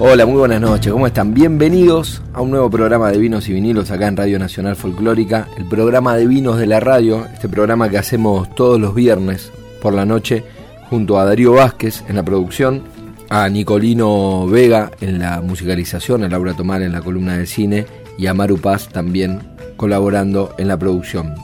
Hola, 0.00 0.26
muy 0.26 0.36
buenas 0.36 0.60
noches, 0.60 0.92
¿cómo 0.92 1.08
están? 1.08 1.34
Bienvenidos 1.34 2.22
a 2.32 2.40
un 2.40 2.50
nuevo 2.52 2.70
programa 2.70 3.10
de 3.10 3.18
vinos 3.18 3.48
y 3.48 3.52
vinilos 3.52 3.90
acá 3.90 4.06
en 4.06 4.16
Radio 4.16 4.38
Nacional 4.38 4.76
Folclórica, 4.76 5.48
el 5.56 5.64
programa 5.64 6.14
de 6.14 6.24
vinos 6.24 6.56
de 6.56 6.66
la 6.66 6.78
radio, 6.78 7.26
este 7.34 7.48
programa 7.48 7.88
que 7.88 7.98
hacemos 7.98 8.54
todos 8.54 8.78
los 8.78 8.94
viernes 8.94 9.50
por 9.82 9.92
la 9.92 10.04
noche 10.04 10.44
junto 10.88 11.18
a 11.18 11.24
Darío 11.24 11.54
Vázquez 11.54 12.04
en 12.08 12.14
la 12.14 12.22
producción, 12.22 12.84
a 13.28 13.48
Nicolino 13.48 14.46
Vega 14.46 14.92
en 15.00 15.18
la 15.18 15.40
musicalización, 15.40 16.22
a 16.22 16.28
Laura 16.28 16.54
Tomar 16.54 16.82
en 16.82 16.92
la 16.92 17.02
columna 17.02 17.36
de 17.36 17.46
cine 17.46 17.84
y 18.16 18.28
a 18.28 18.34
Maru 18.34 18.58
Paz 18.58 18.88
también 18.90 19.40
colaborando 19.76 20.54
en 20.58 20.68
la 20.68 20.76
producción. 20.76 21.34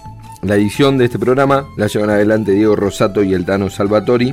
La 0.42 0.54
edición 0.54 0.96
de 0.96 1.06
este 1.06 1.18
programa 1.18 1.66
la 1.76 1.88
llevan 1.88 2.10
adelante 2.10 2.52
Diego 2.52 2.76
Rosato 2.76 3.24
y 3.24 3.34
el 3.34 3.44
Tano 3.44 3.68
Salvatori 3.68 4.32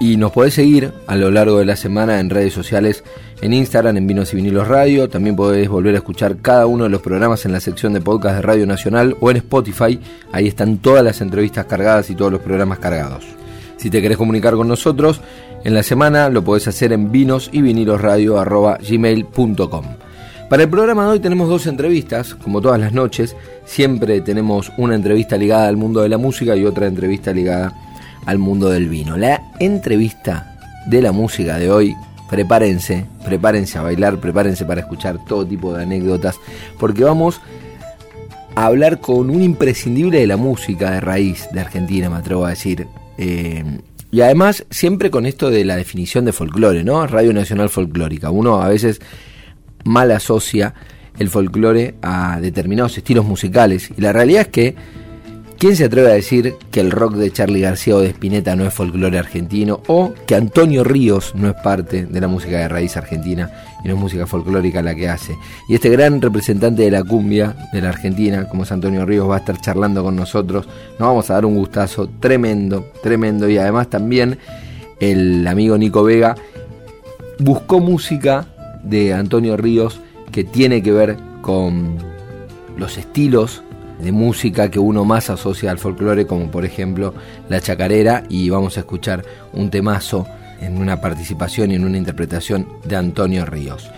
y 0.00 0.16
nos 0.16 0.32
podés 0.32 0.54
seguir 0.54 0.92
a 1.06 1.16
lo 1.16 1.30
largo 1.30 1.58
de 1.58 1.64
la 1.64 1.76
semana 1.76 2.20
en 2.20 2.30
redes 2.30 2.52
sociales, 2.52 3.04
en 3.40 3.52
Instagram, 3.52 3.96
en 3.96 4.06
Vinos 4.06 4.32
y 4.32 4.36
Vinilos 4.36 4.68
Radio. 4.68 5.08
También 5.08 5.36
podés 5.36 5.68
volver 5.68 5.94
a 5.94 5.98
escuchar 5.98 6.38
cada 6.38 6.66
uno 6.66 6.84
de 6.84 6.90
los 6.90 7.02
programas 7.02 7.44
en 7.44 7.52
la 7.52 7.60
sección 7.60 7.92
de 7.92 8.00
podcast 8.00 8.36
de 8.36 8.42
Radio 8.42 8.66
Nacional 8.66 9.16
o 9.20 9.30
en 9.30 9.38
Spotify. 9.38 9.98
Ahí 10.32 10.46
están 10.46 10.78
todas 10.78 11.04
las 11.04 11.20
entrevistas 11.20 11.66
cargadas 11.66 12.10
y 12.10 12.14
todos 12.14 12.30
los 12.30 12.40
programas 12.40 12.78
cargados. 12.78 13.24
Si 13.76 13.90
te 13.90 14.00
querés 14.00 14.18
comunicar 14.18 14.54
con 14.54 14.68
nosotros, 14.68 15.20
en 15.64 15.74
la 15.74 15.82
semana 15.82 16.28
lo 16.28 16.44
podés 16.44 16.68
hacer 16.68 16.92
en 16.92 17.10
vinos 17.10 17.50
y 17.52 17.60
gmail.com. 17.60 19.84
Para 20.48 20.62
el 20.62 20.70
programa 20.70 21.04
de 21.04 21.10
hoy 21.10 21.20
tenemos 21.20 21.48
dos 21.48 21.66
entrevistas, 21.66 22.34
como 22.34 22.62
todas 22.62 22.80
las 22.80 22.92
noches. 22.92 23.36
Siempre 23.66 24.22
tenemos 24.22 24.72
una 24.78 24.94
entrevista 24.94 25.36
ligada 25.36 25.68
al 25.68 25.76
mundo 25.76 26.00
de 26.00 26.08
la 26.08 26.16
música 26.16 26.56
y 26.56 26.64
otra 26.64 26.86
entrevista 26.86 27.32
ligada 27.32 27.74
al 28.28 28.38
mundo 28.38 28.68
del 28.68 28.90
vino. 28.90 29.16
La 29.16 29.40
entrevista 29.58 30.54
de 30.86 31.00
la 31.00 31.12
música 31.12 31.56
de 31.56 31.70
hoy, 31.70 31.96
prepárense, 32.28 33.06
prepárense 33.24 33.78
a 33.78 33.82
bailar, 33.82 34.20
prepárense 34.20 34.66
para 34.66 34.82
escuchar 34.82 35.24
todo 35.24 35.46
tipo 35.46 35.72
de 35.72 35.84
anécdotas, 35.84 36.38
porque 36.78 37.04
vamos 37.04 37.40
a 38.54 38.66
hablar 38.66 39.00
con 39.00 39.30
un 39.30 39.42
imprescindible 39.42 40.20
de 40.20 40.26
la 40.26 40.36
música 40.36 40.90
de 40.90 41.00
raíz 41.00 41.48
de 41.52 41.60
Argentina, 41.60 42.10
me 42.10 42.16
atrevo 42.16 42.44
a 42.44 42.50
decir. 42.50 42.86
Eh, 43.16 43.64
y 44.10 44.20
además, 44.20 44.66
siempre 44.68 45.10
con 45.10 45.24
esto 45.24 45.48
de 45.48 45.64
la 45.64 45.76
definición 45.76 46.26
de 46.26 46.34
folclore, 46.34 46.84
¿no? 46.84 47.06
Radio 47.06 47.32
Nacional 47.32 47.70
Folclórica. 47.70 48.30
Uno 48.30 48.60
a 48.60 48.68
veces 48.68 49.00
mal 49.84 50.10
asocia 50.10 50.74
el 51.18 51.30
folclore 51.30 51.94
a 52.02 52.40
determinados 52.42 52.98
estilos 52.98 53.24
musicales. 53.24 53.90
Y 53.96 54.02
la 54.02 54.12
realidad 54.12 54.42
es 54.42 54.48
que 54.48 54.74
¿Quién 55.58 55.74
se 55.74 55.86
atreve 55.86 56.12
a 56.12 56.14
decir 56.14 56.54
que 56.70 56.78
el 56.78 56.92
rock 56.92 57.14
de 57.14 57.32
Charlie 57.32 57.62
García 57.62 57.96
o 57.96 57.98
de 57.98 58.10
Spinetta 58.10 58.54
no 58.54 58.64
es 58.64 58.72
folclore 58.72 59.18
argentino? 59.18 59.80
O 59.88 60.14
que 60.24 60.36
Antonio 60.36 60.84
Ríos 60.84 61.34
no 61.34 61.48
es 61.48 61.54
parte 61.54 62.06
de 62.06 62.20
la 62.20 62.28
música 62.28 62.58
de 62.58 62.68
raíz 62.68 62.96
argentina 62.96 63.50
y 63.82 63.88
no 63.88 63.94
es 63.94 64.00
música 64.00 64.24
folclórica 64.28 64.82
la 64.82 64.94
que 64.94 65.08
hace. 65.08 65.36
Y 65.68 65.74
este 65.74 65.88
gran 65.88 66.22
representante 66.22 66.82
de 66.82 66.92
la 66.92 67.02
cumbia 67.02 67.56
de 67.72 67.80
la 67.80 67.88
Argentina, 67.88 68.48
como 68.48 68.62
es 68.62 68.70
Antonio 68.70 69.04
Ríos, 69.04 69.28
va 69.28 69.34
a 69.34 69.38
estar 69.38 69.60
charlando 69.60 70.04
con 70.04 70.14
nosotros. 70.14 70.68
Nos 71.00 71.08
vamos 71.08 71.28
a 71.28 71.34
dar 71.34 71.44
un 71.44 71.56
gustazo 71.56 72.08
tremendo, 72.20 72.92
tremendo. 73.02 73.48
Y 73.48 73.58
además 73.58 73.90
también 73.90 74.38
el 75.00 75.44
amigo 75.44 75.76
Nico 75.76 76.04
Vega 76.04 76.36
buscó 77.40 77.80
música 77.80 78.46
de 78.84 79.12
Antonio 79.12 79.56
Ríos 79.56 80.00
que 80.30 80.44
tiene 80.44 80.84
que 80.84 80.92
ver 80.92 81.16
con 81.42 81.96
los 82.76 82.96
estilos 82.96 83.64
de 84.00 84.12
música 84.12 84.70
que 84.70 84.78
uno 84.78 85.04
más 85.04 85.30
asocia 85.30 85.70
al 85.70 85.78
folclore, 85.78 86.26
como 86.26 86.50
por 86.50 86.64
ejemplo 86.64 87.14
la 87.48 87.60
chacarera, 87.60 88.24
y 88.28 88.50
vamos 88.50 88.76
a 88.76 88.80
escuchar 88.80 89.24
un 89.52 89.70
temazo 89.70 90.26
en 90.60 90.78
una 90.78 91.00
participación 91.00 91.70
y 91.70 91.76
en 91.76 91.84
una 91.84 91.98
interpretación 91.98 92.66
de 92.84 92.96
Antonio 92.96 93.44
Ríos. 93.44 93.90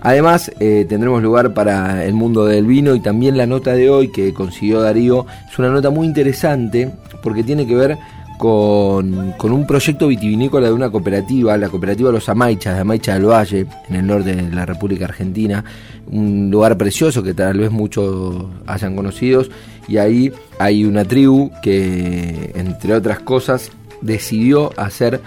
Además, 0.00 0.52
eh, 0.60 0.86
tendremos 0.88 1.22
lugar 1.22 1.54
para 1.54 2.04
el 2.04 2.14
mundo 2.14 2.46
del 2.46 2.66
vino 2.66 2.94
y 2.94 3.00
también 3.00 3.36
la 3.36 3.46
nota 3.46 3.72
de 3.72 3.90
hoy 3.90 4.12
que 4.12 4.32
consiguió 4.32 4.80
Darío 4.80 5.26
es 5.50 5.58
una 5.58 5.70
nota 5.70 5.90
muy 5.90 6.06
interesante 6.06 6.90
porque 7.20 7.42
tiene 7.42 7.66
que 7.66 7.74
ver 7.74 7.98
con, 8.38 9.34
un 9.42 9.66
proyecto 9.66 10.06
vitivinícola 10.06 10.68
de 10.68 10.72
una 10.72 10.90
cooperativa, 10.90 11.56
la 11.56 11.68
cooperativa 11.68 12.12
Los 12.12 12.28
Amaichas, 12.28 12.76
de 12.76 12.80
Amaicha 12.80 13.14
del 13.14 13.26
Valle, 13.26 13.66
en 13.88 13.96
el 13.96 14.06
norte 14.06 14.36
de 14.36 14.50
la 14.50 14.64
República 14.64 15.06
Argentina, 15.06 15.64
un 16.10 16.50
lugar 16.50 16.76
precioso 16.76 17.22
que 17.22 17.34
tal 17.34 17.58
vez 17.58 17.70
muchos 17.70 18.46
hayan 18.66 18.96
conocido, 18.96 19.44
y 19.86 19.98
ahí 19.98 20.32
hay 20.58 20.84
una 20.84 21.04
tribu 21.04 21.50
que, 21.62 22.52
entre 22.54 22.94
otras 22.94 23.20
cosas, 23.20 23.70
decidió 24.00 24.72
hacer 24.76 25.20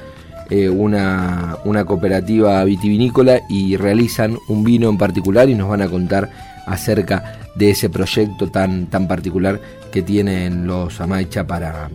eh, 0.50 0.70
una, 0.70 1.58
una 1.66 1.86
cooperativa 1.86 2.64
vitivinícola 2.64 3.42
y 3.50 3.78
realizan 3.78 4.38
un 4.50 4.64
vino 4.64 4.90
en 4.90 4.98
particular 4.98 5.50
y 5.50 5.56
nos 5.56 5.70
van 5.70 5.82
a 5.82 5.88
contar 5.88 6.30
acerca 6.68 7.40
de 7.56 7.72
ese 7.72 7.90
proyecto 7.90 8.50
tan, 8.50 8.88
tan 8.88 9.08
particular 9.08 9.60
que 9.92 10.02
tienen 10.02 10.68
los 10.68 11.02
Amaicha 11.02 11.46
para, 11.46 11.90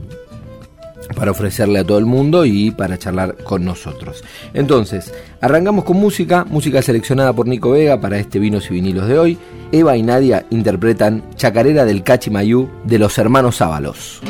para 1.14 1.30
ofrecerle 1.30 1.78
a 1.78 1.84
todo 1.84 1.98
el 1.98 2.06
mundo 2.06 2.44
y 2.44 2.70
para 2.70 2.98
charlar 2.98 3.36
con 3.36 3.64
nosotros. 3.64 4.24
Entonces, 4.54 5.12
arrancamos 5.40 5.84
con 5.84 5.96
música, 5.98 6.44
música 6.44 6.82
seleccionada 6.82 7.32
por 7.32 7.46
Nico 7.46 7.70
Vega 7.70 8.00
para 8.00 8.18
este 8.18 8.38
Vinos 8.38 8.70
y 8.70 8.74
Vinilos 8.74 9.08
de 9.08 9.18
hoy. 9.18 9.38
Eva 9.72 9.96
y 9.96 10.02
Nadia 10.02 10.46
interpretan 10.50 11.22
Chacarera 11.34 11.84
del 11.84 12.02
Cachimayú 12.02 12.68
de 12.84 12.98
los 12.98 13.18
hermanos 13.18 13.60
Ábalos. 13.60 14.20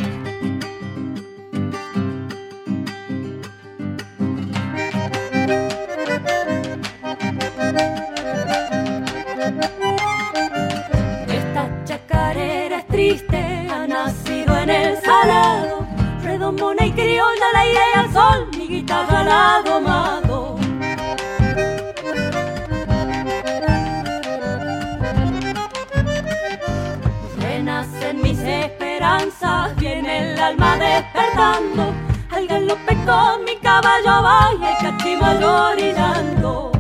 volando, 31.47 31.95
al 32.31 32.47
galope 32.47 32.97
con 33.05 33.45
mi 33.45 33.57
caballo 33.57 34.23
va 34.23 34.51
y 34.61 34.65
el 34.65 34.77
cachimal 34.79 35.45
orinando. 35.45 36.73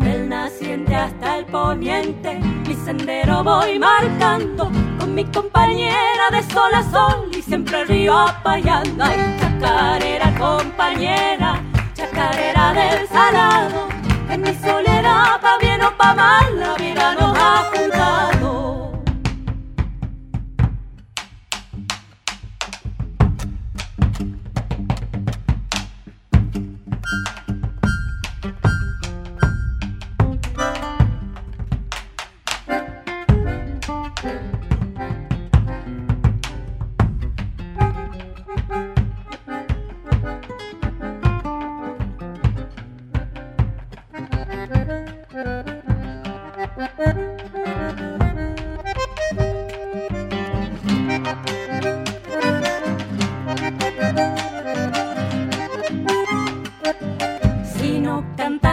Del 0.00 0.28
naciente 0.28 0.94
hasta 0.94 1.38
el 1.38 1.44
poniente, 1.46 2.34
mi 2.66 2.74
sendero 2.74 3.44
voy 3.44 3.78
marcando, 3.78 4.70
con 4.98 5.14
mi 5.14 5.24
compañera 5.24 6.30
de 6.30 6.42
sol 6.42 6.74
a 6.74 6.82
sol 6.90 7.30
y 7.36 7.42
siempre 7.42 7.82
el 7.82 7.88
río 7.88 8.16
apayando. 8.16 9.04
Ay, 9.04 9.36
chacarera 9.40 10.32
compañera, 10.38 11.62
chacarera 11.94 12.72
del 12.72 13.08
salado 13.08 13.91
en 14.32 14.40
mi 14.40 14.54
soledad, 14.54 15.42
pa' 15.42 15.58
bien 15.58 15.82
o 15.82 15.94
pa' 15.94 16.14
mal, 16.14 16.58
la 16.58 16.74
vida 16.76 17.14
nos 17.16 17.36
ha 17.38 17.70
juntado. 17.70 18.31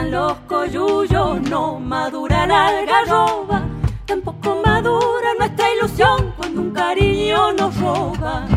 Los 0.09 0.33
coyullos, 0.47 1.41
no 1.41 1.79
madura 1.79 2.47
la 2.47 2.67
algarroba, 2.67 3.61
tampoco 4.05 4.61
madura 4.65 5.33
nuestra 5.37 5.73
ilusión 5.73 6.33
cuando 6.35 6.61
un 6.61 6.71
cariño 6.71 7.53
nos 7.53 7.79
roba. 7.79 8.47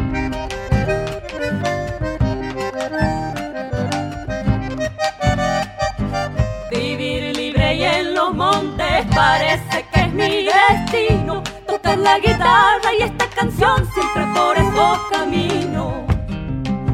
Vivir 6.71 7.37
libre 7.37 7.75
y 7.75 7.85
en 7.85 8.15
los 8.15 8.35
montes 8.35 9.07
parece 9.15 9.87
que 9.93 10.01
es 10.01 10.13
mi 10.13 10.45
destino, 10.45 11.43
tocar 11.67 11.99
la 11.99 12.19
guitarra 12.19 12.95
y 12.99 13.03
esta 13.03 13.27
canción 13.29 13.87
siempre 13.93 14.27
por 14.35 14.57
esos 14.57 14.99
caminos. 15.11 16.12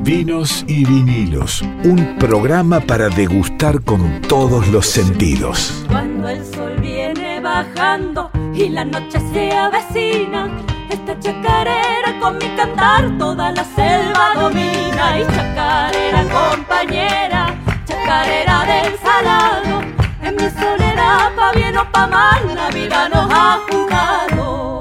Vinos 0.08 0.64
y 0.66 0.86
vinilos, 0.86 1.60
un 1.84 2.16
programa 2.18 2.80
para 2.80 3.10
degustar 3.10 3.84
con 3.84 4.22
todos 4.22 4.66
los 4.68 4.86
sentidos. 4.86 5.84
Cuando 5.86 6.30
el 6.30 6.42
sol 6.46 6.78
viene 6.80 7.40
bajando 7.40 8.30
y 8.54 8.70
la 8.70 8.86
noche 8.86 9.20
se 9.34 9.52
avecina, 9.52 10.48
esta 10.88 11.20
chacarera 11.20 12.18
con 12.22 12.38
mi 12.38 12.46
cantar 12.56 13.18
toda 13.18 13.52
la 13.52 13.62
selva 13.76 14.32
domina. 14.34 15.18
Y 15.20 15.24
chacarera 15.26 16.24
compañera, 16.32 17.54
chacarera 17.84 18.64
del 18.64 18.98
salado, 19.00 19.82
en 20.22 20.36
mi 20.36 20.50
soledad 20.58 21.36
pa' 21.36 21.52
bien 21.52 21.76
o 21.76 21.84
pa' 21.92 22.06
mal 22.06 22.54
la 22.54 22.70
vida 22.70 23.10
nos 23.10 23.30
ha 23.30 23.58
jugado. 23.70 24.77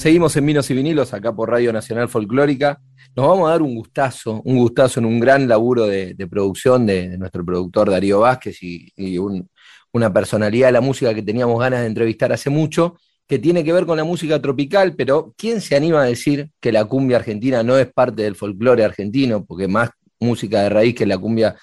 Seguimos 0.00 0.34
en 0.34 0.46
Vinos 0.46 0.70
y 0.70 0.72
Vinilos 0.72 1.12
acá 1.12 1.30
por 1.30 1.50
Radio 1.50 1.74
Nacional 1.74 2.08
Folclórica. 2.08 2.80
Nos 3.14 3.28
vamos 3.28 3.46
a 3.46 3.50
dar 3.50 3.60
un 3.60 3.74
gustazo, 3.74 4.40
un 4.46 4.56
gustazo 4.56 4.98
en 4.98 5.04
un 5.04 5.20
gran 5.20 5.46
laburo 5.46 5.86
de, 5.86 6.16
producción 6.26 6.86
de, 6.86 7.18
nuestro 7.18 7.44
productor 7.44 7.90
Darío 7.90 8.20
Vázquez 8.20 8.62
y, 8.62 8.90
y 8.96 9.18
un, 9.18 9.46
una 9.92 10.10
personalidad 10.10 10.68
de 10.68 10.72
la 10.72 10.80
música 10.80 11.12
que 11.12 11.20
teníamos 11.20 11.60
ganas 11.60 11.80
de 11.80 11.86
entrevistar 11.86 12.32
hace 12.32 12.48
mucho, 12.48 12.96
que 13.28 13.38
tiene 13.38 13.62
que 13.62 13.74
ver 13.74 13.84
con 13.84 13.98
la 13.98 14.04
música 14.04 14.40
tropical, 14.40 14.94
pero 14.96 15.34
¿quién 15.36 15.60
se 15.60 15.76
anima 15.76 16.00
a 16.00 16.06
decir 16.06 16.48
que 16.60 16.72
la 16.72 16.86
cumbia 16.86 17.18
argentina 17.18 17.62
no 17.62 17.76
es 17.76 17.92
parte 17.92 18.22
del 18.22 18.36
folclore 18.36 18.82
argentino? 18.82 19.44
Porque 19.44 19.68
más 19.68 19.90
música 20.18 20.62
de 20.62 20.70
raíz 20.70 20.94
que 20.94 21.04
la 21.04 21.18
cumbia 21.18 21.56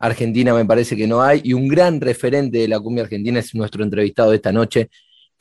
argentina 0.00 0.52
me 0.52 0.64
parece 0.64 0.96
que 0.96 1.06
no 1.06 1.22
hay, 1.22 1.42
y 1.44 1.52
un 1.52 1.68
gran 1.68 2.00
referente 2.00 2.58
de 2.58 2.66
la 2.66 2.80
cumbia 2.80 3.04
argentina 3.04 3.38
es 3.38 3.54
nuestro 3.54 3.84
entrevistado 3.84 4.30
de 4.30 4.36
esta 4.36 4.50
noche, 4.50 4.90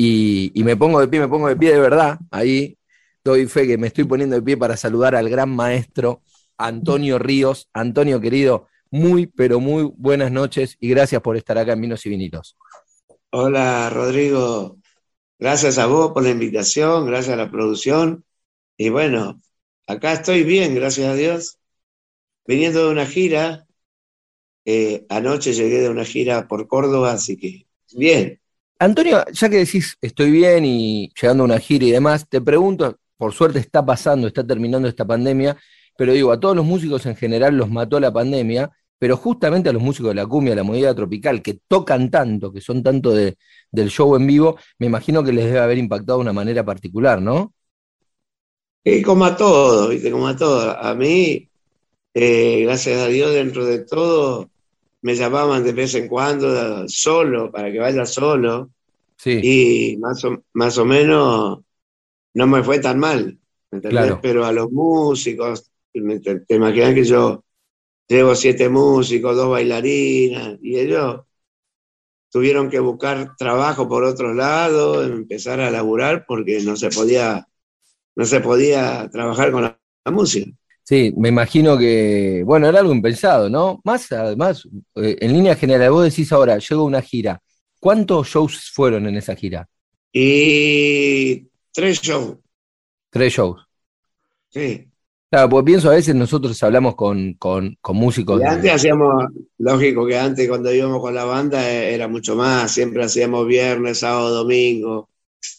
y, 0.05 0.63
me 0.63 0.75
pongo 0.75 0.99
de 0.99 1.07
pie, 1.07 1.19
me 1.19 1.27
pongo 1.27 1.47
de 1.47 1.55
pie 1.55 1.73
de 1.73 1.79
verdad, 1.79 2.19
ahí 2.31 2.77
doy 3.23 3.45
fe 3.47 3.65
que 3.65 3.77
me 3.77 3.87
estoy 3.87 4.03
poniendo 4.03 4.35
de 4.35 4.41
pie 4.41 4.57
para 4.57 4.75
saludar 4.75 5.15
al 5.15 5.29
gran 5.29 5.49
maestro 5.55 6.21
Antonio 6.57 7.19
Ríos. 7.19 7.69
Antonio, 7.73 8.19
querido, 8.19 8.67
muy, 8.91 9.27
pero 9.27 9.59
muy 9.59 9.89
buenas 9.95 10.31
noches 10.31 10.75
y 10.79 10.89
gracias 10.89 11.21
por 11.21 11.37
estar 11.37 11.57
acá 11.57 11.73
en 11.73 11.81
Vinos 11.81 12.05
y 12.05 12.09
Vinilos. 12.09 12.57
Hola, 13.31 13.89
Rodrigo. 13.89 14.77
Gracias 15.39 15.77
a 15.77 15.87
vos 15.87 16.11
por 16.11 16.23
la 16.23 16.29
invitación, 16.29 17.05
gracias 17.05 17.33
a 17.33 17.37
la 17.37 17.49
producción. 17.49 18.25
Y 18.77 18.89
bueno, 18.89 19.41
acá 19.87 20.13
estoy 20.13 20.43
bien, 20.43 20.75
gracias 20.75 21.07
a 21.07 21.15
Dios. 21.15 21.59
Viniendo 22.45 22.85
de 22.85 22.91
una 22.91 23.05
gira, 23.05 23.65
eh, 24.65 25.05
anoche 25.09 25.53
llegué 25.53 25.79
de 25.79 25.89
una 25.89 26.03
gira 26.03 26.47
por 26.47 26.67
Córdoba, 26.67 27.13
así 27.13 27.37
que 27.37 27.67
bien. 27.93 28.42
Antonio, 28.83 29.23
ya 29.31 29.49
que 29.49 29.59
decís 29.59 29.97
estoy 30.01 30.29
bien 30.29 30.65
y 30.65 31.09
llegando 31.19 31.43
a 31.43 31.45
una 31.45 31.59
gira 31.59 31.85
y 31.85 31.91
demás, 31.91 32.27
te 32.27 32.41
pregunto, 32.41 32.97
por 33.15 33.31
suerte 33.31 33.59
está 33.59 33.85
pasando, 33.85 34.27
está 34.27 34.45
terminando 34.45 34.89
esta 34.89 35.05
pandemia, 35.05 35.55
pero 35.97 36.11
digo, 36.11 36.33
a 36.33 36.39
todos 36.39 36.53
los 36.53 36.65
músicos 36.65 37.05
en 37.05 37.15
general 37.15 37.55
los 37.55 37.69
mató 37.69 37.97
la 38.01 38.11
pandemia, 38.11 38.71
pero 38.99 39.15
justamente 39.15 39.69
a 39.69 39.73
los 39.73 39.81
músicos 39.81 40.09
de 40.09 40.15
la 40.15 40.25
cumbia, 40.25 40.53
la 40.53 40.63
movida 40.63 40.93
tropical, 40.93 41.41
que 41.41 41.59
tocan 41.65 42.11
tanto, 42.11 42.51
que 42.51 42.59
son 42.59 42.83
tanto 42.83 43.11
de, 43.11 43.37
del 43.71 43.89
show 43.89 44.17
en 44.17 44.27
vivo, 44.27 44.57
me 44.79 44.87
imagino 44.87 45.23
que 45.23 45.31
les 45.31 45.45
debe 45.45 45.59
haber 45.59 45.77
impactado 45.77 46.17
de 46.17 46.23
una 46.23 46.33
manera 46.33 46.65
particular, 46.65 47.21
¿no? 47.21 47.53
Y 48.83 49.01
como 49.01 49.23
a 49.23 49.37
todos, 49.37 49.91
¿viste? 49.91 50.11
Como 50.11 50.27
a 50.27 50.35
todos. 50.35 50.75
A 50.77 50.93
mí, 50.93 51.49
eh, 52.13 52.63
gracias 52.65 52.99
a 52.99 53.07
Dios, 53.07 53.33
dentro 53.33 53.65
de 53.65 53.79
todo, 53.79 54.49
me 55.03 55.15
llamaban 55.15 55.63
de 55.63 55.73
vez 55.73 55.93
en 55.95 56.07
cuando 56.07 56.87
solo, 56.87 57.51
para 57.51 57.71
que 57.71 57.79
vaya 57.79 58.05
solo. 58.05 58.71
Sí. 59.17 59.39
Y 59.43 59.97
más 59.97 60.23
o, 60.25 60.43
más 60.53 60.77
o 60.77 60.85
menos 60.85 61.59
no 62.33 62.47
me 62.47 62.63
fue 62.63 62.79
tan 62.79 62.99
mal, 62.99 63.37
¿entendés? 63.69 63.91
Claro. 63.91 64.19
Pero 64.21 64.45
a 64.45 64.51
los 64.51 64.71
músicos, 64.71 65.69
te, 65.91 66.39
te 66.39 66.55
imaginas 66.55 66.93
que 66.93 67.03
yo 67.03 67.43
llevo 68.07 68.33
siete 68.33 68.69
músicos, 68.69 69.35
dos 69.35 69.49
bailarinas, 69.49 70.57
y 70.61 70.79
ellos 70.79 71.21
tuvieron 72.31 72.69
que 72.69 72.79
buscar 72.79 73.35
trabajo 73.35 73.87
por 73.89 74.05
otro 74.05 74.33
lado, 74.33 75.03
empezar 75.03 75.59
a 75.59 75.69
laburar 75.69 76.25
porque 76.25 76.61
no 76.61 76.77
se 76.77 76.89
podía, 76.89 77.45
no 78.15 78.25
se 78.25 78.39
podía 78.39 79.09
trabajar 79.11 79.51
con 79.51 79.63
la, 79.63 79.79
la 80.05 80.11
música. 80.11 80.49
Sí, 80.85 81.13
me 81.17 81.29
imagino 81.29 81.77
que, 81.77 82.43
bueno, 82.45 82.67
era 82.67 82.79
algo 82.79 82.93
impensado, 82.93 83.49
¿no? 83.49 83.79
Más, 83.85 84.11
además, 84.11 84.67
eh, 84.95 85.15
en 85.21 85.33
línea 85.33 85.55
general, 85.55 85.91
vos 85.91 86.03
decís 86.03 86.31
ahora, 86.33 86.57
llego 86.57 86.81
a 86.81 86.85
una 86.85 87.01
gira, 87.01 87.41
¿cuántos 87.79 88.27
shows 88.27 88.69
fueron 88.73 89.07
en 89.07 89.15
esa 89.17 89.35
gira? 89.35 89.67
Y 90.11 91.47
tres 91.71 92.01
shows. 92.01 92.37
Tres 93.09 93.33
shows. 93.33 93.61
Sí. 94.49 94.89
Claro, 95.29 95.49
porque 95.49 95.65
pienso 95.65 95.89
a 95.89 95.95
veces 95.95 96.13
nosotros 96.13 96.61
hablamos 96.61 96.95
con, 96.95 97.33
con, 97.33 97.75
con 97.81 97.95
músicos. 97.97 98.39
Y 98.39 98.43
de- 98.43 98.47
antes 98.47 98.71
hacíamos, 98.71 99.25
lógico 99.57 100.05
que 100.05 100.17
antes 100.17 100.47
cuando 100.47 100.71
íbamos 100.73 101.01
con 101.01 101.13
la 101.15 101.23
banda 101.25 101.69
eh, 101.71 101.93
era 101.95 102.07
mucho 102.07 102.35
más, 102.35 102.71
siempre 102.71 103.03
hacíamos 103.03 103.47
viernes, 103.47 103.99
sábado, 103.99 104.29
domingo, 104.43 105.09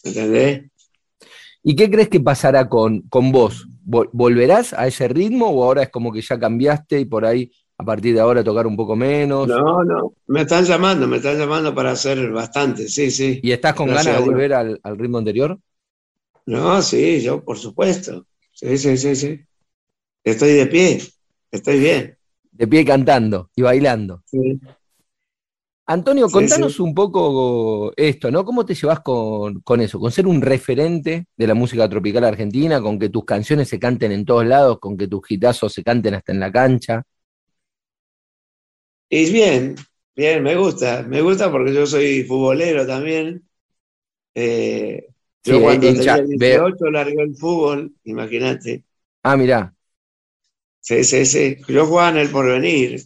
¿entendés? 0.03 0.65
¿Y 1.63 1.75
qué 1.75 1.89
crees 1.89 2.09
que 2.09 2.19
pasará 2.19 2.69
con, 2.69 3.01
con 3.09 3.31
vos? 3.31 3.67
¿Vol- 3.85 4.09
¿Volverás 4.13 4.73
a 4.73 4.87
ese 4.87 5.07
ritmo 5.07 5.47
o 5.49 5.63
ahora 5.63 5.83
es 5.83 5.89
como 5.89 6.11
que 6.11 6.21
ya 6.21 6.39
cambiaste 6.39 6.99
y 7.01 7.05
por 7.05 7.25
ahí 7.25 7.51
a 7.77 7.83
partir 7.85 8.13
de 8.15 8.21
ahora 8.21 8.43
tocar 8.43 8.67
un 8.67 8.75
poco 8.77 8.95
menos? 8.95 9.61
No, 9.61 9.83
no, 9.83 10.13
me 10.27 10.41
están 10.41 10.65
llamando, 10.65 11.07
me 11.07 11.17
están 11.17 11.37
llamando 11.37 11.73
para 11.75 11.91
hacer 11.91 12.31
bastante, 12.31 12.87
sí, 12.89 13.11
sí. 13.11 13.41
¿Y 13.41 13.51
estás 13.51 13.75
con 13.75 13.91
Gracias 13.91 13.93
ganas 13.93 14.17
de 14.17 14.19
volver 14.19 14.53
al, 14.53 14.79
al 14.83 14.97
ritmo 14.97 15.17
anterior? 15.19 15.57
No, 16.45 16.81
sí, 16.81 17.21
yo 17.21 17.43
por 17.43 17.57
supuesto. 17.57 18.27
Sí, 18.51 18.77
sí, 18.77 18.97
sí, 18.97 19.15
sí. 19.15 19.39
Estoy 20.23 20.53
de 20.53 20.67
pie, 20.67 21.01
estoy 21.51 21.79
bien. 21.79 22.17
De 22.51 22.65
pie 22.67 22.83
cantando 22.83 23.51
y 23.55 23.61
bailando. 23.61 24.23
Sí. 24.25 24.59
Antonio, 25.87 26.31
contanos 26.31 26.79
sí. 26.79 26.79
un 26.79 26.95
poco 26.95 27.93
esto, 27.95 28.31
¿no? 28.31 28.43
¿Cómo 28.43 28.65
te 28.65 28.73
llevas 28.73 29.01
con, 29.01 29.61
con 29.61 29.81
eso? 29.81 29.99
Con 29.99 30.11
ser 30.11 30.25
un 30.25 30.41
referente 30.41 31.27
de 31.37 31.47
la 31.47 31.53
música 31.53 31.87
tropical 31.87 32.23
argentina, 32.23 32.81
con 32.81 32.97
que 32.97 33.09
tus 33.09 33.23
canciones 33.25 33.69
se 33.69 33.79
canten 33.79 34.11
en 34.11 34.25
todos 34.25 34.45
lados, 34.47 34.79
con 34.79 34.97
que 34.97 35.07
tus 35.07 35.21
hitazos 35.29 35.73
se 35.73 35.83
canten 35.83 36.15
hasta 36.15 36.31
en 36.31 36.39
la 36.39 36.51
cancha. 36.51 37.03
Y 39.09 39.31
bien, 39.31 39.75
bien, 40.15 40.43
me 40.43 40.55
gusta, 40.55 41.03
me 41.03 41.21
gusta 41.21 41.51
porque 41.51 41.73
yo 41.73 41.85
soy 41.85 42.23
futbolero 42.23 42.85
también. 42.87 43.47
Eh, 44.35 45.07
yo 45.43 45.61
Sí, 45.61 45.61
cuando 45.61 45.93
hincha, 45.93 45.95
tenía 45.95 46.23
veo. 46.33 46.67
18 46.67 46.91
largué 46.91 47.23
el 47.23 47.35
fútbol, 47.37 47.95
imagínate. 48.05 48.85
Ah, 49.23 49.35
mirá, 49.37 49.73
Sí, 50.79 51.03
sí, 51.03 51.25
sí. 51.25 51.57
Yo 51.67 51.85
jugaba 51.85 52.09
en 52.11 52.17
el 52.17 52.29
porvenir. 52.31 53.01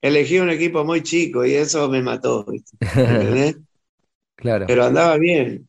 Elegí 0.00 0.38
un 0.40 0.50
equipo 0.50 0.84
muy 0.84 1.02
chico 1.02 1.44
y 1.44 1.54
eso 1.54 1.88
me 1.88 2.02
mató, 2.02 2.44
claro. 4.36 4.66
Pero 4.66 4.84
andaba 4.84 5.16
bien. 5.18 5.68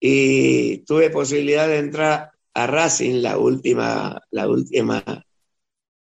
Y 0.00 0.78
tuve 0.80 1.10
posibilidad 1.10 1.68
de 1.68 1.78
entrar 1.78 2.32
a 2.54 2.66
Racing 2.66 3.22
la 3.22 3.38
última, 3.38 4.20
la 4.32 4.48
última 4.48 5.04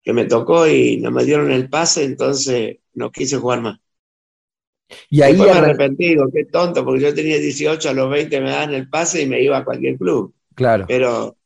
que 0.03 0.13
me 0.13 0.25
tocó 0.25 0.67
y 0.67 0.97
no 0.97 1.11
me 1.11 1.25
dieron 1.25 1.51
el 1.51 1.69
pase, 1.69 2.03
entonces 2.05 2.77
no 2.93 3.11
quise 3.11 3.37
jugar 3.37 3.61
más. 3.61 3.79
Y 5.09 5.21
ahí 5.21 5.37
Después 5.37 5.49
me 5.51 5.57
arrepentí, 5.57 6.09
digo, 6.09 6.29
qué 6.33 6.45
tonto, 6.45 6.83
porque 6.85 7.01
yo 7.03 7.13
tenía 7.13 7.37
18, 7.39 7.89
a 7.89 7.93
los 7.93 8.09
20 8.09 8.41
me 8.41 8.49
daban 8.51 8.73
el 8.73 8.89
pase 8.89 9.21
y 9.21 9.25
me 9.27 9.41
iba 9.41 9.57
a 9.57 9.63
cualquier 9.65 9.97
club. 9.97 10.33
claro. 10.55 10.87
Pero 10.87 11.37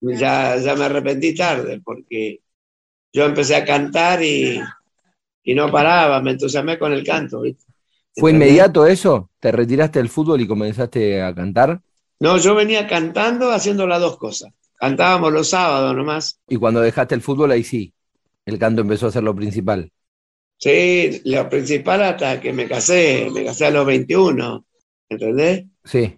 ya, 0.00 0.56
ya 0.58 0.74
me 0.76 0.84
arrepentí 0.84 1.34
tarde, 1.34 1.80
porque 1.84 2.40
yo 3.12 3.24
empecé 3.24 3.56
a 3.56 3.64
cantar 3.64 4.22
y, 4.22 4.60
y 5.44 5.54
no 5.54 5.70
paraba, 5.70 6.20
me 6.22 6.32
entusiasmé 6.32 6.78
con 6.78 6.92
el 6.92 7.04
canto, 7.04 7.42
¿viste? 7.42 7.64
¿Fue 8.16 8.30
inmediato 8.30 8.86
eso? 8.86 9.30
¿Te 9.40 9.52
retiraste 9.52 9.98
del 9.98 10.08
fútbol 10.08 10.40
y 10.40 10.46
comenzaste 10.46 11.22
a 11.22 11.34
cantar? 11.34 11.80
No, 12.20 12.38
yo 12.38 12.54
venía 12.54 12.86
cantando 12.86 13.50
haciendo 13.50 13.86
las 13.86 14.00
dos 14.00 14.18
cosas. 14.18 14.52
Cantábamos 14.78 15.32
los 15.32 15.48
sábados 15.48 15.94
nomás. 15.96 16.40
Y 16.48 16.56
cuando 16.56 16.80
dejaste 16.80 17.14
el 17.14 17.22
fútbol, 17.22 17.50
ahí 17.52 17.64
sí, 17.64 17.92
el 18.46 18.58
canto 18.58 18.82
empezó 18.82 19.06
a 19.06 19.12
ser 19.12 19.22
lo 19.22 19.34
principal. 19.34 19.90
Sí, 20.58 21.20
lo 21.24 21.48
principal 21.48 22.02
hasta 22.02 22.40
que 22.40 22.52
me 22.52 22.68
casé, 22.68 23.28
me 23.32 23.44
casé 23.44 23.66
a 23.66 23.70
los 23.70 23.84
21, 23.84 24.64
¿entendés? 25.08 25.64
Sí, 25.84 26.16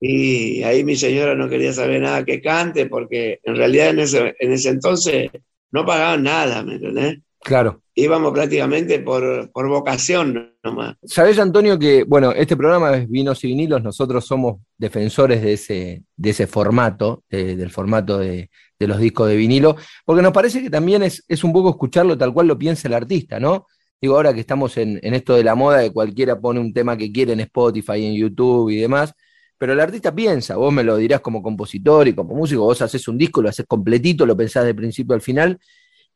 Y 0.00 0.62
ahí 0.64 0.82
mi 0.82 0.96
señora 0.96 1.34
no 1.34 1.48
quería 1.48 1.72
saber 1.72 2.00
nada 2.00 2.24
que 2.24 2.40
cante, 2.40 2.86
porque 2.86 3.38
en 3.44 3.56
realidad 3.56 3.90
en 3.90 4.00
ese, 4.00 4.34
en 4.38 4.52
ese 4.52 4.70
entonces 4.70 5.30
no 5.74 5.84
pagaban 5.84 6.22
nada, 6.22 6.62
¿me 6.62 6.76
entendés? 6.76 7.18
Claro. 7.40 7.82
Íbamos 7.96 8.32
prácticamente 8.32 9.00
por, 9.00 9.50
por 9.50 9.68
vocación 9.68 10.54
nomás. 10.62 10.94
Sabes, 11.04 11.38
Antonio, 11.40 11.76
que, 11.76 12.04
bueno, 12.04 12.30
este 12.30 12.56
programa 12.56 12.96
es 12.96 13.10
Vinos 13.10 13.42
y 13.42 13.48
Vinilos, 13.48 13.82
nosotros 13.82 14.24
somos 14.24 14.60
defensores 14.78 15.42
de 15.42 15.52
ese, 15.54 16.04
de 16.16 16.30
ese 16.30 16.46
formato, 16.46 17.24
eh, 17.28 17.56
del 17.56 17.70
formato 17.70 18.18
de, 18.18 18.50
de, 18.78 18.86
los 18.86 18.98
discos 18.98 19.28
de 19.28 19.36
vinilo, 19.36 19.76
porque 20.04 20.22
nos 20.22 20.32
parece 20.32 20.62
que 20.62 20.70
también 20.70 21.02
es, 21.02 21.24
es 21.26 21.42
un 21.42 21.52
poco 21.52 21.70
escucharlo 21.70 22.16
tal 22.16 22.32
cual 22.32 22.46
lo 22.46 22.56
piensa 22.56 22.86
el 22.86 22.94
artista, 22.94 23.40
¿no? 23.40 23.66
Digo, 24.00 24.14
ahora 24.14 24.32
que 24.32 24.40
estamos 24.40 24.76
en, 24.76 25.00
en 25.02 25.14
esto 25.14 25.34
de 25.34 25.42
la 25.42 25.56
moda, 25.56 25.78
de 25.78 25.92
cualquiera 25.92 26.38
pone 26.38 26.60
un 26.60 26.72
tema 26.72 26.96
que 26.96 27.10
quiere 27.10 27.32
en 27.32 27.40
Spotify, 27.40 28.06
en 28.06 28.14
YouTube 28.14 28.70
y 28.70 28.76
demás, 28.76 29.12
pero 29.58 29.72
el 29.72 29.80
artista 29.80 30.14
piensa, 30.14 30.56
vos 30.56 30.72
me 30.72 30.84
lo 30.84 30.96
dirás 30.96 31.20
como 31.20 31.42
compositor 31.42 32.08
y 32.08 32.14
como 32.14 32.34
músico, 32.34 32.62
vos 32.62 32.82
haces 32.82 33.06
un 33.08 33.18
disco, 33.18 33.42
lo 33.42 33.48
haces 33.48 33.66
completito, 33.66 34.26
lo 34.26 34.36
pensás 34.36 34.64
de 34.64 34.74
principio 34.74 35.14
al 35.14 35.20
final, 35.20 35.58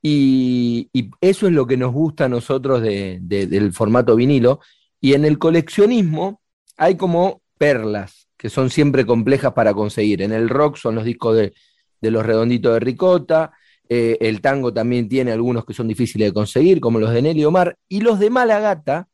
y, 0.02 0.90
eso 1.20 1.46
es 1.46 1.52
lo 1.52 1.66
que 1.66 1.76
nos 1.76 1.92
gusta 1.92 2.26
a 2.26 2.28
nosotros 2.28 2.82
de, 2.82 3.18
de, 3.20 3.46
del 3.46 3.72
formato 3.72 4.14
vinilo. 4.16 4.60
Y 5.00 5.14
en 5.14 5.24
el 5.24 5.38
coleccionismo 5.38 6.40
hay 6.76 6.96
como 6.96 7.42
perlas 7.56 8.28
que 8.36 8.48
son 8.48 8.70
siempre 8.70 9.04
complejas 9.04 9.52
para 9.52 9.74
conseguir. 9.74 10.22
En 10.22 10.32
el 10.32 10.48
rock 10.48 10.76
son 10.76 10.94
los 10.94 11.04
discos 11.04 11.36
de, 11.36 11.52
de 12.00 12.10
los 12.10 12.24
redonditos 12.24 12.72
de 12.72 12.80
ricota. 12.80 13.52
Eh, 13.88 14.16
el 14.20 14.40
tango 14.40 14.72
también 14.72 15.08
tiene 15.08 15.32
algunos 15.32 15.64
que 15.64 15.74
son 15.74 15.88
difíciles 15.88 16.28
de 16.28 16.32
conseguir, 16.32 16.78
como 16.80 17.00
los 17.00 17.10
de 17.10 17.22
Nelly 17.22 17.44
Omar. 17.44 17.76
Y 17.88 18.00
los 18.00 18.20
de 18.20 18.30
Malagata 18.30 19.08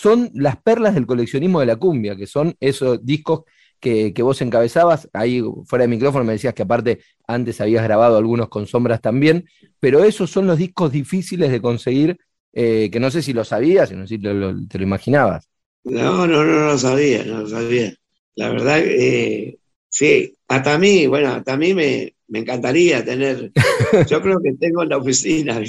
son 0.00 0.30
las 0.32 0.56
perlas 0.56 0.94
del 0.94 1.04
coleccionismo 1.04 1.60
de 1.60 1.66
la 1.66 1.76
cumbia, 1.76 2.16
que 2.16 2.26
son 2.26 2.56
esos 2.58 3.04
discos 3.04 3.42
que, 3.78 4.14
que, 4.14 4.22
vos 4.22 4.40
encabezabas, 4.40 5.10
ahí 5.12 5.42
fuera 5.66 5.82
de 5.82 5.88
micrófono 5.88 6.24
me 6.24 6.32
decías 6.32 6.54
que 6.54 6.62
aparte 6.62 7.00
antes 7.26 7.60
habías 7.60 7.84
grabado 7.84 8.16
algunos 8.16 8.48
con 8.48 8.66
sombras 8.66 9.02
también, 9.02 9.44
pero 9.78 10.02
esos 10.02 10.30
son 10.30 10.46
los 10.46 10.56
discos 10.56 10.90
difíciles 10.90 11.50
de 11.50 11.60
conseguir, 11.60 12.16
eh, 12.54 12.88
que 12.90 12.98
no 12.98 13.10
sé 13.10 13.20
si 13.20 13.34
lo 13.34 13.44
sabías, 13.44 13.92
no 13.92 14.06
sé 14.06 14.16
si 14.16 14.22
lo, 14.22 14.32
lo, 14.32 14.66
te 14.66 14.78
lo 14.78 14.84
imaginabas. 14.84 15.50
No, 15.84 16.26
no, 16.26 16.44
no 16.44 16.66
lo 16.66 16.78
sabía, 16.78 17.22
no 17.24 17.42
lo 17.42 17.48
sabía. 17.48 17.92
La 18.36 18.48
verdad, 18.48 18.80
eh, 18.82 19.58
sí, 19.90 20.34
hasta 20.48 20.74
a 20.74 20.78
mí, 20.78 21.06
bueno, 21.08 21.28
hasta 21.28 21.52
a 21.52 21.56
mí 21.58 21.74
me, 21.74 22.14
me 22.28 22.38
encantaría 22.38 23.04
tener, 23.04 23.52
yo 24.08 24.22
creo 24.22 24.40
que 24.40 24.54
tengo 24.54 24.82
en 24.82 24.88
la 24.88 24.96
oficina, 24.96 25.60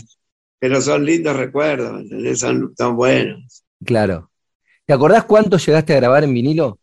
pero 0.58 0.80
son 0.80 1.04
lindos 1.06 1.36
recuerdos, 1.36 2.06
son, 2.40 2.74
son 2.78 2.96
buenos. 2.96 3.61
Claro. 3.86 4.30
¿Te 4.86 4.94
acordás 4.94 5.26
cuánto 5.26 5.58
llegaste 5.58 5.94
a 5.94 5.98
grabar 5.98 6.24
en 6.24 6.34
vinilo? 6.34 6.80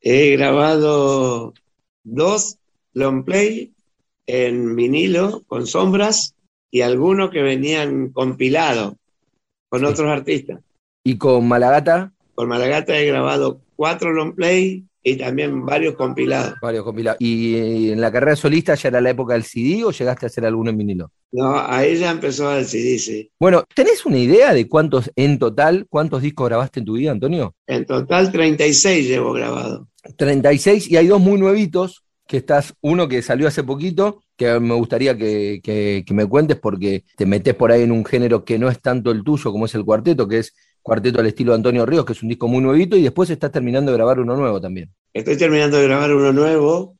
He 0.00 0.30
grabado 0.36 1.52
dos 2.04 2.58
long 2.92 3.24
play 3.24 3.72
en 4.26 4.74
vinilo 4.76 5.42
con 5.46 5.66
sombras 5.66 6.34
y 6.70 6.82
algunos 6.82 7.30
que 7.30 7.42
venían 7.42 8.10
compilados 8.10 8.94
con 9.68 9.84
otros 9.84 10.08
artistas. 10.08 10.60
¿Y 11.04 11.18
con 11.18 11.46
Malagata? 11.46 12.12
Con 12.34 12.48
Malagata 12.48 12.96
he 12.98 13.06
grabado 13.06 13.60
cuatro 13.76 14.12
long 14.12 14.34
play 14.34 14.84
y 15.02 15.16
también 15.16 15.64
varios 15.64 15.94
compilados. 15.94 16.54
Varios 16.60 16.84
compilados. 16.84 17.20
¿Y 17.20 17.90
en 17.90 18.00
la 18.00 18.12
carrera 18.12 18.36
solista 18.36 18.74
ya 18.74 18.88
era 18.88 19.00
la 19.00 19.10
época 19.10 19.34
del 19.34 19.44
CD 19.44 19.84
o 19.84 19.90
llegaste 19.90 20.26
a 20.26 20.28
hacer 20.28 20.44
alguno 20.44 20.70
en 20.70 20.78
vinilo? 20.78 21.10
No, 21.32 21.58
ahí 21.58 21.96
ya 21.96 22.10
empezó 22.10 22.54
el 22.56 22.66
CD, 22.66 22.98
sí. 22.98 23.30
Bueno, 23.38 23.64
¿tenés 23.74 24.04
una 24.04 24.18
idea 24.18 24.52
de 24.52 24.68
cuántos 24.68 25.10
en 25.16 25.38
total, 25.38 25.86
cuántos 25.88 26.22
discos 26.22 26.48
grabaste 26.48 26.80
en 26.80 26.86
tu 26.86 26.94
vida, 26.94 27.12
Antonio? 27.12 27.54
En 27.66 27.86
total 27.86 28.30
36 28.30 29.08
llevo 29.08 29.32
grabado. 29.32 29.88
36 30.16 30.90
y 30.90 30.96
hay 30.96 31.06
dos 31.06 31.20
muy 31.20 31.38
nuevitos, 31.38 32.04
que 32.26 32.36
estás, 32.36 32.74
uno 32.80 33.08
que 33.08 33.22
salió 33.22 33.48
hace 33.48 33.64
poquito, 33.64 34.22
que 34.36 34.60
me 34.60 34.74
gustaría 34.74 35.18
que, 35.18 35.60
que, 35.62 36.04
que 36.06 36.14
me 36.14 36.26
cuentes 36.26 36.56
porque 36.58 37.04
te 37.16 37.26
metes 37.26 37.54
por 37.54 37.72
ahí 37.72 37.82
en 37.82 37.90
un 37.90 38.04
género 38.04 38.44
que 38.44 38.58
no 38.58 38.68
es 38.68 38.80
tanto 38.80 39.10
el 39.10 39.24
tuyo 39.24 39.50
como 39.50 39.66
es 39.66 39.74
el 39.74 39.84
cuarteto, 39.84 40.28
que 40.28 40.38
es 40.38 40.54
cuarteto 40.82 41.20
al 41.20 41.26
estilo 41.26 41.52
de 41.52 41.56
Antonio 41.56 41.86
Ríos, 41.86 42.04
que 42.04 42.12
es 42.12 42.22
un 42.22 42.28
disco 42.28 42.48
muy 42.48 42.62
nuevito, 42.62 42.96
y 42.96 43.02
después 43.02 43.30
estás 43.30 43.52
terminando 43.52 43.90
de 43.90 43.96
grabar 43.96 44.20
uno 44.20 44.36
nuevo 44.36 44.60
también. 44.60 44.92
Estoy 45.12 45.36
terminando 45.36 45.76
de 45.76 45.84
grabar 45.84 46.14
uno 46.14 46.32
nuevo. 46.32 46.96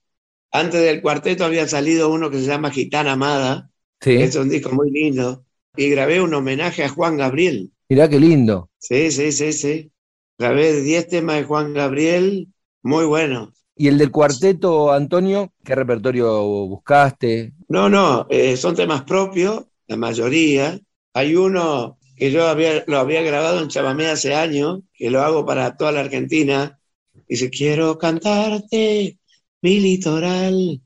Antes 0.52 0.82
del 0.82 1.00
cuarteto 1.00 1.44
había 1.44 1.66
salido 1.68 2.10
uno 2.12 2.30
que 2.30 2.38
se 2.40 2.46
llama 2.46 2.70
Gitana 2.70 3.12
Amada, 3.12 3.70
sí. 4.00 4.14
es 4.14 4.34
un 4.36 4.48
disco 4.48 4.70
muy 4.72 4.90
lindo, 4.90 5.44
y 5.76 5.88
grabé 5.90 6.20
un 6.20 6.34
homenaje 6.34 6.84
a 6.84 6.88
Juan 6.88 7.16
Gabriel. 7.16 7.70
Mirá 7.88 8.08
qué 8.08 8.18
lindo. 8.18 8.70
Sí, 8.78 9.10
sí, 9.10 9.32
sí, 9.32 9.52
sí. 9.52 9.92
Grabé 10.38 10.80
10 10.80 11.08
temas 11.08 11.36
de 11.36 11.44
Juan 11.44 11.74
Gabriel, 11.74 12.48
muy 12.82 13.04
buenos. 13.04 13.50
¿Y 13.76 13.88
el 13.88 13.98
del 13.98 14.10
cuarteto, 14.10 14.92
Antonio, 14.92 15.52
qué 15.64 15.74
repertorio 15.74 16.42
buscaste? 16.66 17.54
No, 17.68 17.88
no, 17.88 18.26
eh, 18.28 18.56
son 18.56 18.74
temas 18.74 19.04
propios, 19.04 19.64
la 19.86 19.96
mayoría. 19.96 20.78
Hay 21.14 21.34
uno 21.34 21.98
que 22.20 22.30
yo 22.30 22.46
había, 22.46 22.84
lo 22.86 22.98
había 22.98 23.22
grabado 23.22 23.62
en 23.62 23.68
Chamamé 23.68 24.06
hace 24.08 24.34
años, 24.34 24.80
que 24.92 25.08
lo 25.08 25.22
hago 25.22 25.46
para 25.46 25.74
toda 25.78 25.90
la 25.90 26.00
Argentina. 26.00 26.78
Dice, 27.26 27.48
quiero 27.48 27.96
cantarte 27.96 29.18
mi 29.62 29.80
litoral, 29.80 30.82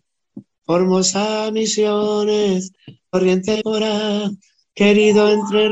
Formosa 0.64 1.50
Misiones, 1.50 2.71
Oriente 3.11 3.62
Mora, 3.64 4.31
querido 4.76 5.29
Entre 5.29 5.69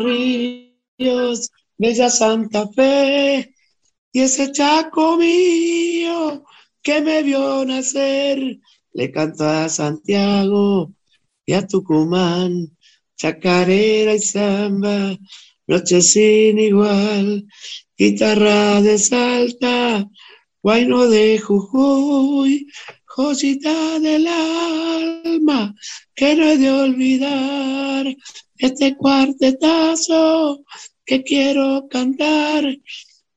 Ríos, 0.99 1.53
Bella 1.79 2.11
Santa 2.11 2.67
Fe, 2.67 3.55
y 4.11 4.21
ese 4.21 4.51
chaco 4.51 5.17
mío 5.17 6.43
que 6.83 7.01
me 7.03 7.23
vio 7.23 7.65
nacer, 7.65 8.59
le 8.95 9.13
canto 9.13 9.45
a 9.45 9.69
Santiago 9.69 10.93
y 11.47 11.53
a 11.53 11.65
Tucumán, 11.69 12.77
chacarera 13.17 14.15
y 14.15 14.21
samba, 14.21 15.17
noche 15.67 16.03
sin 16.03 16.59
igual, 16.59 17.47
guitarra 17.97 18.81
de 18.83 18.99
Salta, 18.99 20.09
guayno 20.63 21.09
de 21.09 21.39
Jujuy, 21.39 22.67
joyita 23.05 24.01
del 24.01 24.27
alma, 24.27 25.75
que 26.15 26.35
no 26.35 26.45
he 26.45 26.59
de 26.59 26.71
olvidar, 26.71 28.17
este 28.59 28.97
cuartetazo 28.97 30.65
que 31.05 31.23
quiero 31.23 31.89
cantar 31.89 32.65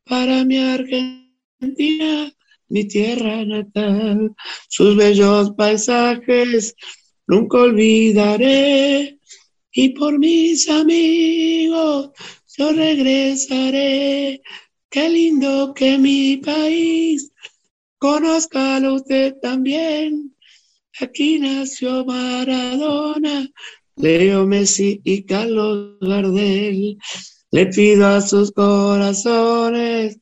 para 0.04 0.44
mi 0.46 0.58
Argentina, 0.58 2.32
mi 2.70 2.88
tierra 2.88 3.44
natal, 3.46 4.36
sus 4.68 4.96
bellos 4.96 5.52
paisajes 5.58 6.76
nunca 7.28 7.58
olvidaré 7.58 9.20
y 9.78 9.90
por 9.90 10.18
mis 10.18 10.70
amigos 10.70 12.12
yo 12.58 12.72
regresaré. 12.72 14.42
Qué 14.90 15.10
lindo 15.10 15.74
que 15.74 15.98
mi 15.98 16.38
país 16.38 17.30
conozcalo 17.98 18.96
usted 18.96 19.36
también. 19.42 20.34
Aquí 21.02 21.40
nació 21.40 22.06
Maradona, 22.06 23.50
Leo 23.98 24.46
Messi 24.46 25.02
y 25.04 25.24
Carlos 25.24 25.98
Gardel. 26.00 26.98
Le 27.52 27.66
pido 27.66 28.08
a 28.08 28.22
sus 28.22 28.54
corazones 28.54 30.18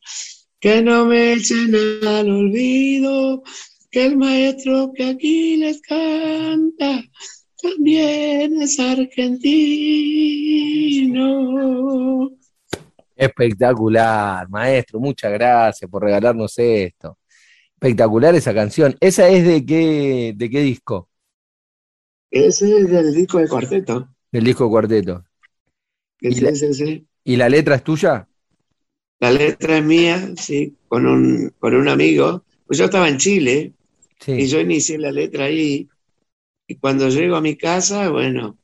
que 0.58 0.82
no 0.82 1.06
me 1.06 1.34
echen 1.34 1.72
al 2.04 2.28
olvido, 2.28 3.44
que 3.92 4.06
el 4.06 4.16
maestro 4.16 4.90
que 4.92 5.04
aquí 5.10 5.56
les 5.58 5.80
canta 5.80 7.04
también 7.64 8.60
es 8.60 8.78
argentino. 8.78 9.50
Espectacular, 13.16 14.48
maestro, 14.50 15.00
muchas 15.00 15.32
gracias 15.32 15.90
por 15.90 16.02
regalarnos 16.02 16.58
esto. 16.58 17.18
Espectacular 17.74 18.34
esa 18.34 18.52
canción. 18.52 18.94
¿Esa 19.00 19.28
es 19.28 19.46
de 19.46 19.64
qué, 19.64 20.34
de 20.36 20.50
qué 20.50 20.60
disco? 20.60 21.08
Ese 22.30 22.80
es 22.80 22.90
del 22.90 23.14
disco 23.14 23.38
de 23.38 23.48
cuarteto. 23.48 24.08
Del 24.30 24.44
disco 24.44 24.64
de 24.64 24.70
cuarteto. 24.70 25.24
¿Y, 26.20 26.40
la, 26.40 26.54
sí, 26.54 26.74
sí. 26.74 27.06
¿Y 27.24 27.36
la 27.36 27.48
letra 27.48 27.76
es 27.76 27.84
tuya? 27.84 28.28
La 29.20 29.30
letra 29.30 29.78
es 29.78 29.84
mía, 29.84 30.34
sí, 30.36 30.76
con 30.88 31.06
un, 31.06 31.54
con 31.58 31.74
un 31.74 31.88
amigo. 31.88 32.44
Pues 32.66 32.78
yo 32.78 32.86
estaba 32.86 33.08
en 33.08 33.16
Chile 33.18 33.72
y 34.26 34.46
yo 34.46 34.60
inicié 34.60 34.98
la 34.98 35.12
letra 35.12 35.44
ahí 35.44 35.88
y 36.66 36.76
cuando 36.76 37.08
llego 37.08 37.36
a 37.36 37.40
mi 37.40 37.56
casa, 37.56 38.10
bueno, 38.10 38.58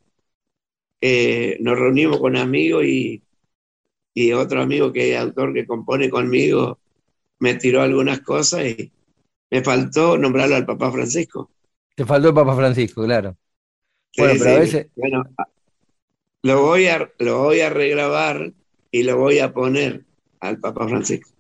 eh, 1.01 1.57
nos 1.61 1.79
reunimos 1.79 2.19
con 2.21 2.37
amigos 2.37 2.85
y, 2.85 3.23
y 4.15 4.33
otro 4.33 4.63
amigo 4.63 4.93
que 4.93 5.15
es 5.15 5.21
autor 5.21 5.55
que 5.55 5.67
compone 5.67 6.11
conmigo 6.11 6.81
me 7.41 7.55
tiró 7.57 7.83
algunas 7.83 8.21
cosas 8.23 8.65
y 8.67 8.93
me 9.51 9.63
faltó 9.65 10.19
nombrarlo 10.19 10.57
al 10.57 10.67
Papa 10.67 10.93
Francisco. 10.93 11.51
Te 11.95 12.05
faltó 12.07 12.29
el 12.29 12.35
Papa 12.35 12.57
Francisco, 12.57 13.05
claro. 13.05 13.37
Sí, 14.13 14.23
bueno, 14.23 14.39
pero 14.39 14.51
sí. 14.51 14.57
a 14.57 14.59
veces... 14.61 14.89
Bueno, 14.97 15.25
lo 16.43 16.61
voy, 16.63 16.87
a, 16.87 17.11
lo 17.19 17.39
voy 17.45 17.61
a 17.61 17.71
regrabar 17.71 18.53
y 18.91 19.03
lo 19.05 19.17
voy 19.19 19.39
a 19.39 19.53
poner 19.55 20.05
al 20.41 20.59
Papa 20.61 20.87
Francisco. 20.89 21.31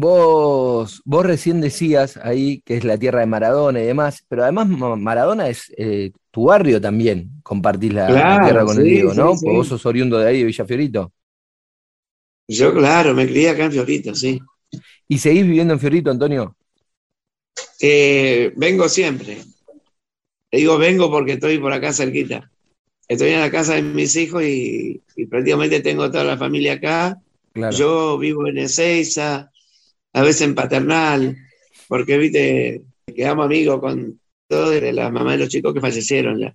Vos, 0.00 1.02
vos 1.04 1.26
recién 1.26 1.60
decías 1.60 2.18
ahí 2.18 2.62
que 2.64 2.76
es 2.76 2.84
la 2.84 2.96
tierra 2.96 3.18
de 3.18 3.26
Maradona 3.26 3.80
y 3.80 3.86
demás, 3.86 4.24
pero 4.28 4.44
además 4.44 4.68
Maradona 4.68 5.48
es 5.48 5.72
eh, 5.76 6.12
tu 6.30 6.44
barrio 6.44 6.80
también 6.80 7.32
compartís 7.42 7.92
la, 7.92 8.06
tierra 8.44 8.64
con 8.64 8.78
el 8.78 8.84
Diego, 8.84 9.12
¿no? 9.12 9.34
sí, 9.34 9.44
Porque 9.44 9.56
vos 9.56 9.66
sos 9.66 9.84
oriundo 9.86 10.16
de 10.18 10.28
ahí, 10.28 10.38
de 10.38 10.44
Villa 10.44 10.64
Fiorito. 10.64 11.12
Yo, 12.46 12.72
claro, 12.72 13.12
me 13.12 13.26
crié 13.26 13.50
acá 13.50 13.64
en 13.64 13.72
Fiorito, 13.72 14.14
sí. 14.14 14.40
¿Y 15.08 15.18
seguís 15.18 15.42
viviendo 15.42 15.74
en 15.74 15.80
Fiorito, 15.80 16.12
Antonio? 16.12 16.56
Eh, 17.80 18.52
vengo 18.54 18.88
siempre. 18.88 19.38
Te 20.48 20.58
digo 20.58 20.78
vengo 20.78 21.10
porque 21.10 21.32
estoy 21.32 21.58
por 21.58 21.72
acá 21.72 21.92
cerquita. 21.92 22.48
Estoy 23.08 23.30
en 23.30 23.40
la 23.40 23.50
casa 23.50 23.74
de 23.74 23.82
mis 23.82 24.14
hijos 24.14 24.44
y, 24.44 25.02
y 25.16 25.26
prácticamente 25.26 25.80
tengo 25.80 26.08
toda 26.08 26.22
la 26.22 26.38
familia 26.38 26.74
acá. 26.74 27.20
Claro. 27.52 27.76
Yo 27.76 28.16
vivo 28.16 28.46
en 28.46 28.58
Ezeiza, 28.58 29.50
a 30.12 30.22
veces 30.22 30.42
en 30.42 30.54
Paternal, 30.54 31.36
porque, 31.88 32.18
viste, 32.18 32.82
quedamos 33.14 33.46
amigos 33.46 33.80
con 33.80 34.20
todas 34.46 34.80
de 34.80 34.92
las 34.92 35.12
mamás 35.12 35.34
de 35.34 35.38
los 35.40 35.48
chicos 35.48 35.74
que 35.74 35.80
fallecieron 35.80 36.38
ya. 36.38 36.54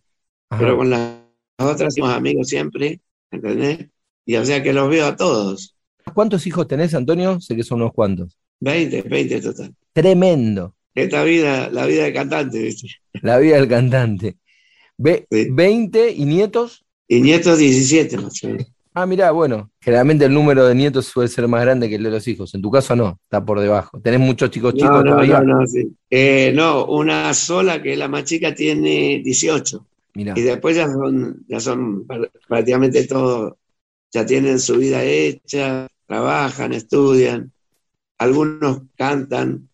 Ajá. 0.49 0.59
Pero 0.59 0.77
con 0.77 0.89
las 0.89 1.19
otras 1.59 1.93
somos 1.95 2.11
amigos 2.11 2.47
siempre, 2.47 2.99
¿entendés? 3.31 3.87
Y 4.25 4.35
o 4.35 4.45
sea 4.45 4.63
que 4.63 4.73
los 4.73 4.89
veo 4.89 5.05
a 5.05 5.15
todos. 5.15 5.75
¿Cuántos 6.13 6.45
hijos 6.47 6.67
tenés, 6.67 6.93
Antonio? 6.93 7.39
Sé 7.39 7.55
que 7.55 7.63
son 7.63 7.81
unos 7.81 7.93
cuantos. 7.93 8.37
20, 8.59 9.03
20 9.03 9.41
total. 9.41 9.75
Tremendo. 9.93 10.75
Esta 10.95 11.23
vida, 11.23 11.69
la 11.69 11.85
vida 11.85 12.03
de 12.03 12.13
cantante, 12.13 12.59
¿viste? 12.61 12.87
La 13.21 13.37
vida 13.39 13.55
del 13.57 13.67
cantante. 13.67 14.37
Ve, 14.97 15.25
Sí. 15.31 15.47
20 15.51 16.11
y 16.11 16.25
nietos. 16.25 16.85
Y 17.07 17.21
nietos 17.21 17.57
17, 17.57 18.17
más 18.17 18.43
o 18.43 18.47
menos. 18.47 18.72
Ah, 18.95 19.05
mirá, 19.07 19.31
bueno, 19.31 19.71
generalmente 19.81 20.25
el 20.25 20.33
número 20.33 20.65
de 20.67 20.75
nietos 20.75 21.07
suele 21.07 21.27
ser 21.27 21.47
más 21.47 21.61
grande 21.61 21.89
que 21.89 21.95
el 21.95 22.03
de 22.03 22.11
los 22.11 22.27
hijos. 22.27 22.53
En 22.53 22.61
tu 22.61 22.69
caso 22.69 22.95
no, 22.95 23.19
está 23.23 23.43
por 23.43 23.59
debajo. 23.59 23.99
¿Tenés 24.01 24.19
muchos 24.19 24.51
chicos 24.51 24.75
chicos 24.75 25.03
No, 25.03 25.05
todavía? 25.05 25.39
no, 25.39 25.43
no, 25.43 25.67
sí. 25.67 25.95
Eh, 26.09 26.51
no, 26.53 26.85
una 26.87 27.33
sola 27.33 27.81
que 27.81 27.93
es 27.93 27.97
la 27.97 28.07
más 28.07 28.23
chica 28.23 28.55
tiene 28.55 29.21
18. 29.23 29.85
Mirá. 30.15 30.35
Y 30.35 30.41
después 30.41 30.75
ya 30.75 30.87
son, 30.91 31.45
ya 31.47 31.59
son 31.59 32.07
pr- 32.07 32.31
prácticamente 32.47 33.05
todos, 33.07 33.53
ya 34.11 34.25
tienen 34.25 34.59
su 34.59 34.77
vida 34.77 35.03
hecha, 35.03 35.87
trabajan, 36.07 36.73
estudian, 36.73 37.51
algunos 38.19 38.83
cantan. 38.97 39.69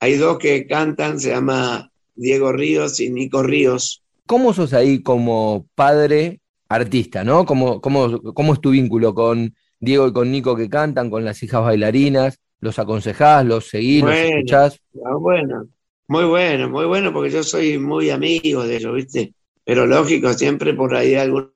Hay 0.00 0.16
dos 0.16 0.38
que 0.38 0.66
cantan, 0.66 1.20
se 1.20 1.30
llama 1.30 1.92
Diego 2.14 2.52
Ríos 2.52 3.00
y 3.00 3.10
Nico 3.10 3.42
Ríos. 3.42 4.04
¿Cómo 4.26 4.52
sos 4.52 4.72
ahí 4.72 5.02
como 5.02 5.68
padre 5.74 6.40
artista, 6.68 7.24
no? 7.24 7.44
¿Cómo, 7.44 7.80
cómo, 7.80 8.20
cómo 8.34 8.52
es 8.54 8.60
tu 8.60 8.70
vínculo 8.70 9.14
con 9.14 9.54
Diego 9.78 10.08
y 10.08 10.12
con 10.12 10.30
Nico 10.30 10.56
que 10.56 10.68
cantan, 10.68 11.10
con 11.10 11.24
las 11.24 11.42
hijas 11.42 11.62
bailarinas? 11.62 12.38
¿Los 12.60 12.78
aconsejás, 12.78 13.44
los 13.44 13.68
seguís, 13.68 14.02
los 14.02 14.14
Bueno. 14.14 14.36
escuchás? 14.36 14.80
Ah, 15.04 15.14
bueno, 15.14 15.68
muy 16.08 16.24
bueno, 16.24 16.68
muy 16.68 16.86
bueno, 16.86 17.12
porque 17.12 17.30
yo 17.30 17.42
soy 17.42 17.78
muy 17.78 18.10
amigo 18.10 18.64
de 18.66 18.76
ellos, 18.76 18.94
¿viste? 18.94 19.34
Pero 19.64 19.86
lógico, 19.86 20.32
siempre 20.32 20.74
por 20.74 20.94
ahí 20.94 21.14
algunos 21.14 21.50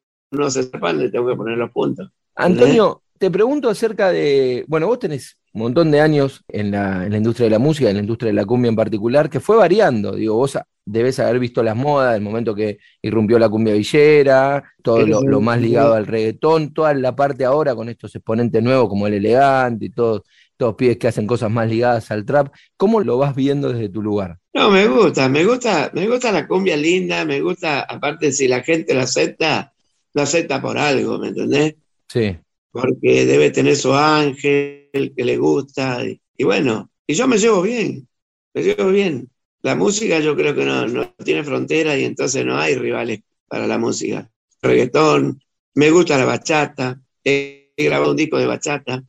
se 0.49 0.61
escapan, 0.61 0.99
le 0.99 1.11
tengo 1.11 1.29
que 1.29 1.37
poner 1.37 1.57
los 1.57 1.71
puntos. 1.71 2.11
Antonio, 2.35 3.02
te 3.19 3.31
pregunto 3.31 3.69
acerca 3.69 4.11
de, 4.11 4.64
bueno, 4.69 4.87
vos 4.87 4.99
tenés 4.99 5.37
un 5.52 5.62
montón 5.62 5.90
de 5.90 6.00
años 6.00 6.43
en 6.49 6.71
la, 6.71 7.05
en 7.05 7.12
la 7.12 7.19
industria 7.19 7.45
de 7.47 7.50
la 7.50 7.59
música, 7.59 7.90
en 7.90 7.97
la 7.97 8.02
industria 8.02 8.29
de 8.29 8.35
la 8.35 8.45
cumbia 8.47 8.69
en 8.69 8.76
particular, 8.76 9.29
que 9.29 9.40
fue 9.40 9.57
variando. 9.57 10.12
Digo, 10.14 10.37
vos 10.37 10.59
debés 10.91 11.19
haber 11.21 11.39
visto 11.39 11.63
las 11.63 11.77
modas, 11.77 12.17
el 12.17 12.23
momento 12.23 12.55
que 12.55 12.79
irrumpió 13.01 13.39
la 13.39 13.49
cumbia 13.49 13.75
villera, 13.75 14.63
todo 14.83 15.07
lo, 15.07 15.41
más 15.41 15.61
ligado 15.61 15.95
al 15.95 16.07
reggaetón, 16.07 16.75
toda 16.75 16.93
la 16.95 17.15
parte 17.15 17.45
ahora 17.45 17.75
con 17.75 17.89
estos 17.89 18.15
exponentes 18.15 18.63
nuevos 18.63 18.89
como 18.89 19.07
el 19.07 19.15
elegante 19.15 19.87
y 19.87 19.91
todos, 19.91 20.23
todos 20.57 20.75
pibes 20.75 20.99
que 20.99 21.09
hacen 21.09 21.27
cosas 21.27 21.51
más 21.51 21.69
ligadas 21.69 22.11
al 22.11 22.25
trap. 22.25 22.53
¿Cómo 22.77 23.01
lo 23.01 23.19
vas 23.19 23.35
viendo 23.35 23.73
desde 23.73 23.89
tu 23.89 24.03
lugar? 24.03 24.39
No, 24.53 24.71
me 24.71 24.89
gusta, 24.89 25.29
me 25.29 25.45
gusta, 25.45 25.91
me 25.95 26.09
gusta 26.09 26.33
la 26.33 26.49
cumbia 26.49 26.77
linda, 26.77 27.25
me 27.25 27.41
gusta, 27.41 27.83
aparte 27.83 28.33
si 28.33 28.49
la 28.49 28.63
gente 28.63 28.93
lo 28.93 29.01
acepta, 29.01 29.73
lo 30.13 30.23
acepta 30.23 30.61
por 30.61 30.77
algo, 30.77 31.19
¿me 31.19 31.29
entendés? 31.29 31.77
Sí, 32.09 32.37
Porque 32.73 33.27
debe 33.27 33.51
tener 33.51 33.77
su 33.77 33.95
ángel 33.95 34.89
que 34.93 35.25
le 35.25 35.37
gusta, 35.37 36.05
y, 36.05 36.21
y 36.37 36.45
bueno, 36.45 36.91
y 37.07 37.15
yo 37.15 37.29
me 37.29 37.39
llevo 37.39 37.63
bien, 37.63 38.09
me 38.55 38.63
llevo 38.63 38.91
bien. 38.91 39.29
La 39.63 39.75
música 39.75 40.21
yo 40.21 40.35
creo 40.37 40.55
que 40.55 40.65
no, 40.65 40.87
no 40.87 41.13
tiene 41.25 41.45
frontera 41.45 41.97
y 41.97 42.05
entonces 42.05 42.45
no 42.45 42.59
hay 42.59 42.77
rivales 42.77 43.23
para 43.47 43.67
la 43.67 43.79
música. 43.79 44.31
Reggaetón, 44.63 45.43
me 45.75 45.91
gusta 45.91 46.19
la 46.19 46.25
bachata, 46.25 47.01
he, 47.25 47.73
grabado 47.77 48.11
un 48.11 48.17
disco 48.17 48.39
de 48.39 48.47
bachata, 48.47 49.03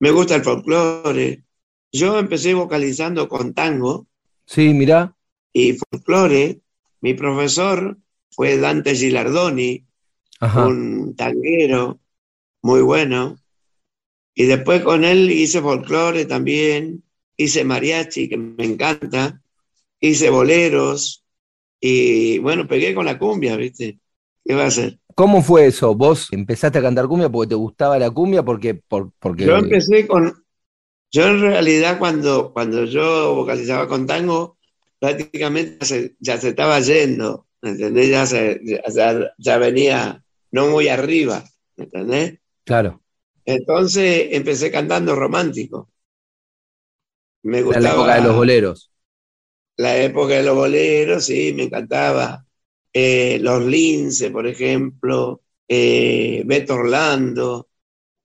me 0.00 0.10
gusta 0.10 0.34
el 0.34 0.42
folclore. 0.42 1.44
Yo 1.92 2.18
empecé 2.18 2.54
vocalizando 2.54 3.28
con 3.28 3.54
tango, 3.54 4.06
sí, 4.46 4.74
mirá, 4.74 5.14
y 5.52 5.74
folclore, 5.74 6.60
mi 7.00 7.14
profesor 7.14 7.96
fue 8.30 8.58
Dante 8.58 8.96
Gilardoni, 8.96 9.84
ajá, 10.40 10.66
un 10.66 11.14
tanguero 11.14 12.00
muy 12.62 12.82
bueno. 12.82 13.38
Y 14.34 14.46
después 14.46 14.82
con 14.82 15.04
él 15.04 15.30
hice 15.30 15.60
folclore 15.60 16.24
también, 16.24 17.04
hice 17.36 17.64
mariachi, 17.64 18.28
que 18.28 18.36
me 18.36 18.64
encanta, 18.64 19.40
hice 20.08 20.30
boleros, 20.30 21.24
y 21.80 22.38
bueno, 22.38 22.66
pegué 22.66 22.94
con 22.94 23.04
la 23.06 23.18
cumbia, 23.18 23.56
¿viste? 23.56 23.98
¿Qué 24.44 24.54
va 24.54 24.64
a 24.64 24.68
hacer? 24.68 24.98
¿Cómo 25.14 25.42
fue 25.42 25.66
eso? 25.66 25.94
¿Vos 25.94 26.28
empezaste 26.32 26.78
a 26.78 26.82
cantar 26.82 27.06
cumbia 27.06 27.28
porque 27.28 27.50
te 27.50 27.54
gustaba 27.54 27.98
la 27.98 28.10
cumbia? 28.10 28.42
Porque, 28.42 28.74
por, 28.74 29.12
porque... 29.18 29.44
Yo 29.44 29.56
empecé 29.56 30.06
con, 30.06 30.44
yo 31.14 31.28
en 31.28 31.40
realidad 31.40 31.98
cuando, 31.98 32.52
cuando 32.52 32.84
yo 32.86 33.34
vocalizaba 33.34 33.86
con 33.86 34.06
tango, 34.06 34.56
prácticamente 34.98 35.76
ya 35.78 35.86
se, 35.86 36.16
ya 36.18 36.38
se 36.38 36.48
estaba 36.48 36.80
yendo, 36.80 37.46
¿me 37.62 37.70
entendés? 37.70 38.10
Ya, 38.10 38.26
se, 38.26 38.60
ya, 39.38 39.58
venía 39.58 40.24
no 40.50 40.68
muy 40.68 40.88
arriba, 40.88 41.44
¿me 41.76 41.84
entendés? 41.84 42.40
Claro, 42.64 43.00
Entonces 43.44 44.28
empecé 44.32 44.70
cantando 44.70 45.14
romántico. 45.14 45.90
Me 47.42 47.58
en 47.58 47.64
gustaba 47.66 47.84
la 47.84 47.92
época 47.92 48.14
de 48.16 48.22
los 48.22 48.36
boleros. 48.36 48.90
La 49.76 49.96
época 49.98 50.34
de 50.34 50.42
los 50.44 50.54
boleros, 50.56 51.24
sí, 51.26 51.52
me 51.54 51.64
encantaba. 51.64 52.46
Eh, 52.92 53.38
los 53.40 53.64
Lince, 53.64 54.30
por 54.30 54.46
ejemplo, 54.46 55.42
eh, 55.68 56.42
Beto 56.46 56.74
Orlando, 56.74 57.68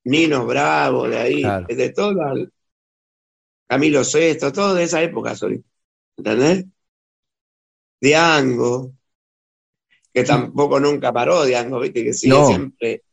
Nino 0.05 0.45
Bravo, 0.47 1.07
de 1.09 1.17
ahí, 1.19 1.41
Claro. 1.41 1.67
de 1.67 1.89
toda, 1.93 2.33
Camilo 3.67 4.03
Sesto, 4.03 4.51
todo 4.51 4.73
de 4.75 4.83
esa 4.83 5.01
época 5.01 5.35
soy. 5.35 5.63
¿Entendés? 6.17 6.65
Diango, 8.01 8.91
que 10.13 10.23
tampoco 10.23 10.79
nunca 10.79 11.11
paró 11.13 11.45
Diango, 11.45 11.79
viste, 11.79 12.03
que 12.03 12.13
sigue 12.13 12.33
No. 12.33 12.45
siempre. 12.45 13.03